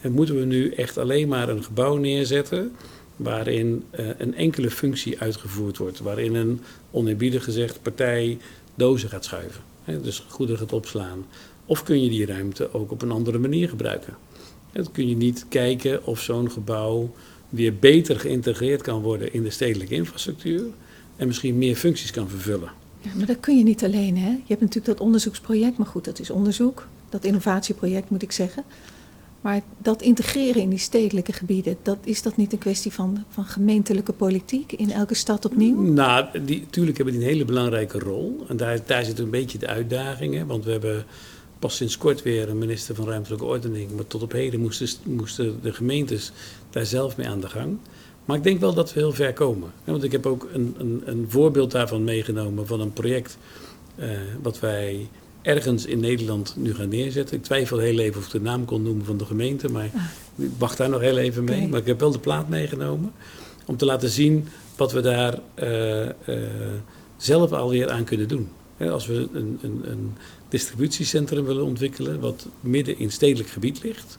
En 0.00 0.12
moeten 0.12 0.38
we 0.38 0.44
nu 0.44 0.70
echt 0.70 0.98
alleen 0.98 1.28
maar 1.28 1.48
een 1.48 1.64
gebouw 1.64 1.96
neerzetten 1.96 2.72
waarin 3.16 3.84
een 4.18 4.34
enkele 4.34 4.70
functie 4.70 5.20
uitgevoerd 5.20 5.76
wordt. 5.76 6.00
Waarin 6.00 6.34
een, 6.34 6.60
oneerbiedig 6.90 7.44
gezegd, 7.44 7.82
partij 7.82 8.38
dozen 8.74 9.08
gaat 9.08 9.24
schuiven. 9.24 9.62
Hè, 9.84 10.00
dus 10.00 10.24
goederen 10.28 10.60
gaat 10.60 10.72
opslaan. 10.72 11.26
Of 11.66 11.82
kun 11.82 12.02
je 12.02 12.10
die 12.10 12.26
ruimte 12.26 12.72
ook 12.72 12.90
op 12.90 13.02
een 13.02 13.10
andere 13.10 13.38
manier 13.38 13.68
gebruiken. 13.68 14.16
Dan 14.72 14.92
kun 14.92 15.08
je 15.08 15.16
niet 15.16 15.46
kijken 15.48 16.06
of 16.06 16.20
zo'n 16.20 16.50
gebouw 16.50 17.10
weer 17.50 17.74
beter 17.76 18.20
geïntegreerd 18.20 18.82
kan 18.82 19.02
worden 19.02 19.32
in 19.32 19.42
de 19.42 19.50
stedelijke 19.50 19.94
infrastructuur. 19.94 20.62
En 21.16 21.26
misschien 21.26 21.58
meer 21.58 21.76
functies 21.76 22.10
kan 22.10 22.28
vervullen. 22.28 22.70
Ja, 23.00 23.10
maar 23.16 23.26
dat 23.26 23.40
kun 23.40 23.58
je 23.58 23.64
niet 23.64 23.84
alleen. 23.84 24.16
Hè? 24.16 24.28
Je 24.28 24.46
hebt 24.46 24.60
natuurlijk 24.60 24.86
dat 24.86 25.00
onderzoeksproject, 25.00 25.76
maar 25.76 25.86
goed, 25.86 26.04
dat 26.04 26.18
is 26.18 26.30
onderzoek. 26.30 26.86
Dat 27.08 27.24
innovatieproject 27.24 28.10
moet 28.10 28.22
ik 28.22 28.32
zeggen. 28.32 28.64
Maar 29.40 29.60
dat 29.78 30.02
integreren 30.02 30.62
in 30.62 30.68
die 30.68 30.78
stedelijke 30.78 31.32
gebieden, 31.32 31.76
dat, 31.82 31.98
is 32.04 32.22
dat 32.22 32.36
niet 32.36 32.52
een 32.52 32.58
kwestie 32.58 32.92
van, 32.92 33.24
van 33.28 33.44
gemeentelijke 33.44 34.12
politiek 34.12 34.72
in 34.72 34.90
elke 34.90 35.14
stad 35.14 35.44
opnieuw? 35.44 35.80
Nou, 35.80 36.26
die, 36.44 36.60
natuurlijk 36.60 36.96
hebben 36.96 37.14
die 37.14 37.22
een 37.22 37.30
hele 37.30 37.44
belangrijke 37.44 37.98
rol. 37.98 38.44
En 38.48 38.56
daar, 38.56 38.78
daar 38.86 39.04
zit 39.04 39.18
een 39.18 39.30
beetje 39.30 39.58
de 39.58 39.66
uitdagingen. 39.66 40.46
Want 40.46 40.64
we 40.64 40.70
hebben 40.70 41.04
pas 41.60 41.76
sinds 41.76 41.98
kort 41.98 42.22
weer 42.22 42.48
een 42.48 42.58
minister 42.58 42.94
van 42.94 43.08
Ruimtelijke 43.08 43.44
Ordening. 43.44 43.90
Maar 43.94 44.06
tot 44.06 44.22
op 44.22 44.32
heden 44.32 44.60
moesten, 44.60 44.88
moesten 45.02 45.58
de 45.62 45.72
gemeentes 45.72 46.32
daar 46.70 46.86
zelf 46.86 47.16
mee 47.16 47.28
aan 47.28 47.40
de 47.40 47.48
gang. 47.48 47.78
Maar 48.24 48.36
ik 48.36 48.42
denk 48.42 48.60
wel 48.60 48.74
dat 48.74 48.92
we 48.92 49.00
heel 49.00 49.12
ver 49.12 49.32
komen. 49.32 49.70
Want 49.84 50.02
ik 50.02 50.12
heb 50.12 50.26
ook 50.26 50.48
een, 50.52 50.74
een, 50.78 51.02
een 51.04 51.26
voorbeeld 51.28 51.70
daarvan 51.70 52.04
meegenomen 52.04 52.66
van 52.66 52.80
een 52.80 52.92
project 52.92 53.38
uh, 53.96 54.08
wat 54.42 54.60
wij 54.60 55.08
ergens 55.42 55.86
in 55.86 56.00
Nederland 56.00 56.54
nu 56.56 56.74
gaan 56.74 56.88
neerzetten. 56.88 57.36
Ik 57.36 57.42
twijfel 57.42 57.78
heel 57.78 57.98
even 57.98 58.20
of 58.20 58.26
ik 58.26 58.32
de 58.32 58.40
naam 58.40 58.64
kon 58.64 58.82
noemen 58.82 59.04
van 59.04 59.16
de 59.16 59.24
gemeente, 59.24 59.68
maar 59.68 59.90
ah. 59.94 60.44
ik 60.44 60.50
wacht 60.58 60.76
daar 60.76 60.88
nog 60.88 61.00
heel 61.00 61.18
even 61.18 61.44
mee. 61.44 61.68
Maar 61.68 61.80
ik 61.80 61.86
heb 61.86 62.00
wel 62.00 62.10
de 62.10 62.18
plaat 62.18 62.48
meegenomen 62.48 63.12
om 63.66 63.76
te 63.76 63.84
laten 63.84 64.08
zien 64.08 64.48
wat 64.76 64.92
we 64.92 65.00
daar 65.00 65.38
uh, 65.62 66.04
uh, 66.04 66.10
zelf 67.16 67.52
alweer 67.52 67.90
aan 67.90 68.04
kunnen 68.04 68.28
doen. 68.28 68.48
als 68.78 69.06
we 69.06 69.28
een, 69.32 69.58
een, 69.62 69.80
een, 69.84 70.16
distributiecentrum 70.50 71.44
willen 71.44 71.64
ontwikkelen, 71.64 72.20
wat 72.20 72.46
midden 72.60 72.98
in 72.98 73.10
stedelijk 73.10 73.48
gebied 73.48 73.82
ligt, 73.82 74.18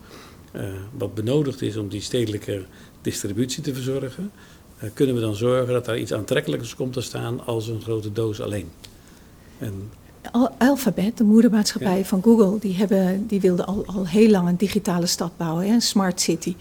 uh, 0.56 0.64
wat 0.98 1.14
benodigd 1.14 1.62
is 1.62 1.78
om 1.78 1.88
die 1.88 2.02
stedelijke 2.02 2.66
distributie 3.02 3.64
te 3.64 3.74
verzorgen, 3.74 4.32
kunnen 4.94 5.16
we 5.16 5.22
dan 5.22 5.36
zorgen 5.36 5.74
dat 5.74 5.86
daar 5.86 6.00
iets 6.00 6.14
aantrekkelijkers 6.14 6.76
komt 6.76 6.94
te 6.94 7.02
staan 7.02 7.46
als 7.46 7.68
een 7.68 7.82
grote 7.82 8.12
doos 8.12 8.42
alleen. 8.42 8.70
En 9.58 9.90
Alphabet, 10.58 11.18
de 11.18 11.24
moedermaatschappij 11.24 12.06
van 12.06 12.24
Google, 12.24 12.60
die, 12.60 12.76
hebben, 12.76 13.28
die 13.28 13.42
wilde 13.42 13.66
al, 13.66 13.84
al 13.86 14.08
heel 14.08 14.30
lang 14.30 14.48
een 14.48 14.58
digitale 14.58 15.06
stad 15.06 15.38
bouwen, 15.38 15.68
hè, 15.68 15.74
een 15.74 15.82
smart 15.82 16.22
city. 16.22 16.56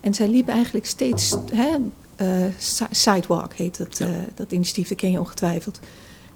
En 0.00 0.14
zij 0.14 0.28
liepen 0.28 0.54
eigenlijk 0.54 0.86
steeds, 0.86 1.36
hè, 1.52 1.76
uh, 2.22 2.46
Sidewalk 2.90 3.54
heet 3.54 3.78
dat, 3.78 4.00
dat 4.34 4.52
initiatief, 4.52 4.88
dat 4.88 4.98
ken 4.98 5.10
je 5.10 5.18
ongetwijfeld. 5.18 5.80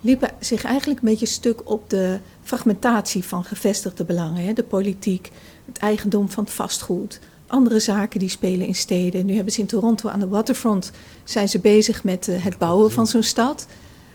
Liepen 0.01 0.31
zich 0.39 0.65
eigenlijk 0.65 1.01
een 1.01 1.09
beetje 1.09 1.27
stuk 1.27 1.71
op 1.71 1.91
de 1.91 2.19
fragmentatie 2.43 3.25
van 3.25 3.45
gevestigde 3.45 4.05
belangen. 4.05 4.45
Hè, 4.45 4.53
de 4.53 4.63
politiek, 4.63 5.31
het 5.67 5.79
eigendom 5.79 6.31
van 6.31 6.45
het 6.45 6.53
vastgoed, 6.53 7.21
andere 7.47 7.81
zaken 7.81 8.21
die 8.21 8.29
spelen 8.29 8.67
in 8.67 8.75
steden. 8.75 9.27
Nu 9.27 9.35
hebben 9.35 9.53
ze 9.53 9.61
in 9.61 9.67
Toronto 9.67 10.09
aan 10.09 10.21
de 10.21 10.29
waterfront 10.29 10.91
zijn 11.25 11.49
ze 11.49 11.59
bezig 11.59 12.05
met 12.05 12.29
uh, 12.29 12.45
het 12.45 12.59
bouwen 12.59 12.93
van 12.93 13.07
zo'n 13.07 13.23
stad. 13.23 13.67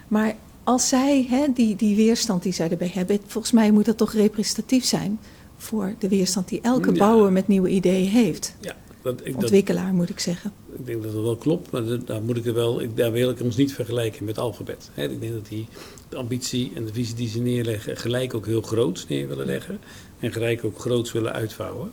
Maar 0.07 0.35
als 0.63 0.87
zij, 0.87 1.25
hè, 1.29 1.45
die, 1.53 1.75
die 1.75 1.95
weerstand 1.95 2.43
die 2.43 2.53
zij 2.53 2.69
erbij 2.69 2.91
hebben, 2.93 3.19
volgens 3.27 3.53
mij 3.53 3.71
moet 3.71 3.85
dat 3.85 3.97
toch 3.97 4.13
representatief 4.13 4.85
zijn 4.85 5.19
voor 5.57 5.95
de 5.99 6.07
weerstand 6.07 6.47
die 6.47 6.61
elke 6.61 6.91
bouwer 6.91 7.31
met 7.31 7.47
nieuwe 7.47 7.69
ideeën 7.69 8.09
heeft. 8.09 8.55
Ja, 8.59 8.75
dat, 9.05 9.21
ik, 9.23 9.35
Ontwikkelaar 9.35 9.93
moet 9.93 10.09
ik 10.09 10.19
zeggen. 10.19 10.51
Ik 10.77 10.85
denk 10.85 11.03
dat 11.03 11.13
dat 11.13 11.23
wel 11.23 11.35
klopt, 11.35 11.71
maar 11.71 12.05
daar, 12.05 12.21
moet 12.21 12.37
ik 12.37 12.45
er 12.45 12.53
wel, 12.53 12.81
ik, 12.81 12.97
daar 12.97 13.11
wil 13.11 13.29
ik 13.29 13.41
ons 13.41 13.55
niet 13.55 13.73
vergelijken 13.73 14.25
met 14.25 14.37
alfabet. 14.37 14.89
Hè. 14.93 15.03
Ik 15.09 15.21
denk 15.21 15.33
dat 15.33 15.47
die 15.47 15.67
de 16.09 16.15
ambitie 16.15 16.71
en 16.75 16.85
de 16.85 16.93
visie 16.93 17.15
die 17.15 17.29
ze 17.29 17.39
neerleggen 17.39 17.97
gelijk 17.97 18.33
ook 18.33 18.45
heel 18.45 18.61
groot 18.61 19.05
neer 19.09 19.27
willen 19.27 19.45
leggen 19.45 19.79
en 20.19 20.31
gelijk 20.31 20.63
ook 20.63 20.79
groots 20.79 21.11
willen 21.11 21.33
uitvouwen. 21.33 21.91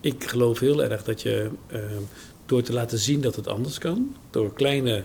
Ik 0.00 0.24
geloof 0.24 0.58
heel 0.58 0.84
erg 0.84 1.04
dat 1.04 1.22
je 1.22 1.50
uh, 1.72 1.80
door 2.46 2.62
te 2.62 2.72
laten 2.72 2.98
zien 2.98 3.20
dat 3.20 3.36
het 3.36 3.46
anders 3.46 3.78
kan, 3.78 4.16
door 4.30 4.52
kleine 4.52 5.04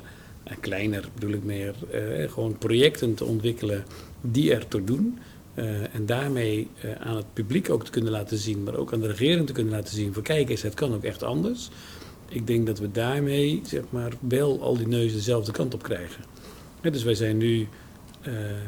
kleiner 0.60 1.10
bedoel 1.14 1.34
ik 1.34 1.44
meer, 1.44 1.76
uh, 1.94 2.32
gewoon 2.32 2.58
projecten 2.58 3.14
te 3.14 3.26
ontwikkelen 3.26 3.86
die 4.22 4.54
ertoe 4.54 4.84
doen. 4.84 5.20
Uh, 5.60 5.96
en 5.96 6.06
daarmee 6.06 6.68
uh, 6.86 6.92
aan 6.92 7.16
het 7.16 7.34
publiek 7.34 7.70
ook 7.70 7.86
te 7.86 7.92
kunnen 7.92 8.12
laten 8.12 8.38
zien, 8.38 8.64
maar 8.64 8.76
ook 8.76 8.94
aan 8.94 9.00
de 9.00 9.08
regering 9.08 9.48
te 9.48 9.54
kunnen 9.54 9.74
laten 9.74 9.96
zien: 9.96 10.14
van 10.14 10.24
kijk 10.24 10.50
eens, 10.50 10.62
het 10.62 10.74
kan 10.74 10.94
ook 10.94 11.04
echt 11.04 11.24
anders. 11.24 11.70
Ik 12.30 12.48
denk 12.48 12.66
dat 12.66 12.80
we 12.80 12.92
daarmee 12.92 13.62
zeg 13.64 13.84
maar, 13.90 14.12
wel 14.20 14.62
al 14.62 14.78
die 14.78 14.88
neuzen 14.88 15.18
dezelfde 15.18 15.52
kant 15.52 15.74
op 15.74 15.84
krijgen. 15.84 16.24
dus 16.82 17.04
wij 17.04 17.16
zijn 17.16 17.38
nu 17.38 17.68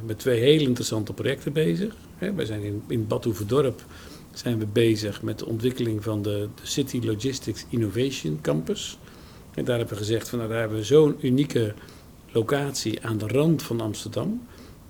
met 0.06 0.20
twee 0.20 0.40
hele 0.40 0.64
interessante 0.64 1.14
projecten 1.14 1.54
bezig. 1.54 1.96
wij 2.36 2.46
zijn 2.46 2.62
in, 2.62 2.84
in 2.88 3.08
Bad 3.08 3.28
Dorp 3.48 3.86
zijn 4.34 4.60
we 4.60 4.66
bezig 4.66 5.22
met 5.22 5.40
de 5.40 5.46
ontwikkeling 5.46 6.04
van 6.04 6.22
de, 6.22 6.48
de 6.56 6.68
City 6.68 7.00
Logistics 7.04 7.66
Innovation 7.70 8.40
Campus. 8.42 8.98
En 9.54 9.66
daar 9.66 9.78
hebben 9.78 9.98
we 9.98 10.04
gezegd 10.04 10.30
van 10.30 10.38
nou, 10.38 10.52
daar 10.52 10.60
hebben 10.60 10.78
we 10.78 10.84
zo'n 10.84 11.16
unieke 11.22 11.74
locatie 12.32 13.06
aan 13.06 13.18
de 13.18 13.28
rand 13.28 13.64
van 13.64 13.82
Amsterdam. 13.82 14.42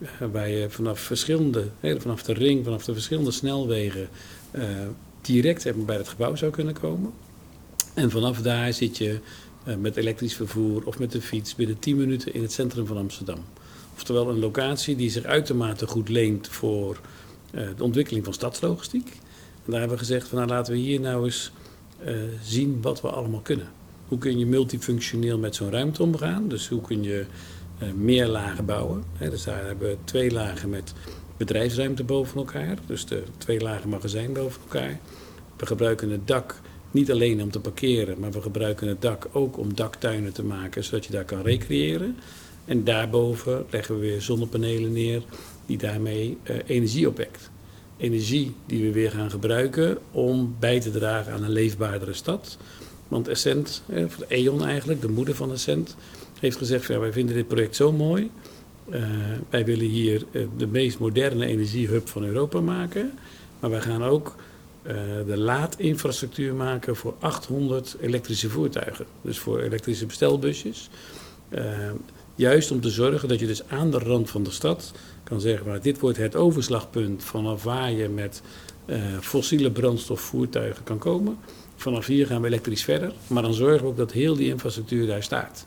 Uh, 0.01 0.07
waar 0.31 0.49
je 0.49 0.69
vanaf 0.69 0.99
verschillende, 0.99 1.67
vanaf 1.97 2.23
de 2.23 2.33
ring, 2.33 2.63
vanaf 2.63 2.85
de 2.85 2.93
verschillende 2.93 3.31
snelwegen 3.31 4.09
uh, 4.51 4.63
direct 5.21 5.85
bij 5.85 5.97
het 5.97 6.07
gebouw 6.07 6.35
zou 6.35 6.51
kunnen 6.51 6.73
komen. 6.73 7.11
En 7.93 8.11
vanaf 8.11 8.41
daar 8.41 8.73
zit 8.73 8.97
je 8.97 9.19
uh, 9.67 9.75
met 9.75 9.97
elektrisch 9.97 10.35
vervoer 10.35 10.83
of 10.85 10.99
met 10.99 11.11
de 11.11 11.21
fiets 11.21 11.55
binnen 11.55 11.79
10 11.79 11.97
minuten 11.97 12.33
in 12.33 12.41
het 12.41 12.51
centrum 12.51 12.85
van 12.85 12.97
Amsterdam. 12.97 13.39
Oftewel 13.93 14.29
een 14.29 14.39
locatie 14.39 14.95
die 14.95 15.09
zich 15.09 15.23
uitermate 15.23 15.87
goed 15.87 16.09
leent 16.09 16.47
voor 16.47 16.99
de 17.51 17.83
ontwikkeling 17.83 18.23
van 18.23 18.33
stadslogistiek. 18.33 19.07
En 19.65 19.71
daar 19.71 19.79
hebben 19.79 19.97
we 19.97 20.03
gezegd 20.03 20.27
van 20.27 20.37
nou 20.37 20.49
laten 20.49 20.73
we 20.73 20.79
hier 20.79 20.99
nou 20.99 21.25
eens 21.25 21.51
zien 22.43 22.81
wat 22.81 23.01
we 23.01 23.09
allemaal 23.09 23.39
kunnen. 23.39 23.67
Hoe 24.07 24.17
kun 24.17 24.39
je 24.39 24.45
multifunctioneel 24.45 25.37
met 25.37 25.55
zo'n 25.55 25.71
ruimte 25.71 26.03
omgaan? 26.03 26.47
Dus 26.47 26.67
hoe 26.67 26.81
kun 26.81 27.03
je 27.03 27.25
meer 27.95 28.27
lagen 28.27 28.65
bouwen? 28.65 29.03
Dus 29.19 29.43
daar 29.43 29.65
hebben 29.65 29.89
we 29.89 29.97
twee 30.03 30.31
lagen 30.31 30.69
met 30.69 30.93
bedrijfsruimte 31.37 32.03
boven 32.03 32.37
elkaar. 32.37 32.77
Dus 32.85 33.05
de 33.05 33.23
twee 33.37 33.59
lagen 33.59 33.89
magazijn 33.89 34.33
boven 34.33 34.61
elkaar. 34.61 34.99
We 35.57 35.65
gebruiken 35.65 36.09
het 36.09 36.27
dak 36.27 36.61
niet 36.91 37.11
alleen 37.11 37.41
om 37.41 37.51
te 37.51 37.59
parkeren, 37.59 38.19
maar 38.19 38.31
we 38.31 38.41
gebruiken 38.41 38.87
het 38.87 39.01
dak 39.01 39.27
ook 39.31 39.57
om 39.57 39.75
daktuinen 39.75 40.33
te 40.33 40.43
maken, 40.43 40.83
zodat 40.83 41.05
je 41.05 41.11
daar 41.11 41.25
kan 41.25 41.41
recreëren. 41.41 42.17
En 42.65 42.83
daarboven 42.83 43.65
leggen 43.69 43.95
we 43.95 44.01
weer 44.01 44.21
zonnepanelen 44.21 44.91
neer 44.91 45.21
die 45.65 45.77
daarmee 45.77 46.37
uh, 46.43 46.55
energie 46.65 47.07
opwekt. 47.07 47.49
Energie 47.97 48.55
die 48.65 48.83
we 48.83 48.91
weer 48.91 49.11
gaan 49.11 49.29
gebruiken 49.29 49.97
om 50.11 50.55
bij 50.59 50.79
te 50.79 50.91
dragen 50.91 51.33
aan 51.33 51.43
een 51.43 51.51
leefbaardere 51.51 52.13
stad. 52.13 52.57
Want 53.07 53.27
Essent, 53.27 53.83
eh, 53.87 54.05
E.ON 54.27 54.65
eigenlijk, 54.65 55.01
de 55.01 55.09
moeder 55.09 55.35
van 55.35 55.51
Essent, 55.51 55.95
heeft 56.41 56.57
gezegd: 56.57 56.87
ja, 56.87 56.99
wij 56.99 57.11
vinden 57.11 57.35
dit 57.35 57.47
project 57.47 57.75
zo 57.75 57.91
mooi. 57.91 58.31
Uh, 58.89 59.03
wij 59.49 59.65
willen 59.65 59.85
hier 59.85 60.23
uh, 60.31 60.47
de 60.57 60.67
meest 60.67 60.99
moderne 60.99 61.45
energiehub 61.45 62.07
van 62.07 62.23
Europa 62.23 62.61
maken. 62.61 63.11
Maar 63.59 63.69
wij 63.69 63.81
gaan 63.81 64.03
ook 64.03 64.35
uh, 64.87 64.93
de 65.25 65.37
laadinfrastructuur 65.37 66.53
maken 66.53 66.95
voor 66.95 67.15
800 67.19 67.95
elektrische 67.99 68.49
voertuigen. 68.49 69.05
Dus 69.21 69.39
voor 69.39 69.59
elektrische 69.59 70.05
bestelbusjes. 70.05 70.89
juist 72.35 72.71
om 72.71 72.81
te 72.81 72.89
zorgen 72.89 73.27
dat 73.27 73.39
je 73.39 73.47
dus 73.47 73.67
aan 73.67 73.91
de 73.91 73.99
rand 73.99 74.29
van 74.29 74.43
de 74.43 74.51
stad 74.51 74.91
kan 75.23 75.41
zeggen: 75.41 75.67
maar 75.67 75.81
dit 75.81 75.99
wordt 75.99 76.17
het 76.17 76.35
overslagpunt 76.35 77.23
vanaf 77.23 77.63
waar 77.63 77.91
je 77.91 78.09
met 78.09 78.41
fossiele 79.19 79.71
brandstofvoertuigen 79.71 80.83
kan 80.83 80.97
komen. 80.97 81.37
Vanaf 81.75 82.05
hier 82.05 82.25
gaan 82.27 82.41
we 82.41 82.47
elektrisch 82.47 82.83
verder, 82.83 83.11
maar 83.27 83.43
dan 83.43 83.53
zorgen 83.53 83.81
we 83.81 83.87
ook 83.87 83.97
dat 83.97 84.11
heel 84.11 84.35
die 84.35 84.47
infrastructuur 84.47 85.07
daar 85.07 85.23
staat. 85.23 85.65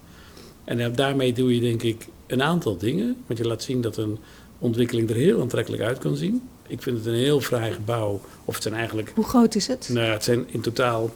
En 0.65 0.95
daarmee 0.95 1.33
doe 1.33 1.55
je 1.55 1.61
denk 1.61 1.83
ik 1.83 2.07
een 2.27 2.43
aantal 2.43 2.77
dingen, 2.77 3.17
want 3.27 3.39
je 3.39 3.47
laat 3.47 3.63
zien 3.63 3.81
dat 3.81 3.97
een 3.97 4.19
ontwikkeling 4.59 5.11
er 5.11 5.17
heel 5.17 5.41
aantrekkelijk 5.41 5.83
uit 5.83 5.99
kan 5.99 6.17
zien. 6.17 6.43
Ik 6.67 6.83
vind 6.83 6.97
het 6.97 7.07
een 7.07 7.15
heel 7.15 7.41
fraai 7.41 7.73
gebouw, 7.73 8.21
of 8.45 8.55
het 8.55 8.63
zijn 8.63 8.75
eigenlijk... 8.75 9.13
Hoe 9.15 9.25
groot 9.25 9.55
is 9.55 9.67
het? 9.67 9.89
Nou, 9.93 10.07
het 10.07 10.25
zijn 10.25 10.45
in 10.49 10.61
totaal 10.61 11.11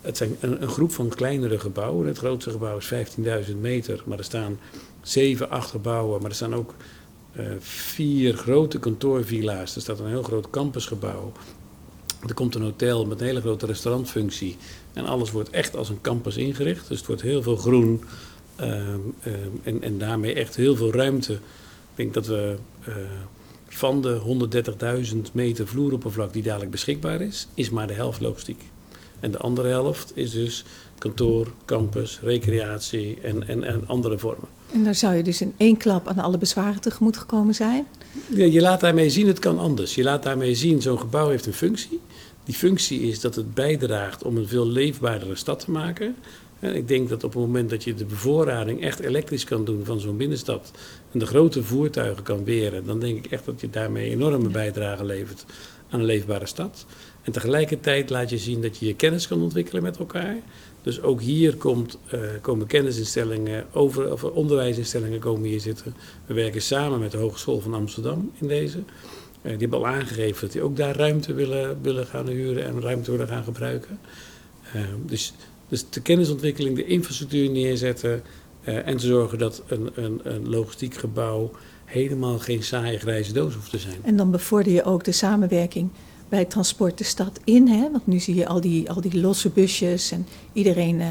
het 0.00 0.16
zijn 0.16 0.36
een, 0.40 0.62
een, 0.62 0.68
groep 0.68 0.92
van 0.92 1.08
kleinere 1.08 1.58
gebouwen. 1.58 2.06
Het 2.06 2.18
grootste 2.18 2.50
gebouw 2.50 2.78
is 2.78 2.92
15.000 3.48 3.56
meter, 3.60 4.02
maar 4.04 4.18
er 4.18 4.24
staan 4.24 4.58
zeven, 5.02 5.50
acht 5.50 5.70
gebouwen. 5.70 6.20
Maar 6.20 6.30
er 6.30 6.36
staan 6.36 6.54
ook 6.54 6.74
uh, 7.36 7.46
vier 7.58 8.34
grote 8.34 8.78
kantoorvilla's. 8.78 9.74
Er 9.74 9.80
staat 9.80 9.98
een 9.98 10.08
heel 10.08 10.22
groot 10.22 10.50
campusgebouw. 10.50 11.32
Er 12.26 12.34
komt 12.34 12.54
een 12.54 12.62
hotel 12.62 13.06
met 13.06 13.20
een 13.20 13.26
hele 13.26 13.40
grote 13.40 13.66
restaurantfunctie. 13.66 14.56
En 14.92 15.06
alles 15.06 15.30
wordt 15.30 15.50
echt 15.50 15.76
als 15.76 15.88
een 15.88 16.00
campus 16.00 16.36
ingericht. 16.36 16.88
Dus 16.88 16.98
het 16.98 17.06
wordt 17.06 17.22
heel 17.22 17.42
veel 17.42 17.56
groen. 17.56 18.04
Uh, 18.60 18.66
uh, 18.66 19.34
en, 19.62 19.82
en 19.82 19.98
daarmee 19.98 20.34
echt 20.34 20.56
heel 20.56 20.76
veel 20.76 20.92
ruimte. 20.92 21.32
Ik 21.32 21.40
denk 21.94 22.14
dat 22.14 22.26
we 22.26 22.56
uh, 22.88 22.94
van 23.68 24.02
de 24.02 24.20
130.000 25.12 25.16
meter 25.32 25.66
vloeroppervlak 25.66 26.32
die 26.32 26.42
dadelijk 26.42 26.70
beschikbaar 26.70 27.20
is, 27.20 27.48
is 27.54 27.70
maar 27.70 27.86
de 27.86 27.92
helft 27.92 28.20
logistiek. 28.20 28.62
En 29.20 29.30
de 29.30 29.38
andere 29.38 29.68
helft 29.68 30.12
is 30.14 30.30
dus 30.30 30.64
kantoor, 30.98 31.52
campus, 31.64 32.20
recreatie 32.22 33.18
en, 33.22 33.48
en, 33.48 33.64
en 33.64 33.86
andere 33.86 34.18
vormen. 34.18 34.48
En 34.72 34.84
daar 34.84 34.94
zou 34.94 35.14
je 35.14 35.22
dus 35.22 35.40
in 35.40 35.54
één 35.56 35.76
klap 35.76 36.08
aan 36.08 36.18
alle 36.18 36.38
bezwaren 36.38 36.80
tegemoet 36.80 37.16
gekomen 37.16 37.54
zijn? 37.54 37.86
Ja, 38.26 38.44
je 38.44 38.60
laat 38.60 38.80
daarmee 38.80 39.10
zien, 39.10 39.26
het 39.26 39.38
kan 39.38 39.58
anders. 39.58 39.94
Je 39.94 40.02
laat 40.02 40.22
daarmee 40.22 40.54
zien, 40.54 40.82
zo'n 40.82 40.98
gebouw 40.98 41.28
heeft 41.28 41.46
een 41.46 41.52
functie. 41.52 42.00
Die 42.44 42.54
functie 42.54 43.00
is 43.00 43.20
dat 43.20 43.34
het 43.34 43.54
bijdraagt 43.54 44.22
om 44.22 44.36
een 44.36 44.48
veel 44.48 44.66
leefbaardere 44.66 45.34
stad 45.34 45.60
te 45.60 45.70
maken. 45.70 46.16
En 46.60 46.74
ik 46.74 46.88
denk 46.88 47.08
dat 47.08 47.24
op 47.24 47.32
het 47.32 47.40
moment 47.40 47.70
dat 47.70 47.84
je 47.84 47.94
de 47.94 48.04
bevoorrading 48.04 48.82
echt 48.82 49.00
elektrisch 49.00 49.44
kan 49.44 49.64
doen 49.64 49.84
van 49.84 50.00
zo'n 50.00 50.16
binnenstad 50.16 50.70
en 51.12 51.18
de 51.18 51.26
grote 51.26 51.62
voertuigen 51.62 52.22
kan 52.22 52.44
weren, 52.44 52.86
dan 52.86 53.00
denk 53.00 53.24
ik 53.24 53.32
echt 53.32 53.44
dat 53.44 53.60
je 53.60 53.70
daarmee 53.70 54.10
enorme 54.10 54.48
bijdrage 54.48 55.04
levert 55.04 55.44
aan 55.90 56.00
een 56.00 56.06
leefbare 56.06 56.46
stad. 56.46 56.86
En 57.22 57.32
tegelijkertijd 57.32 58.10
laat 58.10 58.30
je 58.30 58.38
zien 58.38 58.62
dat 58.62 58.78
je 58.78 58.86
je 58.86 58.94
kennis 58.94 59.28
kan 59.28 59.42
ontwikkelen 59.42 59.82
met 59.82 59.96
elkaar. 59.96 60.36
Dus 60.82 61.02
ook 61.02 61.20
hier 61.20 61.56
komt, 61.56 61.98
uh, 62.14 62.20
komen 62.40 62.66
kennisinstellingen, 62.66 63.66
over, 63.72 64.12
of 64.12 64.24
onderwijsinstellingen 64.24 65.18
komen 65.18 65.48
hier 65.48 65.60
zitten. 65.60 65.94
We 66.26 66.34
werken 66.34 66.62
samen 66.62 66.98
met 66.98 67.10
de 67.10 67.18
Hogeschool 67.18 67.60
van 67.60 67.74
Amsterdam 67.74 68.32
in 68.38 68.48
deze. 68.48 68.78
Uh, 68.78 68.82
die 69.42 69.58
hebben 69.58 69.78
al 69.78 69.86
aangegeven 69.86 70.40
dat 70.40 70.52
die 70.52 70.62
ook 70.62 70.76
daar 70.76 70.96
ruimte 70.96 71.34
willen, 71.34 71.82
willen 71.82 72.06
gaan 72.06 72.28
huren 72.28 72.64
en 72.64 72.80
ruimte 72.80 73.10
willen 73.10 73.28
gaan 73.28 73.44
gebruiken. 73.44 73.98
Uh, 74.76 74.82
dus, 75.06 75.32
dus 75.70 75.84
de 75.90 76.00
kennisontwikkeling, 76.00 76.76
de 76.76 76.86
infrastructuur 76.86 77.50
neerzetten 77.50 78.22
en 78.64 78.96
te 78.96 79.06
zorgen 79.06 79.38
dat 79.38 79.62
een, 79.66 79.90
een, 79.94 80.20
een 80.22 80.48
logistiek 80.48 80.94
gebouw 80.94 81.50
helemaal 81.84 82.38
geen 82.38 82.62
saaie 82.62 82.98
grijze 82.98 83.32
doos 83.32 83.54
hoeft 83.54 83.70
te 83.70 83.78
zijn. 83.78 83.96
En 84.02 84.16
dan 84.16 84.30
bevorder 84.30 84.72
je 84.72 84.84
ook 84.84 85.04
de 85.04 85.12
samenwerking 85.12 85.90
bij 86.28 86.44
transport 86.44 86.98
de 86.98 87.04
stad 87.04 87.40
in. 87.44 87.68
Hè? 87.68 87.90
Want 87.90 88.06
nu 88.06 88.18
zie 88.18 88.34
je 88.34 88.46
al 88.46 88.60
die, 88.60 88.90
al 88.90 89.00
die 89.00 89.20
losse 89.20 89.48
busjes 89.48 90.10
en 90.10 90.26
iedereen 90.52 91.00
uh, 91.00 91.06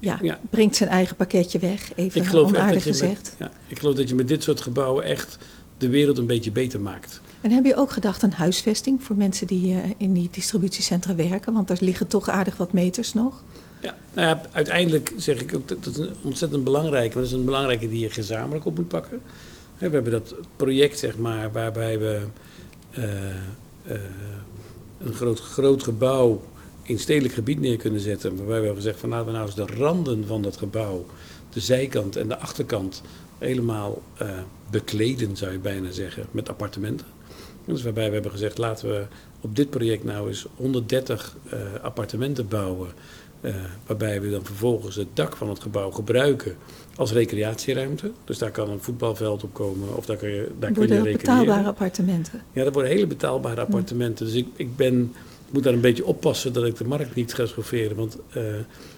ja, 0.00 0.18
ja, 0.22 0.40
brengt 0.50 0.76
zijn 0.76 0.90
eigen 0.90 1.16
pakketje 1.16 1.58
weg. 1.58 1.92
Even 1.94 2.20
ik 2.20 2.26
geloof 2.26 2.48
onaardig 2.48 2.82
gezegd. 2.82 3.34
Met, 3.38 3.50
ja, 3.50 3.58
ik 3.66 3.78
geloof 3.78 3.94
dat 3.94 4.08
je 4.08 4.14
met 4.14 4.28
dit 4.28 4.42
soort 4.42 4.60
gebouwen 4.60 5.04
echt 5.04 5.38
de 5.78 5.88
wereld 5.88 6.18
een 6.18 6.26
beetje 6.26 6.50
beter 6.50 6.80
maakt. 6.80 7.20
En 7.40 7.50
heb 7.50 7.64
je 7.64 7.76
ook 7.76 7.90
gedacht 7.90 8.22
aan 8.22 8.30
huisvesting 8.30 9.02
voor 9.02 9.16
mensen 9.16 9.46
die 9.46 9.72
uh, 9.72 9.78
in 9.96 10.12
die 10.12 10.28
distributiecentra 10.30 11.14
werken? 11.14 11.52
Want 11.52 11.68
daar 11.68 11.78
liggen 11.80 12.06
toch 12.06 12.28
aardig 12.28 12.56
wat 12.56 12.72
meters 12.72 13.14
nog. 13.14 13.42
Ja, 13.82 13.96
nou 14.12 14.28
ja, 14.28 14.42
uiteindelijk 14.52 15.12
zeg 15.16 15.40
ik 15.40 15.54
ook 15.54 15.68
dat 15.68 15.84
het 15.84 15.98
een 15.98 16.14
ontzettend 16.22 16.64
belangrijke, 16.64 17.14
maar 17.14 17.22
dat 17.22 17.32
is 17.32 17.38
een 17.38 17.44
belangrijke 17.44 17.88
die 17.88 18.00
je 18.00 18.10
gezamenlijk 18.10 18.64
op 18.64 18.76
moet 18.76 18.88
pakken. 18.88 19.22
We 19.78 19.88
hebben 19.88 20.12
dat 20.12 20.34
project, 20.56 20.98
zeg 20.98 21.16
maar, 21.18 21.52
waarbij 21.52 21.98
we 21.98 22.20
uh, 22.98 23.04
uh, 23.86 23.94
een 25.00 25.14
groot, 25.14 25.40
groot 25.40 25.82
gebouw 25.82 26.42
in 26.82 26.98
stedelijk 26.98 27.34
gebied 27.34 27.60
neer 27.60 27.76
kunnen 27.76 28.00
zetten. 28.00 28.36
Waarbij 28.36 28.58
we 28.58 28.64
hebben 28.64 28.82
gezegd 28.82 29.00
van 29.00 29.08
laten 29.08 29.26
we 29.26 29.32
nou 29.32 29.46
eens 29.46 29.54
de 29.54 29.66
randen 29.66 30.26
van 30.26 30.42
dat 30.42 30.56
gebouw, 30.56 31.06
de 31.50 31.60
zijkant 31.60 32.16
en 32.16 32.28
de 32.28 32.38
achterkant, 32.38 33.02
helemaal 33.38 34.02
uh, 34.22 34.28
bekleden, 34.70 35.36
zou 35.36 35.52
je 35.52 35.58
bijna 35.58 35.90
zeggen, 35.90 36.26
met 36.30 36.48
appartementen. 36.48 37.06
Dus 37.64 37.82
waarbij 37.82 38.06
we 38.06 38.12
hebben 38.12 38.30
gezegd 38.30 38.58
laten 38.58 38.88
we 38.88 39.06
op 39.40 39.56
dit 39.56 39.70
project 39.70 40.04
nou 40.04 40.28
eens 40.28 40.46
130 40.56 41.36
uh, 41.46 41.60
appartementen 41.82 42.48
bouwen. 42.48 42.88
Uh, 43.42 43.54
waarbij 43.86 44.20
we 44.20 44.30
dan 44.30 44.44
vervolgens 44.44 44.96
het 44.96 45.06
dak 45.14 45.36
van 45.36 45.48
het 45.48 45.60
gebouw 45.60 45.90
gebruiken 45.90 46.56
als 46.96 47.12
recreatieruimte. 47.12 48.10
Dus 48.24 48.38
daar 48.38 48.50
kan 48.50 48.70
een 48.70 48.80
voetbalveld 48.80 49.44
op 49.44 49.54
komen 49.54 49.96
of 49.96 50.06
daar 50.06 50.16
kun 50.16 50.28
je, 50.28 50.50
daar 50.58 50.72
kun 50.72 50.82
je 50.82 50.88
recreëren. 50.88 51.18
betaalbare 51.18 51.66
appartementen? 51.66 52.42
Ja, 52.52 52.64
dat 52.64 52.72
worden 52.72 52.92
hele 52.92 53.06
betaalbare 53.06 53.60
appartementen. 53.60 54.26
Dus 54.26 54.34
ik, 54.34 54.46
ik 54.56 54.76
ben, 54.76 55.14
moet 55.50 55.62
daar 55.62 55.72
een 55.72 55.80
beetje 55.80 56.06
oppassen 56.06 56.52
dat 56.52 56.64
ik 56.64 56.76
de 56.76 56.84
markt 56.84 57.14
niet 57.14 57.34
ga 57.34 57.46
schofferen. 57.46 57.96
Want 57.96 58.16
uh, 58.36 58.42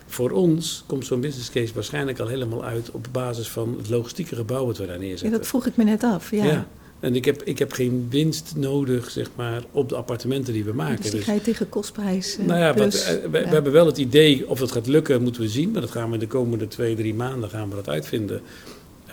voor 0.06 0.30
ons 0.30 0.84
komt 0.86 1.06
zo'n 1.06 1.20
business 1.20 1.50
case 1.50 1.74
waarschijnlijk 1.74 2.18
al 2.18 2.26
helemaal 2.26 2.64
uit 2.64 2.90
op 2.90 3.06
basis 3.12 3.48
van 3.48 3.74
het 3.78 3.88
logistieke 3.88 4.36
gebouw 4.36 4.66
wat 4.66 4.78
we 4.78 4.86
daar 4.86 4.98
neerzetten. 4.98 5.30
Ja, 5.30 5.36
dat 5.36 5.46
vroeg 5.46 5.66
ik 5.66 5.76
me 5.76 5.84
net 5.84 6.02
af, 6.02 6.30
ja. 6.30 6.44
ja. 6.44 6.66
En 7.04 7.14
ik 7.14 7.24
heb, 7.24 7.42
ik 7.42 7.58
heb 7.58 7.72
geen 7.72 8.06
winst 8.10 8.52
nodig, 8.56 9.10
zeg 9.10 9.30
maar, 9.34 9.62
op 9.70 9.88
de 9.88 9.96
appartementen 9.96 10.52
die 10.52 10.64
we 10.64 10.72
maken. 10.72 11.02
Dus 11.02 11.10
die 11.10 11.20
ga 11.20 11.32
je 11.32 11.40
tegen 11.40 11.68
kostprijs 11.68 12.38
uh, 12.38 12.46
Nou 12.46 12.58
ja, 12.58 12.72
plus, 12.72 13.06
wat, 13.06 13.16
uh, 13.16 13.30
we, 13.30 13.38
ja. 13.38 13.44
we, 13.44 13.54
hebben 13.54 13.72
wel 13.72 13.86
het 13.86 13.98
idee, 13.98 14.48
of 14.48 14.60
het 14.60 14.72
gaat 14.72 14.86
lukken, 14.86 15.22
moeten 15.22 15.42
we 15.42 15.48
zien. 15.48 15.70
Maar 15.70 15.80
dat 15.80 15.90
gaan 15.90 16.10
we 16.10 16.18
de 16.18 16.26
komende 16.26 16.68
twee, 16.68 16.94
drie 16.94 17.14
maanden 17.14 17.50
gaan 17.50 17.68
we 17.68 17.74
dat 17.74 17.88
uitvinden. 17.88 18.40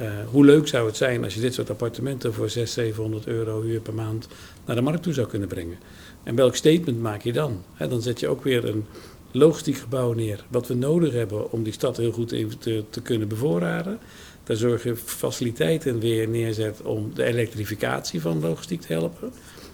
Uh, 0.02 0.08
hoe 0.30 0.46
leuk 0.46 0.68
zou 0.68 0.88
het 0.88 0.98
zijn 0.98 1.24
als 1.24 1.34
je 1.34 1.40
dit 1.42 1.54
soort 1.54 1.70
appartementen 1.70 2.34
voor 2.34 2.50
600, 2.50 2.72
700 2.72 3.28
euro 3.28 3.62
huur 3.62 3.80
per 3.80 3.94
maand 3.94 4.28
naar 4.66 4.76
de 4.76 4.82
markt 4.82 5.04
toe 5.04 5.14
zou 5.14 5.28
kunnen 5.28 5.48
brengen. 5.48 5.78
En 6.24 6.36
welk 6.36 6.56
statement 6.56 7.02
maak 7.02 7.22
je 7.22 7.34
dan? 7.34 7.64
He, 7.74 7.88
dan 7.88 8.02
zet 8.02 8.20
je 8.20 8.28
ook 8.28 8.44
weer 8.44 8.66
een 8.66 8.86
logistiek 9.32 9.78
gebouw 9.78 10.14
neer. 10.14 10.46
Wat 10.48 10.68
we 10.68 10.74
nodig 10.74 11.14
hebben 11.14 11.52
om 11.52 11.64
die 11.64 11.74
stad 11.74 11.98
heel 11.98 12.12
goed 12.12 12.28
te, 12.60 12.84
te 12.90 13.02
kunnen 13.02 13.28
bevoorraden. 13.28 14.00
Daar 14.44 14.58
zorg 14.58 14.84
je 14.84 14.96
faciliteiten 14.96 16.00
weer 16.00 16.28
neerzet 16.28 16.82
om 16.82 17.12
de 17.14 17.24
elektrificatie 17.24 18.22
van 18.22 18.40
logistiek 18.40 18.82
te 18.82 18.94
helpen. 18.94 19.32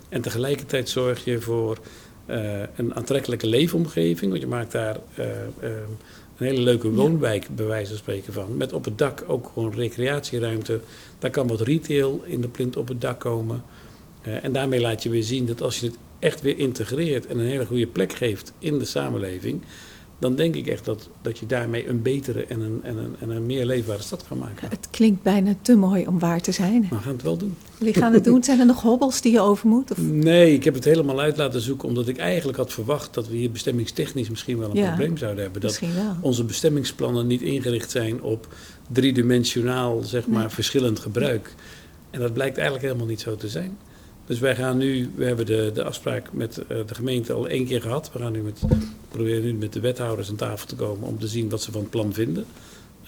En 0.09 0.21
tegelijkertijd 0.21 0.89
zorg 0.89 1.23
je 1.23 1.41
voor 1.41 1.77
uh, 2.25 2.59
een 2.75 2.95
aantrekkelijke 2.95 3.47
leefomgeving. 3.47 4.31
Want 4.31 4.43
je 4.43 4.47
maakt 4.47 4.71
daar 4.71 4.97
uh, 5.19 5.25
uh, 5.25 5.69
een 6.37 6.45
hele 6.45 6.61
leuke 6.61 6.89
woonwijk, 6.89 7.47
bij 7.55 7.65
wijze 7.65 7.89
van 7.89 7.97
spreken 7.97 8.33
van. 8.33 8.57
Met 8.57 8.73
op 8.73 8.85
het 8.85 8.97
dak 8.97 9.23
ook 9.27 9.51
gewoon 9.53 9.73
recreatieruimte. 9.73 10.79
Daar 11.19 11.31
kan 11.31 11.47
wat 11.47 11.61
retail 11.61 12.21
in 12.25 12.41
de 12.41 12.47
plint 12.47 12.77
op 12.77 12.87
het 12.87 13.01
dak 13.01 13.19
komen. 13.19 13.63
en 14.21 14.51
daarmee 14.51 14.81
laat 14.81 15.03
je 15.03 15.09
weer 15.09 15.23
zien 15.23 15.45
dat 15.45 15.61
als 15.61 15.79
je 15.79 15.85
het 15.85 15.97
echt 16.19 16.41
weer 16.41 16.57
integreert 16.57 17.27
en 17.27 17.39
een 17.39 17.45
hele 17.45 17.65
goede 17.65 17.87
plek 17.87 18.13
geeft 18.13 18.53
in 18.59 18.79
de 18.79 18.85
samenleving 18.85 19.61
dan 20.19 20.35
denk 20.35 20.55
ik 20.55 20.67
echt 20.67 20.85
dat, 20.85 21.09
dat 21.21 21.37
je 21.37 21.45
daarmee 21.45 21.87
een 21.87 22.01
betere 22.01 22.45
en 22.45 22.61
een, 22.61 22.79
en, 22.83 22.97
een, 22.97 23.15
en 23.19 23.29
een 23.29 23.45
meer 23.45 23.65
leefbare 23.65 24.01
stad 24.01 24.23
kan 24.27 24.37
maken. 24.37 24.69
Het 24.69 24.87
klinkt 24.91 25.21
bijna 25.23 25.55
te 25.61 25.75
mooi 25.75 26.07
om 26.07 26.19
waar 26.19 26.41
te 26.41 26.51
zijn. 26.51 26.87
We 26.89 26.95
gaan 26.95 27.13
het 27.13 27.21
wel 27.21 27.37
doen. 27.37 27.55
Jullie 27.77 27.93
gaan 27.93 28.13
het 28.13 28.23
doen. 28.23 28.43
Zijn 28.43 28.59
er 28.59 28.65
nog 28.65 28.81
hobbels 28.81 29.21
die 29.21 29.31
je 29.31 29.39
over 29.39 29.67
moet? 29.67 29.91
Of? 29.91 29.97
Nee, 29.97 30.53
ik 30.53 30.63
heb 30.63 30.73
het 30.73 30.83
helemaal 30.83 31.19
uit 31.19 31.37
laten 31.37 31.61
zoeken 31.61 31.87
omdat 31.87 32.07
ik 32.07 32.17
eigenlijk 32.17 32.57
had 32.57 32.73
verwacht 32.73 33.13
dat 33.13 33.27
we 33.27 33.35
hier 33.35 33.51
bestemmingstechnisch 33.51 34.29
misschien 34.29 34.57
wel 34.57 34.69
een 34.69 34.75
ja, 34.75 34.87
probleem 34.87 35.17
zouden 35.17 35.43
hebben. 35.43 35.61
Dat 35.61 35.81
onze 36.21 36.43
bestemmingsplannen 36.43 37.27
niet 37.27 37.41
ingericht 37.41 37.91
zijn 37.91 38.21
op 38.21 38.47
driedimensionaal, 38.91 40.01
zeg 40.01 40.27
maar, 40.27 40.39
nee. 40.39 40.49
verschillend 40.49 40.99
gebruik. 40.99 41.55
En 42.09 42.19
dat 42.19 42.33
blijkt 42.33 42.57
eigenlijk 42.57 42.87
helemaal 42.87 43.09
niet 43.09 43.21
zo 43.21 43.35
te 43.35 43.49
zijn. 43.49 43.77
Dus 44.27 44.39
wij 44.39 44.55
gaan 44.55 44.77
nu, 44.77 45.09
we 45.15 45.25
hebben 45.25 45.45
de, 45.45 45.71
de 45.73 45.83
afspraak 45.83 46.33
met 46.33 46.57
uh, 46.57 46.77
de 46.87 46.95
gemeente 46.95 47.33
al 47.33 47.47
één 47.47 47.65
keer 47.65 47.81
gehad. 47.81 48.09
We 48.13 48.19
gaan 48.19 48.31
nu 48.31 48.41
met, 48.41 48.61
proberen 49.09 49.43
nu 49.43 49.53
met 49.53 49.73
de 49.73 49.79
wethouders 49.79 50.29
aan 50.29 50.35
tafel 50.35 50.67
te 50.67 50.75
komen 50.75 51.07
om 51.07 51.19
te 51.19 51.27
zien 51.27 51.49
wat 51.49 51.61
ze 51.61 51.71
van 51.71 51.81
het 51.81 51.89
plan 51.89 52.13
vinden. 52.13 52.45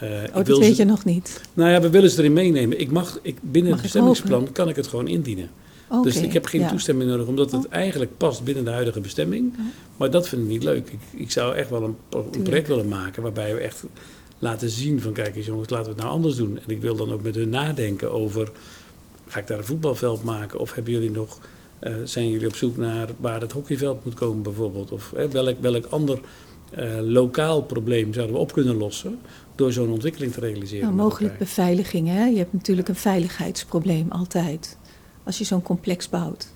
Uh, 0.04 0.10
oh, 0.10 0.46
dat 0.46 0.58
weet 0.58 0.76
ze, 0.76 0.82
je 0.82 0.90
nog 0.90 1.06
niet? 1.06 1.42
Nou 1.54 1.72
ja, 1.72 1.82
we 1.82 1.90
willen 1.90 2.10
ze 2.10 2.20
erin 2.20 2.34
meenemen. 2.34 2.80
Ik 2.80 2.92
mag, 2.92 3.20
ik, 3.22 3.38
binnen 3.42 3.72
mag 3.72 3.82
het 3.82 3.82
bestemmingsplan 3.82 4.52
kan 4.52 4.70
ik 4.70 4.76
het 4.76 4.88
gewoon 4.88 5.08
indienen. 5.08 5.50
Okay, 5.88 6.04
dus 6.04 6.16
ik 6.16 6.34
heb 6.34 6.46
geen 6.46 6.62
ja. 6.62 6.70
toestemming 6.70 7.10
nodig, 7.10 7.28
omdat 7.28 7.52
het 7.52 7.66
oh. 7.66 7.74
eigenlijk 7.74 8.18
past 8.18 8.44
binnen 8.44 8.64
de 8.64 8.70
huidige 8.70 9.00
bestemming. 9.00 9.54
Ja. 9.58 9.64
Maar 9.98 10.12
dat 10.12 10.28
vind 10.28 10.42
ik 10.42 10.48
niet 10.48 10.64
leuk. 10.64 10.90
Ik, 10.90 11.20
ik 11.20 11.32
zou 11.32 11.56
echt 11.56 11.70
wel 11.70 11.84
een, 11.84 11.96
een 12.10 12.42
project 12.44 12.68
willen 12.68 12.88
maken 12.88 13.24
waarbij 13.24 13.54
we 13.54 13.60
echt 13.60 13.84
laten 14.40 14.70
zien 14.70 15.02
van 15.02 15.14
kijk 15.14 15.36
eens 15.36 15.46
jongens, 15.46 15.70
laten 15.70 15.86
we 15.86 15.92
het 15.92 16.02
nou 16.02 16.14
anders 16.14 16.36
doen. 16.36 16.60
En 16.66 16.74
ik 16.74 16.82
wil 16.82 16.96
dan 16.96 17.12
ook 17.12 17.22
met 17.22 17.36
hun 17.36 17.50
nadenken 17.50 18.12
over 18.12 18.52
Ga 19.30 19.40
ik 19.40 19.48
daar 19.48 19.58
een 19.58 19.64
voetbalveld 19.64 20.24
maken? 20.24 20.60
Of 20.60 20.74
hebben 20.74 20.94
jullie 20.94 21.12
nog, 21.12 21.40
uh, 21.82 21.94
zijn 22.04 22.30
jullie 22.30 22.48
op 22.48 22.56
zoek 22.56 22.78
naar 22.78 23.10
waar 23.18 23.42
het 23.42 23.52
hockeyveld 23.52 24.06
moet 24.06 24.14
komen 24.14 24.44
bijvoorbeeld? 24.44 24.92
Of 24.92 25.14
uh, 25.18 25.26
welk, 25.26 25.62
welk 25.62 25.86
ander 25.86 26.20
uh, 26.78 27.00
lokaal 27.02 27.62
probleem 27.62 28.14
zouden 28.14 28.36
we 28.36 28.42
op 28.42 28.54
kunnen 28.54 28.76
lossen 28.76 29.20
door 29.56 29.72
zo'n 29.72 29.92
ontwikkeling 29.92 30.34
te 30.34 30.40
realiseren? 30.40 30.86
Nou, 30.86 30.96
mogelijk 30.96 31.38
beveiliging. 31.38 32.08
Hè? 32.08 32.26
Je 32.26 32.38
hebt 32.38 32.54
natuurlijk 32.54 32.88
een 32.88 32.96
veiligheidsprobleem 32.96 34.12
altijd 34.12 34.78
als 35.24 35.38
je 35.38 35.44
zo'n 35.44 35.62
complex 35.62 36.10
bouwt. 36.10 36.48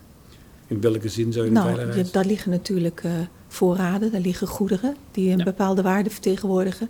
In 0.67 0.82
welke 0.82 1.09
zin 1.09 1.34
zou 1.34 1.45
je 1.45 1.51
nou, 1.51 1.74
veiligheid? 1.74 2.05
Je, 2.05 2.11
daar 2.11 2.26
liggen 2.26 2.51
natuurlijk 2.51 3.03
voorraden, 3.47 4.11
daar 4.11 4.21
liggen 4.21 4.47
goederen 4.47 4.95
die 5.11 5.32
een 5.32 5.38
ja. 5.38 5.43
bepaalde 5.43 5.82
waarde 5.82 6.09
vertegenwoordigen. 6.09 6.89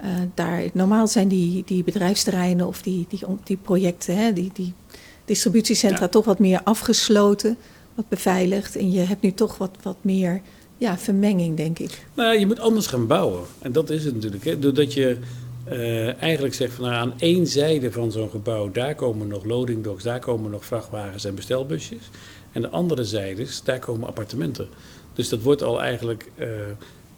Uh, 0.00 0.06
daar, 0.34 0.64
normaal 0.72 1.06
zijn 1.06 1.28
die, 1.28 1.62
die 1.66 1.84
bedrijfsterreinen 1.84 2.66
of 2.66 2.82
die, 2.82 3.06
die, 3.08 3.20
die 3.44 3.56
projecten, 3.56 4.16
hè, 4.16 4.32
die, 4.32 4.50
die 4.52 4.74
distributiecentra, 5.30 6.04
ja. 6.04 6.08
toch 6.08 6.24
wat 6.24 6.38
meer 6.38 6.60
afgesloten, 6.64 7.56
wat 7.94 8.08
beveiligd. 8.08 8.76
En 8.76 8.90
je 8.90 9.00
hebt 9.00 9.22
nu 9.22 9.32
toch 9.32 9.58
wat, 9.58 9.70
wat 9.82 9.96
meer 10.00 10.40
ja, 10.78 10.98
vermenging, 10.98 11.56
denk 11.56 11.78
ik. 11.78 12.04
Nou, 12.14 12.38
je 12.38 12.46
moet 12.46 12.60
anders 12.60 12.86
gaan 12.86 13.06
bouwen. 13.06 13.42
En 13.58 13.72
dat 13.72 13.90
is 13.90 14.04
het 14.04 14.14
natuurlijk. 14.14 14.44
Hè. 14.44 14.58
Doordat 14.58 14.92
je 14.94 15.16
uh, 15.72 16.22
eigenlijk 16.22 16.54
zegt 16.54 16.72
van 16.74 16.84
nou, 16.84 16.96
aan 16.96 17.14
één 17.18 17.46
zijde 17.46 17.92
van 17.92 18.12
zo'n 18.12 18.30
gebouw, 18.30 18.70
daar 18.70 18.94
komen 18.94 19.28
nog 19.28 19.44
loading 19.44 19.84
docks, 19.84 20.02
daar 20.02 20.20
komen 20.20 20.50
nog 20.50 20.64
vrachtwagens 20.64 21.24
en 21.24 21.34
bestelbusjes. 21.34 22.10
En 22.52 22.62
de 22.62 22.68
andere 22.68 23.04
zijdes, 23.04 23.62
daar 23.64 23.78
komen 23.78 24.08
appartementen. 24.08 24.68
Dus 25.14 25.28
dat 25.28 25.42
wordt 25.42 25.62
al 25.62 25.82
eigenlijk 25.82 26.30
uh, 26.36 26.46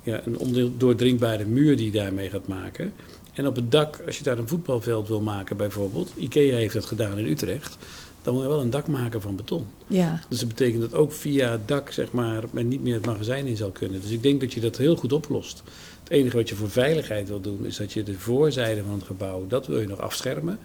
ja, 0.03 0.21
een 0.25 0.39
ondoordringbare 0.39 1.45
muur 1.45 1.77
die 1.77 1.87
je 1.87 1.99
daarmee 1.99 2.31
gaat 2.31 2.47
maken. 2.47 2.93
En 3.33 3.47
op 3.47 3.57
het 3.57 3.71
dak, 3.71 4.03
als 4.07 4.19
je 4.19 4.25
daar 4.25 4.39
een 4.39 4.49
voetbalveld 4.49 5.09
wil 5.09 5.21
maken 5.21 5.57
bijvoorbeeld, 5.57 6.13
IKEA 6.17 6.57
heeft 6.57 6.75
dat 6.75 6.85
gedaan 6.85 7.19
in 7.19 7.27
Utrecht, 7.27 7.77
dan 8.23 8.35
moet 8.35 8.43
je 8.43 8.49
wel 8.49 8.61
een 8.61 8.71
dak 8.71 8.87
maken 8.87 9.21
van 9.21 9.37
beton. 9.37 9.67
Ja. 9.87 10.21
Dus 10.29 10.39
dat 10.39 10.49
betekent 10.49 10.81
dat 10.81 10.95
ook 10.95 11.13
via 11.13 11.51
het 11.51 11.69
dak, 11.69 11.91
zeg 11.91 12.13
maar, 12.13 12.45
men 12.51 12.69
niet 12.69 12.83
meer 12.83 12.95
het 12.95 13.07
magazijn 13.07 13.47
in 13.47 13.57
zal 13.57 13.71
kunnen. 13.71 14.01
Dus 14.01 14.11
ik 14.11 14.23
denk 14.23 14.41
dat 14.41 14.53
je 14.53 14.61
dat 14.61 14.77
heel 14.77 14.97
goed 14.97 15.13
oplost. 15.13 15.63
Het 16.03 16.13
enige 16.13 16.37
wat 16.37 16.49
je 16.49 16.55
voor 16.55 16.71
veiligheid 16.71 17.29
wil 17.29 17.41
doen, 17.41 17.67
is 17.67 17.77
dat 17.77 17.93
je 17.93 18.03
de 18.03 18.19
voorzijde 18.19 18.83
van 18.83 18.95
het 18.95 19.05
gebouw, 19.05 19.47
dat 19.49 19.67
wil 19.67 19.81
je 19.81 19.87
nog 19.87 20.01
afschermen. 20.01 20.59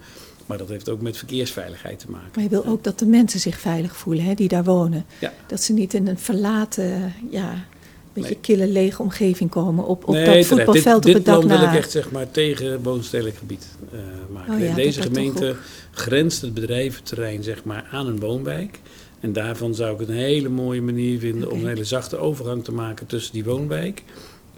Maar 0.46 0.58
dat 0.58 0.68
heeft 0.68 0.88
ook 0.88 1.00
met 1.00 1.16
verkeersveiligheid 1.16 1.98
te 1.98 2.10
maken. 2.10 2.30
Maar 2.34 2.44
je 2.44 2.50
wil 2.50 2.66
ook 2.66 2.84
dat 2.84 2.98
de 2.98 3.06
mensen 3.06 3.40
zich 3.40 3.58
veilig 3.58 3.96
voelen, 3.96 4.24
hè, 4.24 4.34
die 4.34 4.48
daar 4.48 4.64
wonen. 4.64 5.04
Ja. 5.20 5.32
Dat 5.46 5.62
ze 5.62 5.72
niet 5.72 5.94
in 5.94 6.06
een 6.06 6.18
verlaten, 6.18 7.14
ja, 7.30 7.64
beetje 8.20 8.34
nee. 8.34 8.40
kille, 8.40 8.66
lege 8.66 9.02
omgeving 9.02 9.50
komen 9.50 9.84
op, 9.84 10.08
op 10.08 10.14
nee, 10.14 10.24
dat 10.24 10.46
voetbalveld 10.46 11.02
dit, 11.02 11.16
op 11.16 11.18
het 11.18 11.24
dak 11.24 11.40
Dit 11.40 11.46
plan 11.46 11.60
wil 11.60 11.68
ik 11.68 11.74
echt 11.74 11.90
zeg 11.90 12.10
maar 12.10 12.30
tegen 12.30 12.82
woonstedelijk 12.82 13.36
gebied 13.36 13.66
uh, 13.92 14.00
maken. 14.32 14.54
Oh 14.54 14.60
ja, 14.60 14.74
deze 14.74 15.02
gemeente 15.02 15.56
grenst 15.90 16.40
het 16.40 16.54
bedrijventerrein 16.54 17.42
zeg 17.42 17.64
maar 17.64 17.88
aan 17.90 18.06
een 18.06 18.20
woonwijk. 18.20 18.80
En 19.20 19.32
daarvan 19.32 19.74
zou 19.74 20.02
ik 20.02 20.08
een 20.08 20.14
hele 20.14 20.48
mooie 20.48 20.82
manier 20.82 21.18
vinden 21.18 21.50
om 21.50 21.60
een 21.60 21.66
hele 21.66 21.84
zachte 21.84 22.16
overgang 22.16 22.64
te 22.64 22.72
maken 22.72 23.06
tussen 23.06 23.32
die 23.32 23.44
woonwijk 23.44 24.02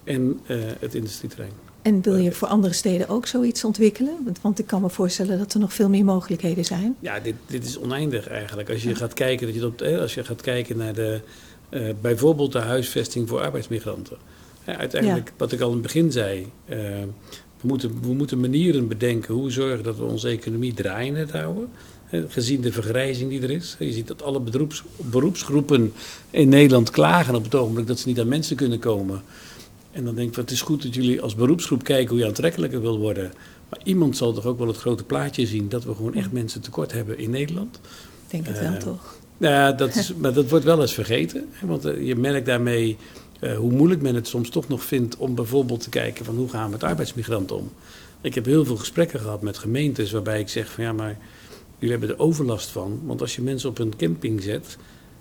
en 0.04 0.40
uh, 0.46 0.56
het 0.78 0.94
industrieterrein. 0.94 1.52
En 1.82 2.02
wil 2.02 2.16
je 2.16 2.32
voor 2.32 2.48
andere 2.48 2.72
steden 2.72 3.08
ook 3.08 3.26
zoiets 3.26 3.64
ontwikkelen? 3.64 4.16
Want, 4.24 4.40
want 4.40 4.58
ik 4.58 4.66
kan 4.66 4.80
me 4.80 4.90
voorstellen 4.90 5.38
dat 5.38 5.54
er 5.54 5.61
nog 5.61 5.72
veel 5.72 5.88
meer 5.88 6.04
mogelijkheden 6.04 6.64
zijn. 6.64 6.96
Ja, 7.00 7.20
dit, 7.20 7.34
dit 7.46 7.64
is 7.64 7.78
oneindig 7.78 8.28
eigenlijk. 8.28 8.70
Als 8.70 8.82
je 8.82 8.94
gaat 8.94 9.14
kijken, 9.14 9.46
dat 9.46 9.56
je 9.56 9.66
op, 9.66 9.80
eh, 9.80 9.98
als 9.98 10.14
je 10.14 10.24
gaat 10.24 10.40
kijken 10.40 10.76
naar 10.76 10.94
de, 10.94 11.20
uh, 11.70 11.88
bijvoorbeeld 12.00 12.52
de 12.52 12.58
huisvesting 12.58 13.28
voor 13.28 13.40
arbeidsmigranten. 13.40 14.16
Ja, 14.66 14.76
uiteindelijk, 14.76 15.28
Ja. 15.28 15.34
wat 15.36 15.52
ik 15.52 15.60
al 15.60 15.66
in 15.66 15.72
het 15.72 15.82
begin 15.82 16.12
zei, 16.12 16.40
uh, 16.40 16.76
we, 17.60 17.66
moeten, 17.66 18.00
we 18.02 18.12
moeten 18.14 18.40
manieren 18.40 18.88
bedenken 18.88 19.34
hoe 19.34 19.50
zorgen 19.50 19.84
dat 19.84 19.96
we 19.96 20.04
onze 20.04 20.28
economie 20.28 20.74
draaiende 20.74 21.26
houden. 21.32 21.68
Eh, 22.10 22.20
Gezien 22.28 22.60
de 22.60 22.72
vergrijzing 22.72 23.30
die 23.30 23.42
er 23.42 23.50
is. 23.50 23.76
Je 23.78 23.92
ziet 23.92 24.06
dat 24.08 24.22
alle 24.22 24.40
beroeps, 24.40 24.82
beroepsgroepen 24.96 25.92
in 26.30 26.48
Nederland 26.48 26.90
klagen 26.90 27.34
op 27.34 27.44
het 27.44 27.54
ogenblik 27.54 27.86
dat 27.86 27.98
ze 27.98 28.08
niet 28.08 28.20
aan 28.20 28.28
mensen 28.28 28.56
kunnen 28.56 28.78
komen. 28.78 29.22
En 29.92 30.04
dan 30.04 30.14
denk 30.14 30.28
ik, 30.28 30.34
van, 30.34 30.42
het 30.42 30.52
is 30.52 30.60
goed 30.62 30.82
dat 30.82 30.94
jullie 30.94 31.20
als 31.20 31.34
beroepsgroep 31.34 31.82
kijken 31.84 32.08
hoe 32.10 32.18
je 32.18 32.26
aantrekkelijker 32.26 32.80
wil 32.80 32.98
worden. 32.98 33.32
Maar 33.68 33.80
iemand 33.84 34.16
zal 34.16 34.32
toch 34.32 34.46
ook 34.46 34.58
wel 34.58 34.66
het 34.66 34.76
grote 34.76 35.04
plaatje 35.04 35.46
zien 35.46 35.68
dat 35.68 35.84
we 35.84 35.94
gewoon 35.94 36.14
echt 36.14 36.32
mensen 36.32 36.60
tekort 36.60 36.92
hebben 36.92 37.18
in 37.18 37.30
Nederland. 37.30 37.76
Ik 38.24 38.30
denk 38.30 38.46
het 38.46 38.60
wel, 38.60 38.72
Eh, 38.72 38.78
toch? 38.78 39.18
Nou 39.41 39.55
ja, 39.55 39.72
dat 39.72 39.95
is, 39.95 40.14
maar 40.14 40.32
dat 40.32 40.51
wordt 40.51 40.64
wel 40.64 40.80
eens 40.80 40.95
vergeten. 40.95 41.49
Want 41.61 41.84
eh, 41.84 42.07
je 42.07 42.16
merkt 42.16 42.47
daarmee 42.47 42.97
eh, 43.41 43.57
hoe 43.57 43.72
moeilijk 43.72 44.03
men 44.03 44.14
het 44.14 44.26
soms 44.26 44.51
toch 44.51 44.68
nog 44.68 44.84
vindt 44.84 45.16
om 45.16 45.34
bijvoorbeeld 45.34 45.80
te 45.80 45.88
kijken 45.88 46.24
van 46.24 46.36
hoe 46.36 46.49
gaan 46.49 46.64
we 46.64 46.70
met 46.70 46.82
arbeidsmigranten 46.82 47.57
om. 47.57 47.70
Ik 48.20 48.34
heb 48.34 48.45
heel 48.45 48.64
veel 48.64 48.76
gesprekken 48.76 49.20
gehad 49.20 49.43
met 49.43 49.59
gemeentes 49.59 50.11
waarbij 50.11 50.41
ik 50.41 50.49
zeg 50.49 50.70
van 50.70 50.84
ja, 50.84 50.93
maar 50.93 51.18
jullie 51.78 51.97
hebben 51.97 52.16
er 52.16 52.22
overlast 52.22 52.68
van. 52.68 53.01
Want 53.05 53.20
als 53.20 53.36
je 53.36 53.43
mensen 53.43 53.68
op 53.68 53.78
een 53.78 53.97
camping 53.97 54.43
zet, 54.43 54.76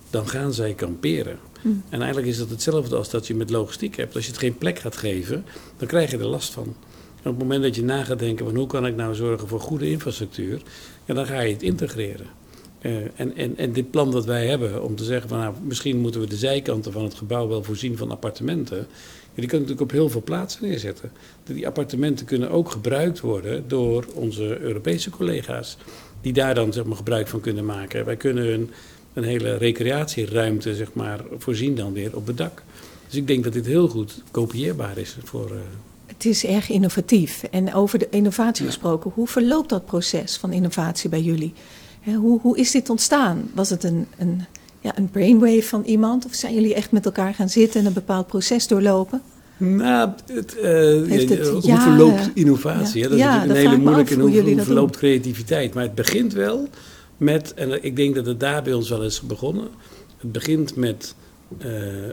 dan 0.10 0.28
gaan 0.28 0.54
zij 0.54 0.74
kamperen. 0.74 1.40
Hm. 1.62 1.68
En 1.90 2.00
eigenlijk 2.00 2.28
is 2.28 2.38
dat 2.38 2.50
hetzelfde 2.50 2.96
als 2.96 3.10
dat 3.10 3.28
je 3.28 3.36
met 3.36 3.50
logistiek 3.50 3.98
hebt. 3.98 4.16
Als 4.16 4.26
je 4.26 4.32
het 4.32 4.40
geen 4.40 4.58
plek 4.58 4.80
gaat 4.80 4.98
geven, 4.98 5.46
dan 5.78 5.88
krijg 5.88 6.12
je 6.12 6.18
er 6.18 6.26
last 6.26 6.54
van. 6.54 6.76
En 7.24 7.30
op 7.30 7.40
het 7.40 7.48
moment 7.48 7.64
dat 7.64 7.76
je 7.76 7.84
na 7.84 8.04
gaat 8.04 8.20
denken 8.20 8.46
van 8.46 8.56
hoe 8.56 8.68
kan 8.68 8.86
ik 8.86 8.96
nou 8.96 9.16
zorgen 9.16 9.48
voor 9.48 9.60
goede 9.60 9.90
infrastructuur, 9.90 10.62
ja, 11.06 11.14
dan 11.14 11.26
ga 11.26 11.40
je 11.40 11.54
het 11.54 11.64
integreren. 11.64 12.39
Uh, 12.82 12.96
en, 13.16 13.36
en, 13.36 13.58
en 13.58 13.74
dit 13.74 13.92
plan 13.92 14.12
dat 14.12 14.26
wij 14.26 14.48
hebben 14.48 14.84
om 14.84 14.96
te 14.96 15.04
zeggen 15.04 15.30
van 15.30 15.40
nou, 15.40 15.54
misschien 15.64 15.98
moeten 15.98 16.22
we 16.22 16.28
de 16.28 16.36
zijkanten 16.36 16.92
van 16.92 17.04
het 17.04 17.14
gebouw 17.14 17.48
wel 17.48 17.64
voorzien 17.64 17.98
van 17.98 18.12
appartementen. 18.12 18.78
Ja, 18.78 18.86
die 19.36 19.48
kunnen 19.48 19.68
natuurlijk 19.68 19.82
op 19.82 19.92
heel 19.92 20.10
veel 20.10 20.24
plaatsen 20.24 20.66
neerzetten. 20.66 21.12
Die 21.44 21.68
appartementen 21.68 22.26
kunnen 22.26 22.50
ook 22.50 22.72
gebruikt 22.72 23.20
worden 23.20 23.64
door 23.68 24.06
onze 24.14 24.60
Europese 24.60 25.10
collega's. 25.10 25.78
Die 26.22 26.34
daar 26.34 26.56
dan 26.56 26.74
zeg 26.74 26.84
maar, 26.84 26.98
gebruik 26.98 27.28
van 27.28 27.40
kunnen 27.40 27.66
maken. 27.66 28.06
Wij 28.06 28.16
kunnen 28.16 28.54
een, 28.54 28.70
een 29.14 29.24
hele 29.24 29.58
recreatieruimte 29.58 30.76
zeg 30.76 30.94
maar, 30.94 31.20
voorzien 31.38 31.76
dan 31.76 31.94
weer 31.94 32.16
op 32.16 32.28
het 32.28 32.38
dak. 32.38 32.64
Dus 33.08 33.18
ik 33.18 33.28
denk 33.28 33.44
dat 33.44 33.54
dit 33.54 33.66
heel 33.66 33.88
goed 33.88 34.22
kopieerbaar 34.32 34.98
is 34.98 35.18
voor. 35.24 35.52
Uh, 35.52 35.58
Het 36.06 36.26
is 36.26 36.46
erg 36.46 36.70
innovatief. 36.70 37.44
En 37.44 37.74
over 37.74 38.00
de 38.00 38.08
innovatie 38.10 38.66
gesproken, 38.66 39.12
hoe 39.14 39.28
verloopt 39.28 39.70
dat 39.70 39.86
proces 39.86 40.38
van 40.38 40.54
innovatie 40.54 41.10
bij 41.10 41.22
jullie? 41.22 41.54
Hoe, 42.04 42.40
hoe 42.42 42.58
is 42.58 42.72
dit 42.72 42.90
ontstaan? 42.90 43.50
Was 43.54 43.70
het 43.70 43.84
een, 43.84 44.08
een, 44.18 44.46
ja, 44.80 44.98
een 44.98 45.10
brainwave 45.10 45.64
van 45.64 45.84
iemand? 45.84 46.26
Of 46.26 46.34
zijn 46.34 46.54
jullie 46.54 46.74
echt 46.74 46.92
met 46.92 47.06
elkaar 47.06 47.34
gaan 47.34 47.50
zitten 47.50 47.80
en 47.80 47.86
een 47.86 47.94
bepaald 47.94 48.28
proces 48.28 48.68
doorlopen? 48.68 49.22
Nou, 49.58 50.10
het, 50.34 50.56
uh, 50.58 50.64
Heeft 51.08 51.30
het 51.30 51.48
hoe 51.48 51.62
jaren- 51.62 51.84
verloopt 51.84 52.30
innovatie? 52.34 53.02
Ja. 53.02 53.10
hè? 53.10 53.10
Dat 53.10 53.18
is 53.20 53.24
natuurlijk 53.24 53.50
een 53.50 53.56
hele 53.56 53.78
moeilijke. 53.78 54.14
En 54.14 54.54
hoe 54.56 54.64
verloopt 54.64 54.98
creativiteit? 54.98 55.74
Maar 55.74 55.84
het 55.84 55.96
begint 55.96 56.34
wel 56.34 56.68
met, 57.18 57.54
en 57.54 57.84
ik 57.84 57.96
denk 57.96 58.16
dat 58.16 58.26
het 58.26 58.40
daar 58.40 58.64
bij 58.64 58.74
ons 58.74 58.90
wel 58.90 59.04
is 59.04 59.22
begonnen. 59.22 59.68
Het 60.18 60.32
begint 60.32 60.76
met, 60.76 61.16
uh, 61.58 61.66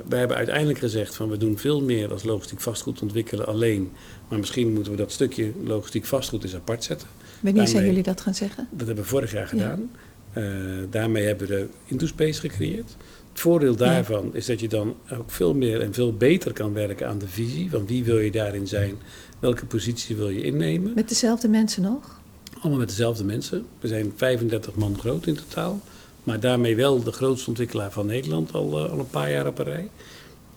wij 0.09 0.19
hebben 0.19 0.37
uiteindelijk 0.37 0.79
gezegd 0.79 1.15
van 1.15 1.29
we 1.29 1.37
doen 1.37 1.59
veel 1.59 1.81
meer 1.83 2.13
als 2.13 2.25
logistiek 2.25 2.61
vastgoed 2.61 3.03
ontwikkelen 3.03 3.47
alleen. 3.47 3.91
Maar 4.29 4.39
misschien 4.39 4.73
moeten 4.73 4.93
we 4.93 4.99
dat 4.99 5.13
stukje 5.13 5.53
logistiek 5.65 6.05
vastgoed 6.05 6.43
eens 6.45 6.55
apart 6.55 6.85
zetten. 6.85 7.09
Wanneer 7.55 7.69
zijn 7.73 7.87
jullie 7.87 8.03
dat 8.03 8.21
gaan 8.21 8.35
zeggen? 8.35 8.69
Dat 8.71 8.87
hebben 8.87 9.05
we 9.05 9.11
vorig 9.11 9.33
jaar 9.33 9.47
gedaan. 9.47 9.91
Uh, 10.39 10.45
daarmee 10.91 11.25
hebben 11.25 11.49
we 11.49 11.55
de 11.55 11.69
Intospace 11.85 12.41
gecreëerd. 12.41 12.97
Het 13.31 13.41
voordeel 13.41 13.77
daarvan 13.77 14.35
is 14.35 14.47
dat 14.47 14.61
je 14.61 14.69
dan 14.69 14.95
ook 15.13 15.31
veel 15.31 15.55
meer 15.55 15.81
en 15.81 15.95
veel 15.95 16.13
beter 16.17 16.53
kan 16.53 16.73
werken 16.73 17.09
aan 17.09 17.19
de 17.19 17.29
visie. 17.29 17.71
Van 17.71 17.87
wie 17.87 18.05
wil 18.05 18.19
je 18.19 18.31
daarin 18.31 18.67
zijn? 18.67 18.95
Welke 19.39 19.67
positie 19.67 20.17
wil 20.17 20.29
je 20.29 20.43
innemen? 20.43 20.93
Met 20.95 21.09
dezelfde 21.09 21.49
mensen 21.49 21.83
nog? 21.83 22.21
Allemaal 22.61 22.79
met 22.79 22.89
dezelfde 22.89 23.25
mensen. 23.25 23.67
We 23.81 23.89
zijn 23.89 24.13
35 24.17 24.75
man 24.75 24.99
groot 24.99 25.27
in 25.27 25.35
totaal. 25.35 25.81
Maar 26.25 26.41
daarmee 26.41 26.77
wel 26.77 27.03
de 27.03 27.13
grootste 27.13 27.49
ontwikkelaar 27.49 27.93
van 27.93 28.07
Nederland 28.07 28.53
al, 28.53 28.85
uh, 28.85 28.91
al 28.93 28.99
een 28.99 29.11
paar 29.11 29.31
jaar 29.31 29.47
op 29.47 29.59
een 29.59 29.65
rij. 29.65 29.89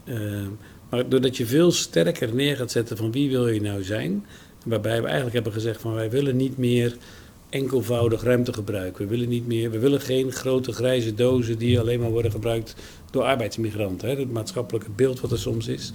Uh, 0.03 0.47
maar 0.89 1.09
doordat 1.09 1.37
je 1.37 1.45
veel 1.45 1.71
sterker 1.71 2.35
neer 2.35 2.55
gaat 2.55 2.71
zetten 2.71 2.97
van 2.97 3.11
wie 3.11 3.29
wil 3.29 3.47
je 3.47 3.61
nou 3.61 3.83
zijn. 3.83 4.25
Waarbij 4.65 4.97
we 4.97 5.05
eigenlijk 5.05 5.33
hebben 5.33 5.53
gezegd 5.53 5.81
van 5.81 5.93
wij 5.93 6.09
willen 6.09 6.35
niet 6.35 6.57
meer 6.57 6.97
enkelvoudig 7.49 8.23
ruimtegebruik. 8.23 8.97
We 8.97 9.05
willen 9.05 9.29
niet 9.29 9.47
meer, 9.47 9.71
we 9.71 9.79
willen 9.79 10.01
geen 10.01 10.31
grote 10.31 10.71
grijze 10.71 11.13
dozen 11.13 11.57
die 11.57 11.79
alleen 11.79 11.99
maar 11.99 12.11
worden 12.11 12.31
gebruikt 12.31 12.75
door 13.11 13.23
arbeidsmigranten. 13.23 14.09
Hè, 14.09 14.15
het 14.15 14.31
maatschappelijke 14.31 14.89
beeld 14.95 15.19
wat 15.19 15.31
er 15.31 15.39
soms 15.39 15.67
is. 15.67 15.91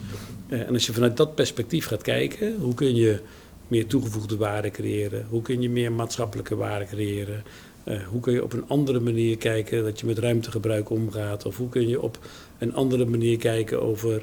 Uh, 0.48 0.60
en 0.60 0.72
als 0.72 0.86
je 0.86 0.92
vanuit 0.92 1.16
dat 1.16 1.34
perspectief 1.34 1.86
gaat 1.86 2.02
kijken, 2.02 2.56
hoe 2.60 2.74
kun 2.74 2.94
je 2.94 3.20
meer 3.68 3.86
toegevoegde 3.86 4.36
waarde 4.36 4.70
creëren? 4.70 5.26
Hoe 5.28 5.42
kun 5.42 5.62
je 5.62 5.70
meer 5.70 5.92
maatschappelijke 5.92 6.56
waarde 6.56 6.84
creëren? 6.84 7.42
Uh, 7.88 8.02
hoe 8.06 8.20
kun 8.20 8.32
je 8.32 8.42
op 8.42 8.52
een 8.52 8.64
andere 8.68 9.00
manier 9.00 9.36
kijken 9.36 9.84
dat 9.84 10.00
je 10.00 10.06
met 10.06 10.18
ruimtegebruik 10.18 10.90
omgaat? 10.90 11.46
Of 11.46 11.56
hoe 11.56 11.68
kun 11.68 11.88
je 11.88 12.00
op 12.00 12.18
een 12.58 12.74
andere 12.74 13.04
manier 13.04 13.38
kijken 13.38 13.82
over 13.82 14.22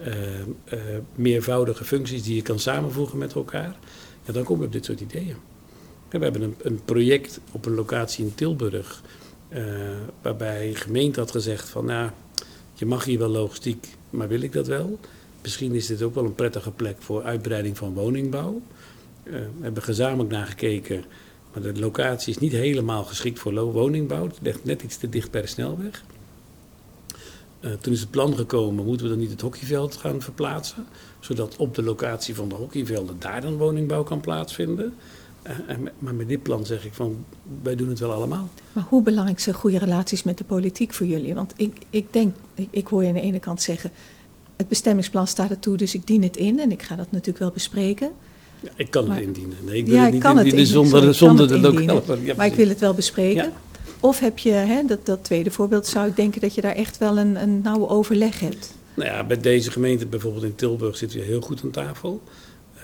uh, 0.00 0.38
uh, 0.38 0.80
meervoudige 1.14 1.84
functies 1.84 2.22
die 2.22 2.34
je 2.34 2.42
kan 2.42 2.58
samenvoegen 2.58 3.18
met 3.18 3.32
elkaar? 3.32 3.76
Ja, 4.24 4.32
dan 4.32 4.44
kom 4.44 4.58
je 4.58 4.66
op 4.66 4.72
dit 4.72 4.84
soort 4.84 5.00
ideeën. 5.00 5.36
We 6.08 6.18
hebben 6.18 6.42
een, 6.42 6.56
een 6.62 6.84
project 6.84 7.40
op 7.52 7.66
een 7.66 7.74
locatie 7.74 8.24
in 8.24 8.34
Tilburg, 8.34 9.02
uh, 9.48 9.62
waarbij 10.22 10.68
de 10.68 10.76
gemeente 10.76 11.20
had 11.20 11.30
gezegd 11.30 11.68
van, 11.68 11.84
nou, 11.84 12.10
je 12.74 12.86
mag 12.86 13.04
hier 13.04 13.18
wel 13.18 13.28
logistiek, 13.28 13.86
maar 14.10 14.28
wil 14.28 14.40
ik 14.40 14.52
dat 14.52 14.66
wel? 14.66 14.98
Misschien 15.42 15.74
is 15.74 15.86
dit 15.86 16.02
ook 16.02 16.14
wel 16.14 16.24
een 16.24 16.34
prettige 16.34 16.70
plek 16.70 16.96
voor 16.98 17.22
uitbreiding 17.22 17.76
van 17.76 17.94
woningbouw. 17.94 18.60
We 19.22 19.48
hebben 19.60 19.82
gezamenlijk 19.82 20.30
naar 20.30 20.46
gekeken, 20.46 21.04
maar 21.52 21.62
de 21.62 21.80
locatie 21.80 22.34
is 22.34 22.38
niet 22.38 22.52
helemaal 22.52 23.04
geschikt 23.04 23.38
voor 23.38 23.72
woningbouw. 23.72 24.26
Het 24.26 24.38
ligt 24.42 24.64
net 24.64 24.82
iets 24.82 24.96
te 24.96 25.08
dicht 25.08 25.30
bij 25.30 25.40
de 25.40 25.46
snelweg. 25.46 26.04
Uh, 27.60 27.72
toen 27.72 27.92
is 27.92 28.00
het 28.00 28.10
plan 28.10 28.36
gekomen, 28.36 28.84
moeten 28.84 29.06
we 29.06 29.12
dan 29.12 29.20
niet 29.20 29.30
het 29.30 29.40
hockeyveld 29.40 29.96
gaan 29.96 30.22
verplaatsen? 30.22 30.86
Zodat 31.20 31.56
op 31.56 31.74
de 31.74 31.82
locatie 31.82 32.34
van 32.34 32.48
de 32.48 32.54
hockeyvelden 32.54 33.16
daar 33.18 33.40
dan 33.40 33.56
woningbouw 33.56 34.02
kan 34.02 34.20
plaatsvinden. 34.20 34.94
maar 35.98 36.14
met 36.14 36.28
dit 36.28 36.42
plan 36.42 36.66
zeg 36.66 36.84
ik 36.84 36.94
van, 36.94 37.24
wij 37.62 37.76
doen 37.76 37.88
het 37.88 37.98
wel 37.98 38.12
allemaal. 38.12 38.48
Maar 38.72 38.84
hoe 38.88 39.02
belangrijk 39.02 39.40
zijn 39.40 39.54
goede 39.54 39.78
relaties 39.78 40.22
met 40.22 40.38
de 40.38 40.44
politiek 40.44 40.92
voor 40.92 41.06
jullie? 41.06 41.34
Want 41.34 41.52
ik, 41.56 41.76
ik 41.90 42.12
denk, 42.12 42.34
ik, 42.54 42.68
ik 42.70 42.86
hoor 42.86 43.02
je 43.02 43.08
aan 43.08 43.14
de 43.14 43.20
ene 43.20 43.38
kant 43.38 43.62
zeggen, 43.62 43.90
het 44.56 44.68
bestemmingsplan 44.68 45.26
staat 45.26 45.50
ertoe, 45.50 45.76
dus 45.76 45.94
ik 45.94 46.06
dien 46.06 46.22
het 46.22 46.36
in 46.36 46.60
en 46.60 46.72
ik 46.72 46.82
ga 46.82 46.96
dat 46.96 47.10
natuurlijk 47.10 47.38
wel 47.38 47.50
bespreken. 47.50 48.10
Ja, 48.60 48.70
ik 48.76 48.90
kan 48.90 49.10
het 49.10 49.20
indienen. 49.22 49.56
Nee, 49.64 49.76
ik 49.76 49.86
wil 49.86 49.94
ja, 49.94 50.02
het 50.02 50.12
niet 50.12 50.22
kan 50.22 50.36
indienen 50.36 50.60
het 50.60 50.68
zonder, 50.68 51.00
sorry, 51.00 51.12
zonder 51.12 51.48
kan 51.48 51.60
de 51.60 51.66
het 51.66 51.86
lokale... 51.86 52.34
maar 52.36 52.46
ik 52.46 52.54
wil 52.54 52.68
het 52.68 52.80
wel 52.80 52.94
bespreken. 52.94 53.52
Of 54.00 54.20
heb 54.20 54.38
je, 54.38 54.50
hè, 54.50 54.84
dat, 54.84 55.06
dat 55.06 55.24
tweede 55.24 55.50
voorbeeld, 55.50 55.86
zou 55.86 56.08
ik 56.08 56.16
denken 56.16 56.40
dat 56.40 56.54
je 56.54 56.60
daar 56.60 56.74
echt 56.74 56.98
wel 56.98 57.18
een, 57.18 57.42
een 57.42 57.60
nauwe 57.60 57.88
overleg 57.88 58.40
hebt? 58.40 58.74
Nou 58.94 59.10
ja, 59.10 59.24
bij 59.24 59.40
deze 59.40 59.70
gemeente, 59.70 60.06
bijvoorbeeld 60.06 60.44
in 60.44 60.54
Tilburg, 60.54 60.96
zitten 60.96 61.18
we 61.18 61.24
heel 61.24 61.40
goed 61.40 61.62
aan 61.62 61.70
tafel. 61.70 62.22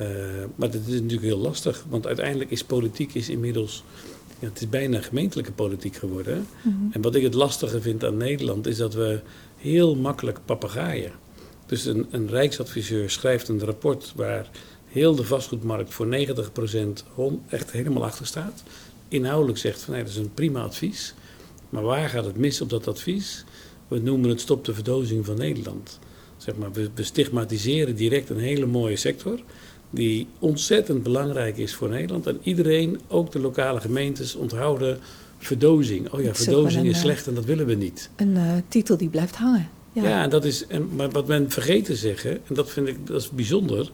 Uh, 0.00 0.08
maar 0.54 0.70
dat 0.70 0.80
is 0.86 0.92
natuurlijk 0.92 1.22
heel 1.22 1.38
lastig, 1.38 1.84
want 1.88 2.06
uiteindelijk 2.06 2.50
is 2.50 2.64
politiek 2.64 3.14
is 3.14 3.28
inmiddels... 3.28 3.84
Ja, 4.38 4.48
het 4.48 4.60
is 4.60 4.68
bijna 4.68 5.00
gemeentelijke 5.00 5.52
politiek 5.52 5.96
geworden. 5.96 6.36
Mm 6.36 6.76
-hmm. 6.78 6.88
En 6.92 7.02
wat 7.02 7.14
ik 7.14 7.22
het 7.22 7.34
lastige 7.34 7.80
vind 7.80 8.04
aan 8.04 8.16
Nederland, 8.16 8.66
is 8.66 8.76
dat 8.76 8.94
we 8.94 9.20
heel 9.56 9.94
makkelijk 9.94 10.38
papegaaien. 10.44 11.12
Dus 11.66 11.84
een, 11.84 12.06
een 12.10 12.28
rijksadviseur 12.28 13.10
schrijft 13.10 13.48
een 13.48 13.64
rapport 13.64 14.12
waar 14.16 14.50
heel 14.88 15.14
de 15.14 15.24
vastgoedmarkt 15.24 15.94
voor 15.94 16.06
90% 16.06 16.08
echt 17.48 17.70
helemaal 17.70 18.04
achter 18.04 18.26
staat. 18.26 18.62
Inhoudelijk 19.14 19.58
zegt 19.58 19.82
van 19.82 19.94
nee, 19.94 20.02
dat 20.02 20.12
is 20.12 20.18
een 20.18 20.34
prima 20.34 20.62
advies. 20.62 21.14
Maar 21.68 21.82
waar 21.82 22.08
gaat 22.08 22.24
het 22.24 22.36
mis 22.36 22.60
op 22.60 22.70
dat 22.70 22.88
advies? 22.88 23.44
We 23.88 23.98
noemen 23.98 24.28
het 24.28 24.40
stop 24.40 24.64
de 24.64 24.74
verdozing 24.74 25.24
van 25.24 25.36
Nederland. 25.36 25.98
Zeg 26.36 26.56
maar, 26.56 26.72
we, 26.72 26.90
we 26.94 27.02
stigmatiseren 27.02 27.96
direct 27.96 28.30
een 28.30 28.38
hele 28.38 28.66
mooie 28.66 28.96
sector 28.96 29.40
die 29.90 30.26
ontzettend 30.38 31.02
belangrijk 31.02 31.56
is 31.56 31.74
voor 31.74 31.88
Nederland. 31.88 32.26
En 32.26 32.38
iedereen, 32.42 33.00
ook 33.08 33.32
de 33.32 33.38
lokale 33.38 33.80
gemeentes, 33.80 34.34
onthouden 34.34 34.98
verdozing. 35.38 36.12
Oh 36.12 36.20
ja, 36.20 36.26
Dat 36.26 36.36
verdozing 36.36 36.86
is 36.86 36.94
een, 36.94 37.00
slecht 37.00 37.26
en 37.26 37.34
dat 37.34 37.44
willen 37.44 37.66
we 37.66 37.74
niet. 37.74 38.10
Een 38.16 38.36
uh, 38.36 38.52
titel 38.68 38.96
die 38.96 39.08
blijft 39.08 39.36
hangen. 39.36 39.68
Ja, 39.92 40.02
Ja, 40.02 40.22
en 40.22 40.30
dat 40.30 40.44
is, 40.44 40.66
en, 40.66 40.88
maar 40.96 41.10
wat 41.10 41.26
men 41.26 41.50
vergeet 41.50 41.84
te 41.84 41.96
zeggen, 41.96 42.30
en 42.30 42.54
dat 42.54 42.70
vind 42.70 42.88
ik 42.88 43.06
dat 43.06 43.20
is 43.20 43.30
bijzonder. 43.30 43.90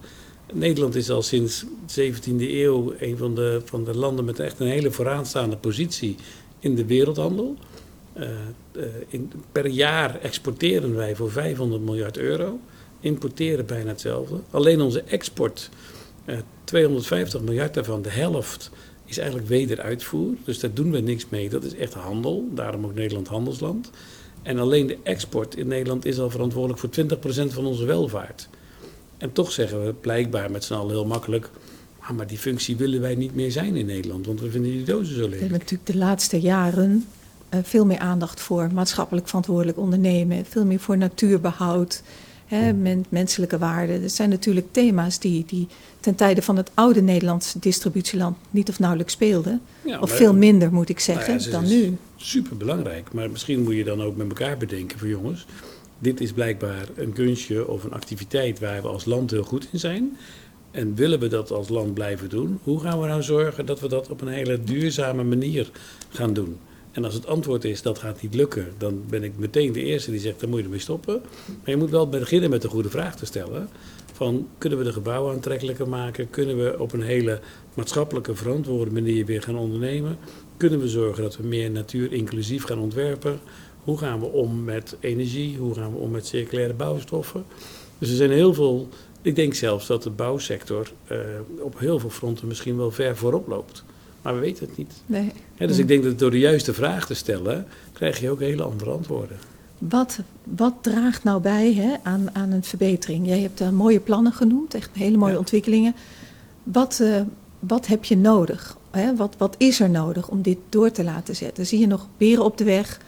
Nederland 0.51 0.95
is 0.95 1.09
al 1.09 1.21
sinds 1.21 1.65
de 1.93 2.13
17e 2.13 2.41
eeuw 2.41 2.93
een 2.99 3.17
van 3.17 3.35
de, 3.35 3.61
van 3.65 3.83
de 3.83 3.97
landen 3.97 4.25
met 4.25 4.39
echt 4.39 4.59
een 4.59 4.67
hele 4.67 4.91
vooraanstaande 4.91 5.57
positie 5.57 6.15
in 6.59 6.75
de 6.75 6.85
wereldhandel. 6.85 7.55
Uh, 8.17 8.29
uh, 8.75 8.83
in, 9.07 9.31
per 9.51 9.67
jaar 9.67 10.19
exporteren 10.19 10.95
wij 10.95 11.15
voor 11.15 11.31
500 11.31 11.81
miljard 11.81 12.17
euro, 12.17 12.59
importeren 12.99 13.65
bijna 13.65 13.89
hetzelfde. 13.89 14.35
Alleen 14.51 14.81
onze 14.81 15.01
export, 15.01 15.69
uh, 16.25 16.37
250 16.63 17.41
miljard 17.41 17.73
daarvan, 17.73 18.01
de 18.01 18.09
helft, 18.09 18.71
is 19.05 19.17
eigenlijk 19.17 19.49
wederuitvoer. 19.49 20.33
Dus 20.43 20.59
daar 20.59 20.73
doen 20.73 20.91
we 20.91 20.99
niks 20.99 21.25
mee. 21.29 21.49
Dat 21.49 21.63
is 21.63 21.75
echt 21.75 21.93
handel, 21.93 22.47
daarom 22.51 22.85
ook 22.85 22.93
Nederland 22.93 23.27
handelsland. 23.27 23.89
En 24.41 24.59
alleen 24.59 24.87
de 24.87 24.97
export 25.03 25.55
in 25.55 25.67
Nederland 25.67 26.05
is 26.05 26.19
al 26.19 26.29
verantwoordelijk 26.29 26.79
voor 26.79 26.89
20% 27.49 27.53
van 27.53 27.65
onze 27.65 27.85
welvaart. 27.85 28.49
En 29.21 29.31
toch 29.31 29.51
zeggen 29.51 29.85
we 29.85 29.93
blijkbaar 29.93 30.51
met 30.51 30.63
z'n 30.63 30.73
allen 30.73 30.91
heel 30.91 31.05
makkelijk. 31.05 31.49
Ah, 31.99 32.09
maar 32.09 32.27
die 32.27 32.37
functie 32.37 32.75
willen 32.77 33.01
wij 33.01 33.15
niet 33.15 33.35
meer 33.35 33.51
zijn 33.51 33.75
in 33.75 33.85
Nederland, 33.85 34.25
want 34.25 34.41
we 34.41 34.49
vinden 34.51 34.71
die 34.71 34.83
dozen 34.83 35.05
zo 35.05 35.13
We 35.13 35.19
hebben 35.21 35.39
lelijk. 35.39 35.51
natuurlijk 35.63 35.91
de 35.91 35.97
laatste 35.97 36.39
jaren 36.39 37.05
uh, 37.53 37.59
veel 37.63 37.85
meer 37.85 37.99
aandacht 37.99 38.41
voor 38.41 38.69
maatschappelijk 38.73 39.27
verantwoordelijk 39.27 39.77
ondernemen, 39.77 40.45
veel 40.45 40.65
meer 40.65 40.79
voor 40.79 40.97
natuurbehoud, 40.97 42.01
hè, 42.45 42.73
men, 42.73 43.05
menselijke 43.09 43.57
waarden. 43.57 44.01
Dat 44.01 44.11
zijn 44.11 44.29
natuurlijk 44.29 44.67
thema's 44.71 45.19
die, 45.19 45.43
die 45.47 45.67
ten 45.99 46.15
tijde 46.15 46.41
van 46.41 46.57
het 46.57 46.71
oude 46.73 47.01
Nederlandse 47.01 47.59
distributieland 47.59 48.37
niet 48.49 48.69
of 48.69 48.79
nauwelijks 48.79 49.13
speelden. 49.13 49.61
Ja, 49.85 49.99
of 49.99 50.09
maar- 50.09 50.17
veel 50.17 50.33
minder, 50.33 50.73
moet 50.73 50.89
ik 50.89 50.99
zeggen, 50.99 51.35
Nou 51.35 51.45
ja, 51.45 51.51
dan 51.51 51.67
nu. 51.67 51.97
Super 52.15 52.57
belangrijk, 52.57 53.13
maar 53.13 53.29
misschien 53.29 53.63
moet 53.63 53.75
je 53.75 53.83
dan 53.83 54.01
ook 54.01 54.15
met 54.15 54.27
elkaar 54.27 54.57
bedenken 54.57 54.99
van 54.99 55.07
jongens. 55.07 55.45
Dit 56.01 56.21
is 56.21 56.31
blijkbaar 56.31 56.87
een 56.95 57.13
kunstje 57.13 57.67
of 57.67 57.83
een 57.83 57.93
activiteit 57.93 58.59
waar 58.59 58.81
we 58.81 58.87
als 58.87 59.05
land 59.05 59.31
heel 59.31 59.43
goed 59.43 59.67
in 59.71 59.79
zijn. 59.79 60.17
En 60.71 60.95
willen 60.95 61.19
we 61.19 61.27
dat 61.27 61.51
als 61.51 61.69
land 61.69 61.93
blijven 61.93 62.29
doen? 62.29 62.59
Hoe 62.63 62.79
gaan 62.79 63.01
we 63.01 63.07
nou 63.07 63.23
zorgen 63.23 63.65
dat 63.65 63.79
we 63.79 63.87
dat 63.87 64.09
op 64.09 64.21
een 64.21 64.27
hele 64.27 64.63
duurzame 64.63 65.23
manier 65.23 65.71
gaan 66.09 66.33
doen? 66.33 66.57
En 66.91 67.05
als 67.05 67.13
het 67.13 67.27
antwoord 67.27 67.63
is 67.63 67.81
dat 67.81 67.99
gaat 67.99 68.21
niet 68.21 68.35
lukken, 68.35 68.67
dan 68.77 69.03
ben 69.09 69.23
ik 69.23 69.31
meteen 69.37 69.71
de 69.71 69.83
eerste 69.83 70.11
die 70.11 70.19
zegt 70.19 70.39
dan 70.39 70.49
moet 70.49 70.57
je 70.57 70.63
ermee 70.63 70.79
stoppen. 70.79 71.21
Maar 71.45 71.69
je 71.69 71.77
moet 71.77 71.89
wel 71.89 72.09
beginnen 72.09 72.49
met 72.49 72.61
de 72.61 72.67
goede 72.67 72.89
vraag 72.89 73.15
te 73.15 73.25
stellen. 73.25 73.69
Van 74.13 74.47
kunnen 74.57 74.77
we 74.79 74.83
de 74.83 74.93
gebouwen 74.93 75.33
aantrekkelijker 75.33 75.87
maken? 75.87 76.29
Kunnen 76.29 76.63
we 76.63 76.79
op 76.79 76.93
een 76.93 77.01
hele 77.01 77.39
maatschappelijke 77.73 78.35
verantwoorde 78.35 78.91
manier 78.91 79.25
weer 79.25 79.41
gaan 79.41 79.57
ondernemen? 79.57 80.17
Kunnen 80.57 80.79
we 80.79 80.87
zorgen 80.87 81.23
dat 81.23 81.37
we 81.37 81.47
meer 81.47 81.71
natuur 81.71 82.13
inclusief 82.13 82.63
gaan 82.63 82.79
ontwerpen? 82.79 83.39
Hoe 83.83 83.97
gaan 83.97 84.19
we 84.19 84.25
om 84.25 84.63
met 84.63 84.95
energie? 84.99 85.57
Hoe 85.57 85.73
gaan 85.73 85.91
we 85.91 85.97
om 85.97 86.11
met 86.11 86.25
circulaire 86.27 86.73
bouwstoffen? 86.73 87.43
Dus 87.97 88.09
er 88.09 88.15
zijn 88.15 88.31
heel 88.31 88.53
veel. 88.53 88.87
Ik 89.21 89.35
denk 89.35 89.53
zelfs 89.53 89.87
dat 89.87 90.03
de 90.03 90.09
bouwsector 90.09 90.91
eh, 91.07 91.17
op 91.59 91.79
heel 91.79 91.99
veel 91.99 92.09
fronten 92.09 92.47
misschien 92.47 92.77
wel 92.77 92.91
ver 92.91 93.17
voorop 93.17 93.47
loopt. 93.47 93.83
Maar 94.21 94.33
we 94.33 94.39
weten 94.39 94.67
het 94.67 94.77
niet. 94.77 94.93
Nee. 95.05 95.31
Dus 95.57 95.77
ik 95.77 95.87
denk 95.87 96.03
dat 96.03 96.19
door 96.19 96.31
de 96.31 96.39
juiste 96.39 96.73
vraag 96.73 97.05
te 97.05 97.13
stellen, 97.13 97.65
krijg 97.93 98.19
je 98.19 98.29
ook 98.29 98.39
hele 98.39 98.63
andere 98.63 98.91
antwoorden. 98.91 99.37
Wat, 99.77 100.19
wat 100.43 100.73
draagt 100.81 101.23
nou 101.23 101.41
bij 101.41 101.73
hè, 101.73 101.93
aan, 102.03 102.29
aan 102.35 102.51
een 102.51 102.63
verbetering? 102.63 103.27
Jij 103.27 103.39
hebt 103.39 103.57
daar 103.57 103.73
mooie 103.73 103.99
plannen 103.99 104.33
genoemd, 104.33 104.73
echt 104.73 104.89
hele 104.93 105.17
mooie 105.17 105.31
Ja. 105.31 105.37
ontwikkelingen. 105.37 105.95
Wat, 106.63 106.99
eh, 106.99 107.21
wat 107.59 107.87
heb 107.87 108.03
je 108.03 108.17
nodig? 108.17 108.77
Hè? 108.91 109.15
Wat, 109.15 109.35
wat 109.37 109.55
is 109.57 109.79
er 109.79 109.89
nodig 109.89 110.27
om 110.29 110.41
dit 110.41 110.57
door 110.69 110.91
te 110.91 111.03
laten 111.03 111.35
zetten? 111.35 111.65
Zie 111.65 111.79
je 111.79 111.87
nog 111.87 112.07
beren 112.17 112.43
op 112.43 112.57
de 112.57 112.63
weg? 112.63 112.99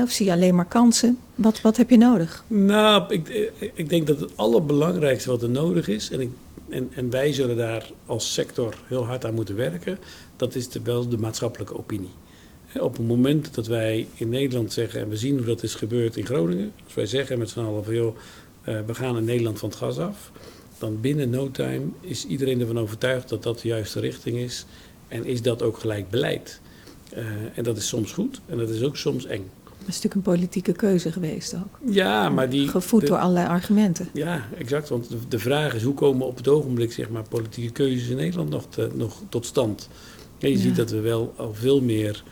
Of 0.00 0.10
zie 0.10 0.26
je 0.26 0.32
alleen 0.32 0.54
maar 0.54 0.66
kansen? 0.66 1.18
Wat, 1.34 1.60
wat 1.60 1.76
heb 1.76 1.90
je 1.90 1.96
nodig? 1.96 2.44
Nou, 2.46 3.14
ik, 3.14 3.28
eh, 3.28 3.70
ik 3.74 3.88
denk 3.88 4.06
dat 4.06 4.20
het 4.20 4.36
allerbelangrijkste 4.36 5.30
wat 5.30 5.42
er 5.42 5.50
nodig 5.50 5.88
is, 5.88 6.10
en, 6.10 6.20
ik, 6.20 6.30
en, 6.68 6.90
en 6.94 7.10
wij 7.10 7.32
zullen 7.32 7.56
daar 7.56 7.90
als 8.06 8.32
sector 8.32 8.74
heel 8.86 9.06
hard 9.06 9.24
aan 9.24 9.34
moeten 9.34 9.56
werken, 9.56 9.98
dat 10.36 10.54
is 10.54 10.68
de, 10.68 10.80
wel 10.82 11.08
de 11.08 11.18
maatschappelijke 11.18 11.78
opinie. 11.78 12.10
Op 12.80 12.96
het 12.96 13.06
moment 13.06 13.54
dat 13.54 13.66
wij 13.66 14.06
in 14.14 14.28
Nederland 14.28 14.72
zeggen, 14.72 15.00
en 15.00 15.08
we 15.08 15.16
zien 15.16 15.36
hoe 15.36 15.46
dat 15.46 15.62
is 15.62 15.74
gebeurd 15.74 16.16
in 16.16 16.26
Groningen, 16.26 16.72
als 16.84 16.94
wij 16.94 17.06
zeggen 17.06 17.38
met 17.38 17.50
z'n 17.50 17.60
allen 17.60 17.84
van 17.84 17.94
joh, 17.94 18.16
eh, 18.62 18.78
we 18.86 18.94
gaan 18.94 19.16
in 19.16 19.24
Nederland 19.24 19.58
van 19.58 19.68
het 19.68 19.78
gas 19.78 19.98
af, 19.98 20.30
dan 20.78 21.00
binnen 21.00 21.30
no 21.30 21.50
time 21.50 21.84
is 22.00 22.26
iedereen 22.26 22.60
ervan 22.60 22.78
overtuigd 22.78 23.28
dat 23.28 23.42
dat 23.42 23.60
de 23.60 23.68
juiste 23.68 24.00
richting 24.00 24.36
is 24.36 24.64
en 25.08 25.24
is 25.24 25.42
dat 25.42 25.62
ook 25.62 25.78
gelijk 25.78 26.10
beleid. 26.10 26.60
Eh, 27.10 27.24
en 27.54 27.64
dat 27.64 27.76
is 27.76 27.88
soms 27.88 28.12
goed 28.12 28.40
en 28.46 28.58
dat 28.58 28.68
is 28.68 28.82
ook 28.82 28.96
soms 28.96 29.26
eng. 29.26 29.50
Is 29.88 29.94
natuurlijk 30.02 30.14
een 30.26 30.32
politieke 30.32 30.72
keuze 30.72 31.12
geweest 31.12 31.54
ook. 31.54 31.92
Ja, 31.94 32.28
maar 32.28 32.50
die... 32.50 32.68
Gevoed 32.68 33.00
de- 33.00 33.06
door 33.06 33.18
allerlei 33.18 33.46
argumenten. 33.46 34.08
Ja, 34.12 34.48
exact. 34.58 34.88
Want 34.88 35.08
de, 35.08 35.16
de 35.28 35.38
vraag 35.38 35.74
is 35.74 35.82
hoe 35.82 35.94
komen 35.94 36.26
op 36.26 36.36
het 36.36 36.48
ogenblik 36.48 36.92
zeg 36.92 37.08
maar, 37.08 37.22
politieke 37.28 37.72
keuzes 37.72 38.08
in 38.08 38.16
Nederland 38.16 38.50
nog, 38.50 38.66
te- 38.68 38.90
nog 38.94 39.20
tot 39.28 39.46
stand? 39.46 39.88
Ja, 40.38 40.48
je 40.48 40.54
Ja. 40.56 40.60
ziet 40.60 40.76
dat 40.76 40.90
we 40.90 41.00
wel 41.00 41.34
al 41.36 41.54
veel 41.54 41.80
meer 41.80 42.22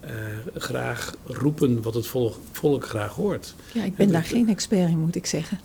eh, 0.00 0.10
graag 0.54 1.14
roepen 1.26 1.82
wat 1.82 1.94
het 1.94 2.06
volk, 2.06 2.34
volk 2.52 2.86
graag 2.88 3.12
hoort. 3.14 3.54
Ja, 3.72 3.84
ik 3.84 3.96
ben 3.96 4.12
daar 4.12 4.24
geen 4.24 4.48
expert 4.48 4.88
in, 4.90 4.98
moet 4.98 5.16
ik 5.16 5.26
zeggen. 5.26 5.60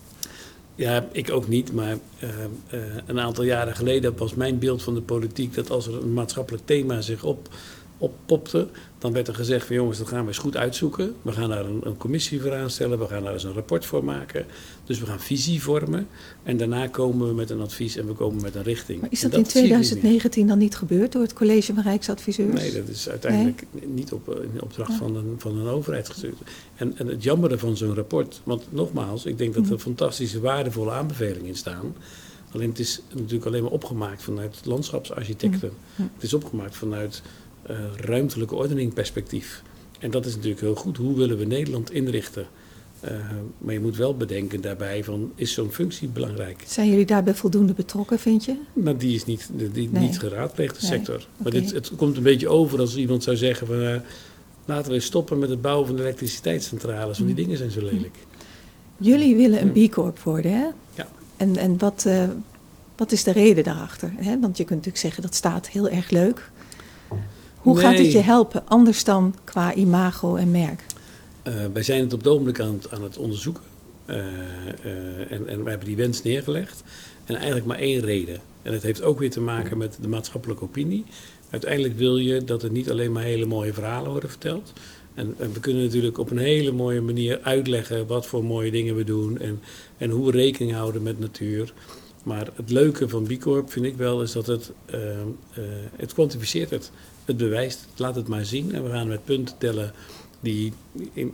Ja, 0.75 1.07
ik 1.11 1.31
ook 1.31 1.47
niet, 1.47 1.73
maar 1.73 1.97
eh, 2.19 2.29
eh, 2.67 2.79
een 3.05 3.19
aantal 3.19 3.43
jaren 3.43 3.75
geleden 3.75 4.17
was 4.17 4.33
mijn 4.35 4.59
beeld 4.59 4.83
van 4.83 4.93
de 4.93 5.01
politiek 5.01 5.53
dat 5.53 5.69
als 5.69 5.87
er 5.87 6.01
een 6.01 6.13
maatschappelijk 6.13 6.65
thema 6.65 7.01
zich 7.01 7.23
op, 7.23 7.47
oppopte, 8.03 8.67
dan 8.97 9.13
werd 9.13 9.27
er 9.27 9.35
gezegd 9.35 9.65
van 9.67 9.75
jongens, 9.75 9.97
dat 9.97 10.07
gaan 10.07 10.21
we 10.21 10.27
eens 10.27 10.37
goed 10.37 10.57
uitzoeken. 10.57 11.15
We 11.21 11.31
gaan 11.31 11.49
daar 11.49 11.65
een, 11.65 11.79
een 11.83 11.97
commissie 11.97 12.41
voor 12.41 12.53
aanstellen, 12.55 12.99
we 12.99 13.07
gaan 13.07 13.23
daar 13.23 13.33
eens 13.33 13.43
een 13.43 13.53
rapport 13.53 13.85
voor 13.85 14.03
maken. 14.03 14.45
Dus 14.85 14.99
we 14.99 15.05
gaan 15.05 15.19
visie 15.19 15.61
vormen 15.61 16.07
en 16.43 16.57
daarna 16.57 16.87
komen 16.87 17.27
we 17.27 17.33
met 17.33 17.49
een 17.49 17.61
advies 17.61 17.95
en 17.95 18.07
we 18.07 18.13
komen 18.13 18.41
met 18.41 18.55
een 18.55 18.63
richting. 18.63 19.01
Maar 19.01 19.11
is 19.11 19.21
dat 19.21 19.33
in 19.33 19.45
zie 19.45 19.61
ik 19.63 19.69
niet 19.69 19.71
meer. 19.71 19.81
2019 19.89 20.47
dan 20.47 20.57
niet 20.57 20.75
gebeurd 20.75 21.11
door 21.11 21.21
het 21.21 21.33
College 21.33 21.73
van 21.73 21.83
Rijksadviseurs? 21.83 22.61
Nee, 22.61 22.73
dat 22.73 22.87
is 22.87 23.09
uiteindelijk 23.09 23.63
niet 23.85 24.11
op 24.13 24.29
eh, 24.29 24.43
in 24.53 24.61
opdracht 24.61 24.91
Ja. 24.91 24.97
van, 24.97 25.15
een, 25.15 25.35
van 25.37 25.57
een 25.57 25.67
overheid 25.67 26.09
gestuurd. 26.09 26.35
En, 26.75 26.97
en 26.97 27.07
het 27.07 27.23
jammere 27.23 27.57
van 27.57 27.77
zo'n 27.77 27.95
rapport, 27.95 28.41
want 28.43 28.63
nogmaals, 28.69 29.25
ik 29.25 29.37
denk 29.37 29.53
dat 29.53 29.63
Mhm. 29.63 29.73
er 29.73 29.79
fantastische, 29.79 30.39
waardevolle 30.39 30.91
aanbevelingen 30.91 31.45
in 31.47 31.55
staan. 31.55 31.95
Alleen 32.51 32.69
het 32.69 32.79
is 32.79 33.01
natuurlijk 33.15 33.45
alleen 33.45 33.63
maar 33.63 33.71
opgemaakt 33.71 34.23
vanuit 34.23 34.59
landschapsarchitecten. 34.63 35.71
Mhm. 35.95 36.07
Het 36.13 36.23
is 36.23 36.33
opgemaakt 36.33 36.75
vanuit 36.75 37.21
eh, 37.63 37.75
ruimtelijke 37.97 38.55
ordening 38.55 38.93
perspectief. 38.93 39.61
En 39.99 40.11
dat 40.11 40.25
is 40.25 40.35
natuurlijk 40.35 40.61
heel 40.61 40.75
goed. 40.75 40.97
Hoe 40.97 41.15
willen 41.17 41.37
we 41.37 41.45
Nederland 41.45 41.91
inrichten? 41.91 42.45
Eh, 42.99 43.11
maar 43.57 43.73
je 43.73 43.79
moet 43.79 43.97
wel 43.97 44.17
bedenken 44.17 44.61
daarbij 44.61 45.03
van, 45.03 45.31
is 45.35 45.53
zo'n 45.53 45.71
functie 45.71 46.07
belangrijk? 46.07 46.63
Zijn 46.67 46.89
jullie 46.89 47.05
daarbij 47.05 47.33
voldoende 47.35 47.73
betrokken, 47.73 48.19
vind 48.19 48.45
je? 48.45 48.55
Maar 48.73 48.97
die 48.97 49.15
is 49.15 49.25
niet, 49.25 49.49
die, 49.53 49.89
Nee. 49.91 50.01
niet 50.03 50.19
geraadpleegd, 50.19 50.81
de 50.81 50.87
Nee, 50.87 50.97
sector. 50.97 51.27
Maar 51.37 51.51
dit, 51.51 51.71
het 51.71 51.91
komt 51.95 52.17
een 52.17 52.23
beetje 52.23 52.47
over 52.49 52.79
als 52.79 52.95
iemand 52.95 53.23
zou 53.23 53.37
zeggen 53.37 53.67
van... 53.67 53.81
eh, 53.81 53.95
laten 54.65 54.91
we 54.91 54.99
stoppen 54.99 55.39
met 55.39 55.49
het 55.49 55.61
bouwen 55.61 55.87
van 55.87 55.99
elektriciteitscentrales, 55.99 57.17
want 57.19 57.29
die 57.29 57.29
Mm. 57.29 57.35
dingen 57.43 57.57
zijn 57.57 57.71
zo 57.71 57.81
lelijk. 57.81 58.15
Jullie 58.97 59.35
willen 59.35 59.61
een 59.61 59.87
B 59.87 59.91
Corp 59.91 60.19
worden, 60.19 60.51
hè? 60.51 60.65
Ja. 60.95 61.07
En, 61.37 61.57
en 61.57 61.77
wat, 61.77 62.07
wat 62.95 63.11
is 63.11 63.23
de 63.23 63.31
reden 63.31 63.63
daarachter? 63.63 64.13
Hè? 64.15 64.39
Want 64.39 64.57
je 64.57 64.63
kunt 64.63 64.69
natuurlijk 64.69 64.97
zeggen 64.97 65.21
dat 65.21 65.35
staat 65.35 65.69
heel 65.69 65.89
erg 65.89 66.09
leuk. 66.09 66.51
Hoe 67.63 67.79
gaat 67.79 67.97
het 67.97 68.11
je 68.11 68.19
helpen, 68.19 68.67
anders 68.67 69.03
dan 69.03 69.35
qua 69.43 69.73
imago 69.73 70.35
en 70.35 70.51
merk? 70.51 70.85
Eh, 71.43 71.53
wij 71.73 71.83
zijn 71.83 72.01
het 72.01 72.13
op 72.13 72.19
het 72.19 72.27
ogenblik 72.27 72.59
aan 72.59 72.73
het, 72.73 72.91
aan 72.91 73.03
het 73.03 73.17
onderzoeken. 73.17 73.63
Eh, 74.05 74.17
eh, 74.17 75.31
en, 75.31 75.47
en 75.47 75.63
we 75.63 75.69
hebben 75.69 75.87
die 75.87 75.95
wens 75.95 76.23
neergelegd. 76.23 76.83
En 77.25 77.35
eigenlijk 77.35 77.65
maar 77.65 77.77
één 77.77 78.01
reden. 78.01 78.39
En 78.61 78.73
het 78.73 78.83
heeft 78.83 79.01
ook 79.01 79.19
weer 79.19 79.29
te 79.29 79.41
maken 79.41 79.77
met 79.77 79.97
de 80.01 80.07
maatschappelijke 80.07 80.63
opinie. 80.63 81.05
Uiteindelijk 81.49 81.97
wil 81.97 82.17
je 82.17 82.43
dat 82.43 82.63
er 82.63 82.71
niet 82.71 82.91
alleen 82.91 83.11
maar 83.11 83.23
hele 83.23 83.45
mooie 83.45 83.73
verhalen 83.73 84.11
worden 84.11 84.29
verteld. 84.29 84.73
En, 85.13 85.35
en 85.39 85.53
we 85.53 85.59
kunnen 85.59 85.83
natuurlijk 85.83 86.17
op 86.17 86.31
een 86.31 86.37
hele 86.37 86.71
mooie 86.71 87.01
manier 87.01 87.39
uitleggen 87.41 88.07
wat 88.07 88.25
voor 88.25 88.43
mooie 88.43 88.71
dingen 88.71 88.95
we 88.95 89.03
doen. 89.03 89.39
En, 89.39 89.59
en 89.97 90.09
hoe 90.09 90.25
we 90.25 90.31
rekening 90.31 90.73
houden 90.73 91.03
met 91.03 91.19
natuur. 91.19 91.73
Maar 92.23 92.47
het 92.55 92.69
leuke 92.69 93.09
van 93.09 93.23
B 93.23 93.39
Corp 93.39 93.71
vind 93.71 93.85
ik 93.85 93.95
wel 93.95 94.21
is 94.21 94.31
dat 94.31 94.47
het, 94.47 94.71
eh, 94.85 95.21
eh, 95.21 95.27
het 95.95 96.13
kwantificeert 96.13 96.69
het. 96.69 96.91
Het 97.25 97.37
bewijst, 97.37 97.87
laat 97.95 98.15
het 98.15 98.27
maar 98.27 98.45
zien. 98.45 98.73
En 98.73 98.83
we 98.83 98.89
gaan 98.89 99.07
met 99.07 99.25
punten 99.25 99.57
tellen 99.57 99.93
die 100.39 100.73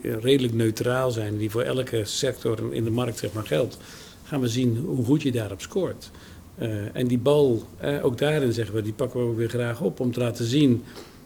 redelijk 0.01 0.53
neutraal 0.53 1.11
zijn, 1.11 1.37
die 1.37 1.49
voor 1.49 1.61
elke 1.61 2.05
sector 2.05 2.73
in 2.73 2.83
de 2.83 2.91
markt 2.91 3.17
zeg 3.17 3.33
maar 3.33 3.45
geldt, 3.45 3.77
gaan 4.23 4.41
we 4.41 4.47
zien 4.47 4.77
hoe 4.77 5.05
goed 5.05 5.21
je 5.21 5.31
daarop 5.31 5.61
scoort. 5.61 6.11
Eh, 6.57 6.95
en 6.95 7.07
die 7.07 7.17
bal, 7.17 7.63
eh, 7.77 8.05
ook 8.05 8.17
daarin 8.17 8.53
zeggen 8.53 8.75
we, 8.75 8.81
die 8.81 8.93
pakken 8.93 9.19
we 9.19 9.25
ook 9.25 9.37
weer 9.37 9.49
graag 9.49 9.81
op 9.81 9.99
om 9.99 10.11
te 10.11 10.19
laten 10.19 10.45
zien 10.45 10.83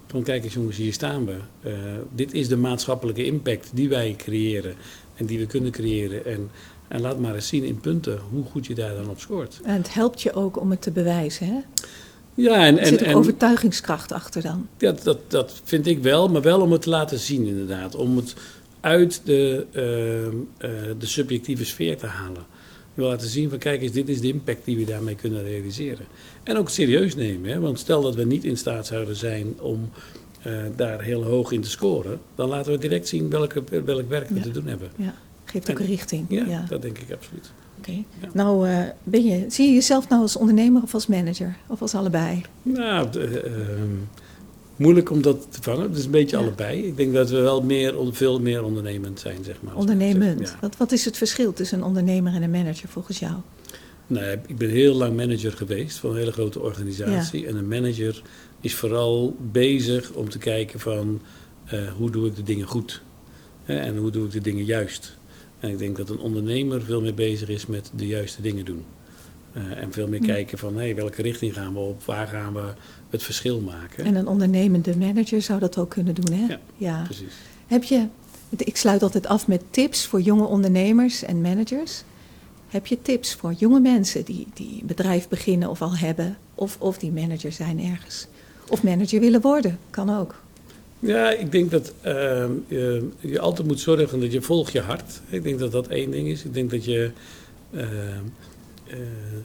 van 0.07 0.23
kijk 0.23 0.43
eens 0.43 0.53
jongens, 0.53 0.77
hier 0.77 0.93
staan 0.93 1.25
we. 1.25 1.35
Eh, 1.61 1.73
dit 2.15 2.33
is 2.33 2.47
de 2.47 2.57
maatschappelijke 2.57 3.25
impact 3.25 3.69
die 3.73 3.89
wij 3.89 4.13
creëren 4.17 4.75
en 5.15 5.25
die 5.25 5.39
we 5.39 5.45
kunnen 5.45 5.71
creëren. 5.71 6.25
En, 6.25 6.49
en 6.87 7.01
laat 7.01 7.19
maar 7.19 7.35
eens 7.35 7.47
zien 7.47 7.63
in 7.63 7.79
punten 7.79 8.19
hoe 8.31 8.43
goed 8.43 8.65
je 8.65 8.75
daar 8.75 8.95
dan 8.95 9.09
op 9.09 9.19
scoort. 9.19 9.59
En 9.63 9.75
het 9.75 9.93
helpt 9.93 10.21
je 10.21 10.33
ook 10.33 10.59
om 10.59 10.69
het 10.69 10.81
te 10.81 10.91
bewijzen. 10.91 11.47
Hè? 11.47 11.59
Ja, 12.35 12.65
en, 12.65 12.79
Er 12.79 12.85
zit 12.85 13.05
ook 13.07 13.15
overtuigingskracht 13.15 14.11
achter 14.11 14.41
dan. 14.41 14.67
Ja, 14.77 14.91
dat, 15.03 15.17
dat 15.27 15.61
vind 15.63 15.87
ik 15.87 15.99
wel, 16.03 16.29
maar 16.29 16.41
wel 16.41 16.61
om 16.61 16.71
het 16.71 16.81
te 16.81 16.89
laten 16.89 17.19
zien 17.19 17.45
inderdaad. 17.45 17.95
Om 17.95 18.15
het 18.17 18.33
uit 18.81 19.21
de, 19.23 19.65
ehm, 19.71 20.35
eh, 20.57 20.71
de 20.99 21.05
subjectieve 21.05 21.65
sfeer 21.65 21.97
te 21.97 22.05
halen. 22.05 22.45
Je 22.95 23.01
wil 23.01 23.09
laten 23.09 23.27
zien 23.27 23.49
van 23.49 23.57
kijk 23.57 23.81
eens, 23.81 23.91
dit 23.91 24.09
is 24.09 24.21
de 24.21 24.27
impact 24.27 24.65
die 24.65 24.77
we 24.77 24.85
daarmee 24.85 25.15
kunnen 25.15 25.43
realiseren. 25.43 26.05
En 26.43 26.57
ook 26.57 26.69
serieus 26.69 27.15
nemen, 27.15 27.49
hè? 27.51 27.59
want 27.59 27.79
stel 27.79 28.01
dat 28.01 28.15
we 28.15 28.25
niet 28.25 28.43
in 28.43 28.57
staat 28.57 28.87
zouden 28.87 29.15
zijn 29.15 29.53
om 29.59 29.89
eh, 30.41 30.53
daar 30.75 31.01
heel 31.01 31.23
hoog 31.23 31.51
in 31.51 31.61
te 31.61 31.69
scoren, 31.69 32.19
dan 32.35 32.49
laten 32.49 32.71
we 32.71 32.77
direct 32.77 33.07
zien 33.07 33.29
welke, 33.29 33.63
welk 33.85 34.09
werk 34.09 34.29
we 34.29 34.35
Ja. 34.35 34.41
te 34.41 34.51
doen 34.51 34.65
hebben. 34.67 34.89
Ja, 34.95 35.13
geeft 35.45 35.69
ook 35.71 35.75
En- 35.77 35.83
een 35.83 35.89
richting. 35.89 36.25
Ja, 36.29 36.45
Ja, 36.45 36.65
dat 36.69 36.81
denk 36.81 36.97
ik 36.97 37.11
absoluut. 37.13 37.51
Ja. 37.87 38.29
Nou, 38.33 38.67
eh, 38.69 38.77
ben 39.03 39.23
je, 39.25 39.45
zie 39.47 39.67
je 39.67 39.73
jezelf 39.73 40.09
nou 40.09 40.21
als 40.21 40.35
ondernemer 40.35 40.81
of 40.81 40.93
als 40.93 41.07
manager? 41.07 41.55
Of 41.67 41.81
als 41.81 41.95
allebei? 41.95 42.41
Nou, 42.61 43.09
de, 43.09 43.39
ehm, 43.41 43.89
moeilijk 44.75 45.09
om 45.11 45.21
dat 45.21 45.47
te 45.49 45.61
vangen. 45.61 45.81
Het 45.89 45.97
is 45.97 46.05
een 46.05 46.11
beetje 46.11 46.37
Ja. 46.37 46.43
allebei. 46.43 46.85
Ik 46.87 46.97
denk 46.97 47.13
dat 47.13 47.29
we 47.29 47.39
wel 47.41 47.61
meer, 47.63 47.95
veel 48.11 48.39
meer 48.39 48.63
ondernemend 48.63 49.19
zijn, 49.19 49.43
zeg 49.43 49.55
maar. 49.61 49.71
zeg. 49.71 49.79
Ondernemend. 49.81 50.39
Ja. 50.39 50.57
Wat, 50.61 50.77
wat 50.77 50.91
is 50.91 51.05
het 51.05 51.17
verschil 51.17 51.53
tussen 51.53 51.77
een 51.77 51.83
ondernemer 51.83 52.33
en 52.33 52.41
een 52.43 52.51
manager 52.51 52.89
volgens 52.89 53.19
jou? 53.19 53.33
Nou, 54.07 54.37
ik 54.47 54.57
ben 54.57 54.69
heel 54.69 54.93
lang 54.95 55.15
manager 55.15 55.51
geweest 55.51 55.97
van 55.97 56.09
een 56.09 56.17
hele 56.17 56.31
grote 56.31 56.59
organisatie. 56.59 57.47
En 57.47 57.55
een 57.55 57.67
manager 57.67 58.21
is 58.61 58.75
vooral 58.75 59.35
bezig 59.51 60.11
om 60.11 60.29
te 60.29 60.37
kijken 60.37 60.79
van 60.79 61.21
eh, 61.65 61.79
hoe 61.97 62.11
doe 62.11 62.27
ik 62.27 62.35
de 62.35 62.43
dingen 62.43 62.67
goed. 62.67 63.01
Hè, 63.63 63.77
en 63.77 63.97
hoe 63.97 64.11
doe 64.11 64.25
ik 64.25 64.31
de 64.31 64.41
dingen 64.41 64.65
juist. 64.65 65.17
En 65.63 65.69
ik 65.69 65.77
denk 65.77 65.97
dat 65.97 66.09
een 66.09 66.19
ondernemer 66.19 66.81
veel 66.81 67.01
meer 67.01 67.13
bezig 67.13 67.49
is 67.49 67.65
met 67.65 67.91
de 67.95 68.07
juiste 68.07 68.41
dingen 68.41 68.65
doen. 68.65 68.85
Eh, 69.53 69.77
en 69.77 69.91
veel 69.91 70.07
meer 70.07 70.19
Hm. 70.19 70.25
kijken 70.25 70.57
van 70.57 70.75
hey, 70.75 70.95
welke 70.95 71.21
richting 71.21 71.53
gaan 71.53 71.73
we 71.73 71.79
op, 71.79 72.03
waar 72.03 72.27
gaan 72.27 72.53
we 72.53 72.73
het 73.09 73.23
verschil 73.23 73.59
maken. 73.59 74.05
En 74.05 74.15
een 74.15 74.27
ondernemende 74.27 74.97
manager 74.97 75.41
zou 75.41 75.59
dat 75.59 75.77
ook 75.77 75.89
kunnen 75.89 76.15
doen, 76.15 76.31
hè? 76.37 76.55
Ja. 76.77 77.01
Precies. 77.03 77.33
Heb 77.67 77.83
je, 77.83 78.07
ik 78.57 78.77
sluit 78.77 79.03
altijd 79.03 79.27
af 79.27 79.47
met 79.47 79.61
tips 79.69 80.05
voor 80.05 80.21
jonge 80.21 80.45
ondernemers 80.45 81.23
en 81.23 81.41
managers. 81.41 82.03
Heb 82.67 82.87
je 82.87 83.01
tips 83.01 83.33
voor 83.33 83.53
jonge 83.53 83.79
mensen 83.79 84.25
die, 84.25 84.47
die 84.53 84.77
een 84.81 84.87
bedrijf 84.87 85.27
beginnen 85.27 85.69
of 85.69 85.81
al 85.81 85.97
hebben, 85.97 86.37
of, 86.55 86.77
of 86.79 86.97
die 86.97 87.11
manager 87.11 87.51
zijn 87.51 87.79
ergens? 87.79 88.27
Of 88.69 88.83
manager 88.83 89.19
willen 89.19 89.41
worden, 89.41 89.79
kan 89.89 90.09
ook. 90.09 90.42
Ja, 91.05 91.31
ik 91.31 91.51
denk 91.51 91.71
dat 91.71 91.93
ehm, 92.01 92.51
je, 92.67 93.09
je 93.19 93.39
altijd 93.39 93.67
moet 93.67 93.79
zorgen 93.79 94.19
dat 94.19 94.31
je 94.31 94.41
volgt 94.41 94.71
je 94.71 94.81
hart. 94.81 95.21
Ik 95.29 95.43
denk 95.43 95.59
dat 95.59 95.71
dat 95.71 95.87
één 95.87 96.11
ding 96.11 96.27
is. 96.27 96.43
Ik 96.43 96.53
denk 96.53 96.71
dat 96.71 96.85
je 96.85 97.11
ehm, 97.73 98.23
eh, 98.87 98.97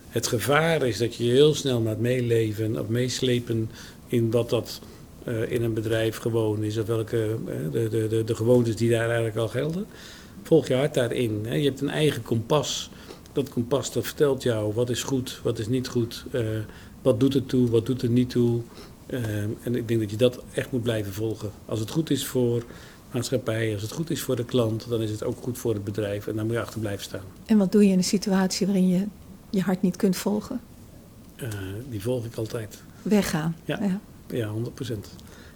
het 0.09 0.27
gevaar 0.27 0.87
is 0.87 0.97
dat 0.97 1.15
je 1.15 1.23
heel 1.23 1.53
snel 1.53 1.81
laat 1.81 1.99
meeleven 1.99 2.79
of 2.79 2.87
meeslepen 2.87 3.69
in 4.07 4.31
wat 4.31 4.49
dat 4.49 4.81
eh, 5.23 5.51
in 5.51 5.63
een 5.63 5.73
bedrijf 5.73 6.17
gewoon 6.17 6.63
is. 6.63 6.77
Of 6.77 6.87
welke 6.87 7.37
eh, 7.47 7.55
de, 7.71 7.89
de, 7.89 8.07
de, 8.07 8.23
de 8.23 8.35
gewoontes 8.35 8.75
die 8.75 8.89
daar 8.89 9.05
eigenlijk 9.05 9.37
al 9.37 9.47
gelden. 9.47 9.85
Volg 10.43 10.67
je 10.67 10.75
hart 10.75 10.93
daarin. 10.93 11.41
Hè. 11.47 11.55
Je 11.55 11.65
hebt 11.65 11.81
een 11.81 11.89
eigen 11.89 12.21
kompas. 12.21 12.89
Dat 13.33 13.49
kompas 13.49 13.91
dat 13.93 14.05
vertelt 14.05 14.43
jou 14.43 14.73
wat 14.73 14.89
is 14.89 15.03
goed, 15.03 15.39
wat 15.43 15.59
is 15.59 15.67
niet 15.67 15.87
goed. 15.87 16.25
wat 17.01 17.19
doet 17.19 17.35
er 17.35 17.45
toe, 17.45 17.69
wat 17.69 17.85
doet 17.85 18.01
er 18.01 18.09
niet 18.09 18.29
toe. 18.29 18.61
Ehm, 19.09 19.49
en 19.63 19.75
ik 19.75 19.87
denk 19.87 19.99
dat 19.99 20.11
je 20.11 20.17
dat 20.17 20.43
echt 20.53 20.71
moet 20.71 20.83
blijven 20.83 21.13
volgen. 21.13 21.51
Als 21.65 21.79
het 21.79 21.89
goed 21.89 22.09
is 22.09 22.25
voor 22.25 22.63
maatschappij, 23.11 23.73
als 23.73 23.81
het 23.81 23.91
goed 23.91 24.09
is 24.09 24.21
voor 24.21 24.35
de 24.35 24.45
klant, 24.45 24.85
dan 24.89 25.01
is 25.01 25.11
het 25.11 25.23
ook 25.23 25.37
goed 25.41 25.57
voor 25.57 25.73
het 25.73 25.83
bedrijf. 25.83 26.27
En 26.27 26.35
daar 26.35 26.45
moet 26.45 26.53
je 26.53 26.61
achter 26.61 26.79
blijven 26.79 27.03
staan. 27.03 27.23
En 27.45 27.57
wat 27.57 27.71
doe 27.71 27.85
je 27.85 27.91
in 27.91 27.97
een 27.97 28.03
situatie 28.03 28.65
waarin 28.65 28.87
je 28.87 29.05
je 29.49 29.61
hart 29.61 29.81
niet 29.81 29.95
kunt 29.95 30.17
volgen? 30.17 30.59
Eh, 31.35 31.47
die 31.89 32.01
volg 32.01 32.25
ik 32.25 32.35
altijd. 32.35 32.81
Weggaan. 33.01 33.55
Ja. 33.65 33.99
Ja, 34.27 34.47
100 34.47 34.75
procent. 34.75 35.09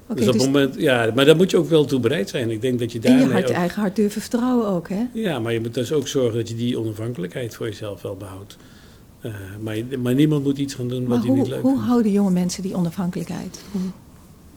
Oké, 0.07 0.15
dus 0.19 0.27
op 0.27 0.33
dus 0.33 0.43
het 0.43 0.51
moment, 0.51 0.75
ja, 0.75 1.11
maar 1.15 1.25
daar 1.25 1.35
moet 1.35 1.51
je 1.51 1.57
ook 1.57 1.69
wel 1.69 1.85
toe 1.85 1.99
bereid 1.99 2.29
zijn. 2.29 2.49
Ik 2.49 2.61
denk 2.61 2.79
dat 2.79 2.91
je 2.91 2.99
en 2.99 3.11
je 3.11 3.17
daarmee 3.17 3.33
hart, 3.35 3.49
ook- 3.49 3.55
eigen 3.55 3.81
hart 3.81 3.95
durven 3.95 4.21
vertrouwen 4.21 4.67
ook, 4.67 4.89
hè? 4.89 5.07
Ja, 5.13 5.39
maar 5.39 5.53
je 5.53 5.59
moet 5.59 5.73
dus 5.73 5.91
ook 5.91 6.07
zorgen 6.07 6.37
dat 6.37 6.49
je 6.49 6.55
die 6.55 6.79
onafhankelijkheid 6.79 7.55
voor 7.55 7.65
jezelf 7.65 8.01
wel 8.01 8.15
behoudt. 8.15 8.57
Eh, 9.23 9.31
maar, 10.01 10.13
niemand 10.13 10.43
moet 10.43 10.57
iets 10.57 10.73
gaan 10.73 10.87
doen 10.87 11.03
Maar 11.03 11.09
wat 11.09 11.25
hij 11.25 11.35
niet 11.35 11.39
hoe, 11.39 11.49
leuk 11.49 11.61
hoe 11.61 11.71
vindt. 11.71 11.87
houden 11.87 12.11
jonge 12.11 12.31
mensen 12.31 12.63
die 12.63 12.75
onafhankelijkheid? 12.75 13.61
Hoe, 13.71 13.81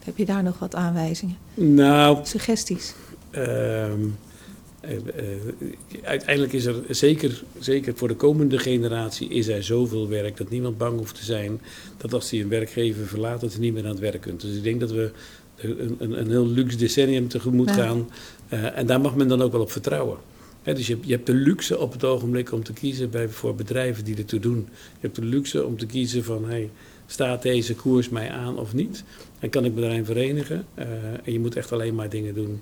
heb 0.03 0.17
je 0.17 0.25
daar 0.25 0.43
nog 0.43 0.59
wat 0.59 0.75
aanwijzingen? 0.75 1.37
Nou, 1.53 2.17
Suggesties? 2.23 2.93
Ehm, 3.29 4.01
eh, 4.79 4.95
eh, 4.95 5.01
uiteindelijk 6.03 6.53
is 6.53 6.65
er 6.65 6.75
zeker, 6.89 7.43
zeker 7.59 7.93
voor 7.95 8.07
de 8.07 8.15
komende 8.15 8.59
generatie 8.59 9.29
is 9.29 9.47
er 9.47 9.63
zoveel 9.63 10.07
werk 10.07 10.37
dat 10.37 10.49
niemand 10.49 10.77
bang 10.77 10.97
hoeft 10.97 11.15
te 11.15 11.23
zijn 11.23 11.61
dat 11.97 12.13
als 12.13 12.31
hij 12.31 12.41
een 12.41 12.49
werkgever 12.49 13.07
verlaat 13.07 13.41
dat 13.41 13.51
hij 13.51 13.61
niet 13.61 13.73
meer 13.73 13.83
aan 13.83 13.89
het 13.89 13.99
werk 13.99 14.21
kunt. 14.21 14.41
Dus 14.41 14.55
ik 14.55 14.63
denk 14.63 14.79
dat 14.79 14.91
we 14.91 15.11
een, 15.55 15.95
een, 15.99 16.19
een 16.19 16.29
heel 16.29 16.47
luxe 16.47 16.77
decennium 16.77 17.27
tegemoet 17.27 17.71
gaan 17.71 18.09
en 18.49 18.85
daar 18.85 19.01
mag 19.01 19.15
men 19.15 19.27
dan 19.27 19.41
ook 19.41 19.51
wel 19.51 19.61
op 19.61 19.71
vertrouwen. 19.71 20.17
Dus 20.75 20.87
je, 20.87 20.97
hebt- 21.07 21.25
de 21.25 21.33
luxe 21.33 21.79
op 21.79 21.91
het 21.91 22.03
ogenblik 22.03 22.51
om 22.51 22.63
te 22.63 22.73
kiezen 22.73 23.09
bij, 23.09 23.29
voor 23.29 23.55
bedrijven 23.55 24.03
die 24.03 24.17
ertoe 24.17 24.39
doen. 24.39 24.67
Je 24.69 24.99
hebt 24.99 25.15
de 25.15 25.23
luxe 25.25 25.65
om 25.65 25.77
te 25.77 25.85
kiezen 25.85 26.23
van 26.23 26.45
hey, 26.45 26.69
staat 27.05 27.41
deze 27.41 27.75
koers 27.75 28.09
mij 28.09 28.31
aan 28.31 28.59
of 28.59 28.73
niet? 28.73 29.03
En 29.39 29.49
kan 29.49 29.65
ik 29.65 29.73
me 29.73 29.81
daarin 29.81 30.05
verenigen? 30.05 30.65
Eh, 30.73 30.85
en 31.23 31.31
je 31.33 31.39
moet 31.39 31.55
echt 31.55 31.71
alleen 31.71 31.95
maar 31.95 32.09
dingen 32.09 32.33
doen 32.33 32.61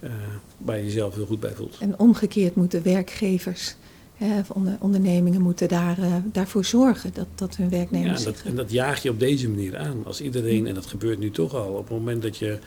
eh, 0.00 0.10
waar 0.58 0.76
je 0.78 0.84
jezelf 0.84 1.14
heel 1.14 1.26
goed 1.26 1.40
bij 1.40 1.52
voelt. 1.54 1.76
En 1.80 1.98
omgekeerd 1.98 2.54
moeten 2.54 2.82
werkgevers 2.82 3.74
onder- 4.52 4.76
ondernemingen 4.80 5.40
moeten 5.42 5.68
daar, 5.68 5.98
eh, 5.98 6.14
daarvoor 6.32 6.64
zorgen 6.64 7.10
dat, 7.14 7.26
dat 7.34 7.56
hun 7.56 7.68
Ja, 7.70 7.76
werknemers 7.76 8.18
en, 8.18 8.24
dat, 8.24 8.36
zich- 8.36 8.46
en 8.46 8.54
dat 8.56 8.70
jaag 8.70 9.02
je 9.02 9.10
op 9.10 9.20
deze 9.20 9.48
manier 9.48 9.76
aan. 9.78 9.96
Als 10.06 10.20
iedereen, 10.20 10.66
en 10.66 10.74
dat 10.74 10.86
gebeurt 10.86 11.18
nu 11.18 11.30
toch 11.30 11.54
al, 11.54 11.68
op 11.72 11.88
het 11.88 11.98
moment 11.98 12.22
dat 12.22 12.36
je 12.36 12.58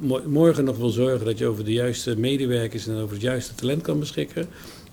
mo- 0.00 0.22
morgen 0.26 0.64
nog 0.64 0.76
wil 0.76 0.88
zorgen 0.90 1.26
dat 1.26 1.38
je 1.38 1.46
over 1.46 1.64
de 1.64 1.72
juiste 1.72 2.18
medewerkers 2.18 2.86
en 2.86 2.96
over 2.96 3.12
het 3.14 3.22
juiste 3.22 3.54
talent 3.54 3.82
kan 3.82 3.98
beschikken, 3.98 4.46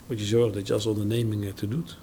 moet 0.07 0.20
je 0.20 0.26
zorgen 0.26 0.53
dat 0.53 0.68
je 0.68 0.74
als 0.74 0.86
onderneming 0.86 1.45
ertoe 1.45 1.70
doet. 1.70 1.97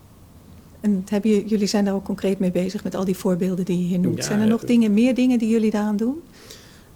En 0.80 1.04
hebben 1.10 1.30
jullie- 1.30 1.46
jullie 1.46 1.66
zijn 1.66 1.84
daar 1.84 1.94
ook 1.94 2.04
concreet 2.04 2.38
mee 2.38 2.50
bezig 2.52 2.84
met 2.84 2.94
al 2.94 3.04
die 3.04 3.16
voorbeelden 3.16 3.64
die 3.64 3.78
je 3.78 3.84
hier 3.84 3.98
noemt. 3.98 4.16
Ja, 4.16 4.22
zijn 4.24 4.40
er 4.40 4.46
nog 4.46 4.60
eh, 4.62 4.66
dingen, 4.66 4.94
meer 4.94 5.14
dingen 5.14 5.38
die 5.38 5.48
jullie 5.48 5.70
daaraan 5.70 5.96
doen? 5.96 6.20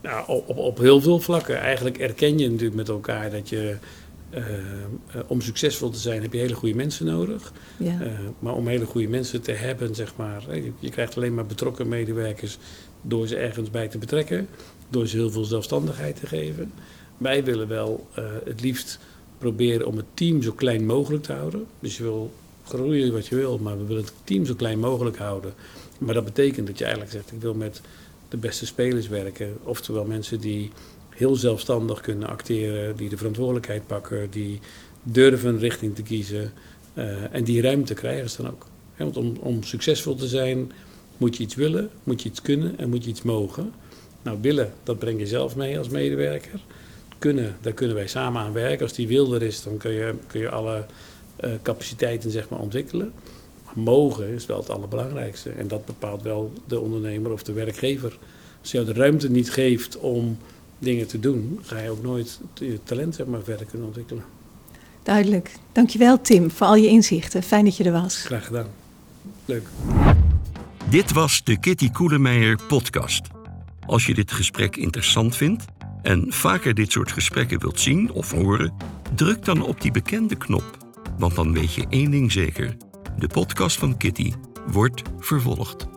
Nou, 0.02 0.24
op, 0.28 0.48
op, 0.48 0.56
op 0.58 0.78
heel 0.78 1.00
veel 1.00 1.20
vlakken. 1.20 1.60
Eigenlijk 1.60 1.98
erken 1.98 2.38
je 2.38 2.48
natuurlijk 2.50 2.74
met 2.76 2.88
elkaar 2.88 3.30
dat 3.30 3.48
je, 3.48 3.56
eh, 3.60 3.70
eh, 3.70 3.76
om 5.26 5.40
succesvol 5.40 5.90
te 5.90 5.98
zijn, 5.98 6.22
heb 6.22 6.32
je 6.32 6.38
hele 6.38 6.54
goede 6.54 6.74
mensen 6.74 7.06
nodig. 7.06 7.52
Ja. 7.76 8.00
Eh, 8.00 8.12
maar 8.38 8.54
om 8.54 8.66
hele 8.66 8.84
goede 8.84 9.08
mensen 9.08 9.42
te 9.42 9.52
hebben, 9.52 9.94
zeg 9.94 10.16
maar, 10.16 10.42
je 10.78 10.90
krijgt 10.90 11.16
alleen 11.16 11.34
maar 11.34 11.46
betrokken 11.46 11.88
medewerkers 11.88 12.58
door 13.02 13.26
ze 13.26 13.36
ergens 13.36 13.70
bij 13.70 13.88
te 13.88 13.98
betrekken, 13.98 14.48
door 14.88 15.06
ze 15.06 15.16
heel 15.16 15.30
veel 15.30 15.44
zelfstandigheid 15.44 16.20
te 16.20 16.26
geven. 16.26 16.72
Wij 17.18 17.44
willen 17.44 17.68
wel 17.68 18.06
eh, 18.14 18.24
het 18.44 18.60
liefst 18.60 18.98
proberen 19.38 19.86
om 19.86 19.96
het 19.96 20.06
team 20.14 20.42
zo 20.42 20.52
klein 20.52 20.86
mogelijk 20.86 21.22
te 21.22 21.32
houden. 21.32 21.66
Dus 21.80 21.96
je 21.96 22.02
wil 22.02 22.32
groeien 22.64 23.12
wat 23.12 23.26
je 23.26 23.36
wil, 23.36 23.58
maar 23.58 23.78
we 23.78 23.84
willen 23.84 24.02
het 24.04 24.12
team 24.24 24.44
zo 24.44 24.54
klein 24.54 24.78
mogelijk 24.78 25.16
houden. 25.16 25.54
Maar 25.98 26.14
dat 26.14 26.24
betekent 26.24 26.66
dat 26.66 26.78
je 26.78 26.84
eigenlijk 26.84 27.14
zegt, 27.14 27.32
ik 27.32 27.40
wil 27.40 27.54
met 27.54 27.80
de 28.28 28.36
beste 28.36 28.66
spelers 28.66 29.08
werken. 29.08 29.56
Oftewel 29.62 30.04
mensen 30.04 30.40
die 30.40 30.70
heel 31.14 31.36
zelfstandig 31.36 32.00
kunnen 32.00 32.28
acteren, 32.28 32.96
die 32.96 33.08
de 33.08 33.16
verantwoordelijkheid 33.16 33.86
pakken, 33.86 34.30
die 34.30 34.60
durven 35.02 35.58
richting 35.58 35.94
te 35.94 36.02
kiezen. 36.02 36.52
eh, 36.94 37.34
en 37.34 37.44
die 37.44 37.62
ruimte 37.62 37.94
krijgen 37.94 38.30
ze 38.30 38.42
dan 38.42 38.50
ook. 38.50 38.66
Want 38.96 39.16
om, 39.16 39.36
om 39.40 39.62
succesvol 39.62 40.14
te 40.14 40.28
zijn 40.28 40.72
moet 41.16 41.36
je 41.36 41.42
iets 41.42 41.54
willen, 41.54 41.90
moet 42.04 42.22
je 42.22 42.28
iets 42.28 42.42
kunnen 42.42 42.78
en 42.78 42.88
moet 42.88 43.04
je 43.04 43.10
iets 43.10 43.22
mogen. 43.22 43.72
Nou, 44.22 44.38
willen, 44.40 44.72
dat 44.82 44.98
breng 44.98 45.18
je 45.18 45.26
zelf 45.26 45.56
mee 45.56 45.78
als 45.78 45.88
medewerker. 45.88 46.60
Kunnen, 47.18 47.56
daar 47.60 47.72
kunnen 47.72 47.96
wij 47.96 48.06
samen 48.06 48.42
aan 48.42 48.52
werken. 48.52 48.82
Als 48.82 48.92
die 48.92 49.08
wil 49.08 49.34
er 49.34 49.42
is, 49.42 49.62
dan 49.62 49.76
kun 49.76 49.90
je, 49.90 50.14
kun 50.26 50.40
je 50.40 50.48
alle 50.48 50.86
uh, 51.44 51.50
capaciteiten 51.62 52.30
zeg 52.30 52.48
maar, 52.48 52.58
ontwikkelen. 52.58 53.12
Maar 53.64 53.78
mogen 53.84 54.28
is 54.28 54.46
wel 54.46 54.58
het 54.58 54.70
allerbelangrijkste. 54.70 55.50
En 55.50 55.68
dat 55.68 55.84
bepaalt 55.84 56.22
wel 56.22 56.52
de 56.66 56.80
ondernemer 56.80 57.32
of 57.32 57.42
de 57.42 57.52
werkgever. 57.52 58.18
Als 58.60 58.70
je 58.70 58.84
de 58.84 58.92
ruimte 58.92 59.30
niet 59.30 59.50
geeft 59.50 59.98
om 59.98 60.38
dingen 60.78 61.06
te 61.06 61.20
doen, 61.20 61.58
ga 61.62 61.78
je 61.78 61.90
ook 61.90 62.02
nooit 62.02 62.40
je 62.54 62.78
talent 62.84 63.14
zeg 63.14 63.26
maar, 63.26 63.42
verder 63.42 63.66
kunnen 63.66 63.86
ontwikkelen. 63.86 64.24
Duidelijk. 65.02 65.56
Dankjewel 65.72 66.20
Tim 66.20 66.50
voor 66.50 66.66
al 66.66 66.74
je 66.74 66.88
inzichten. 66.88 67.42
Fijn 67.42 67.64
dat 67.64 67.76
je 67.76 67.84
er 67.84 67.92
was. 67.92 68.16
Graag 68.16 68.46
gedaan. 68.46 68.66
Leuk. 69.44 69.68
Dit 70.90 71.12
was 71.12 71.44
de 71.44 71.58
Kitty 71.58 71.90
Koelemeijer 71.90 72.58
podcast. 72.68 73.22
Als 73.86 74.06
je 74.06 74.14
dit 74.14 74.32
gesprek 74.32 74.76
interessant 74.76 75.36
vindt 75.36 75.64
en 76.02 76.26
vaker 76.28 76.74
dit 76.74 76.92
soort 76.92 77.12
gesprekken 77.12 77.60
wilt 77.60 77.80
zien 77.80 78.12
of 78.12 78.30
horen, 78.30 78.72
druk 79.14 79.44
dan 79.44 79.62
op 79.62 79.80
die 79.80 79.90
bekende 79.90 80.36
knop. 80.36 80.78
Want 81.18 81.34
dan 81.34 81.52
weet 81.52 81.74
je 81.74 81.86
één 81.88 82.10
ding 82.10 82.32
zeker: 82.32 82.76
de 83.18 83.26
podcast 83.26 83.78
van 83.78 83.96
Kitty 83.96 84.32
wordt 84.66 85.02
vervolgd. 85.18 85.93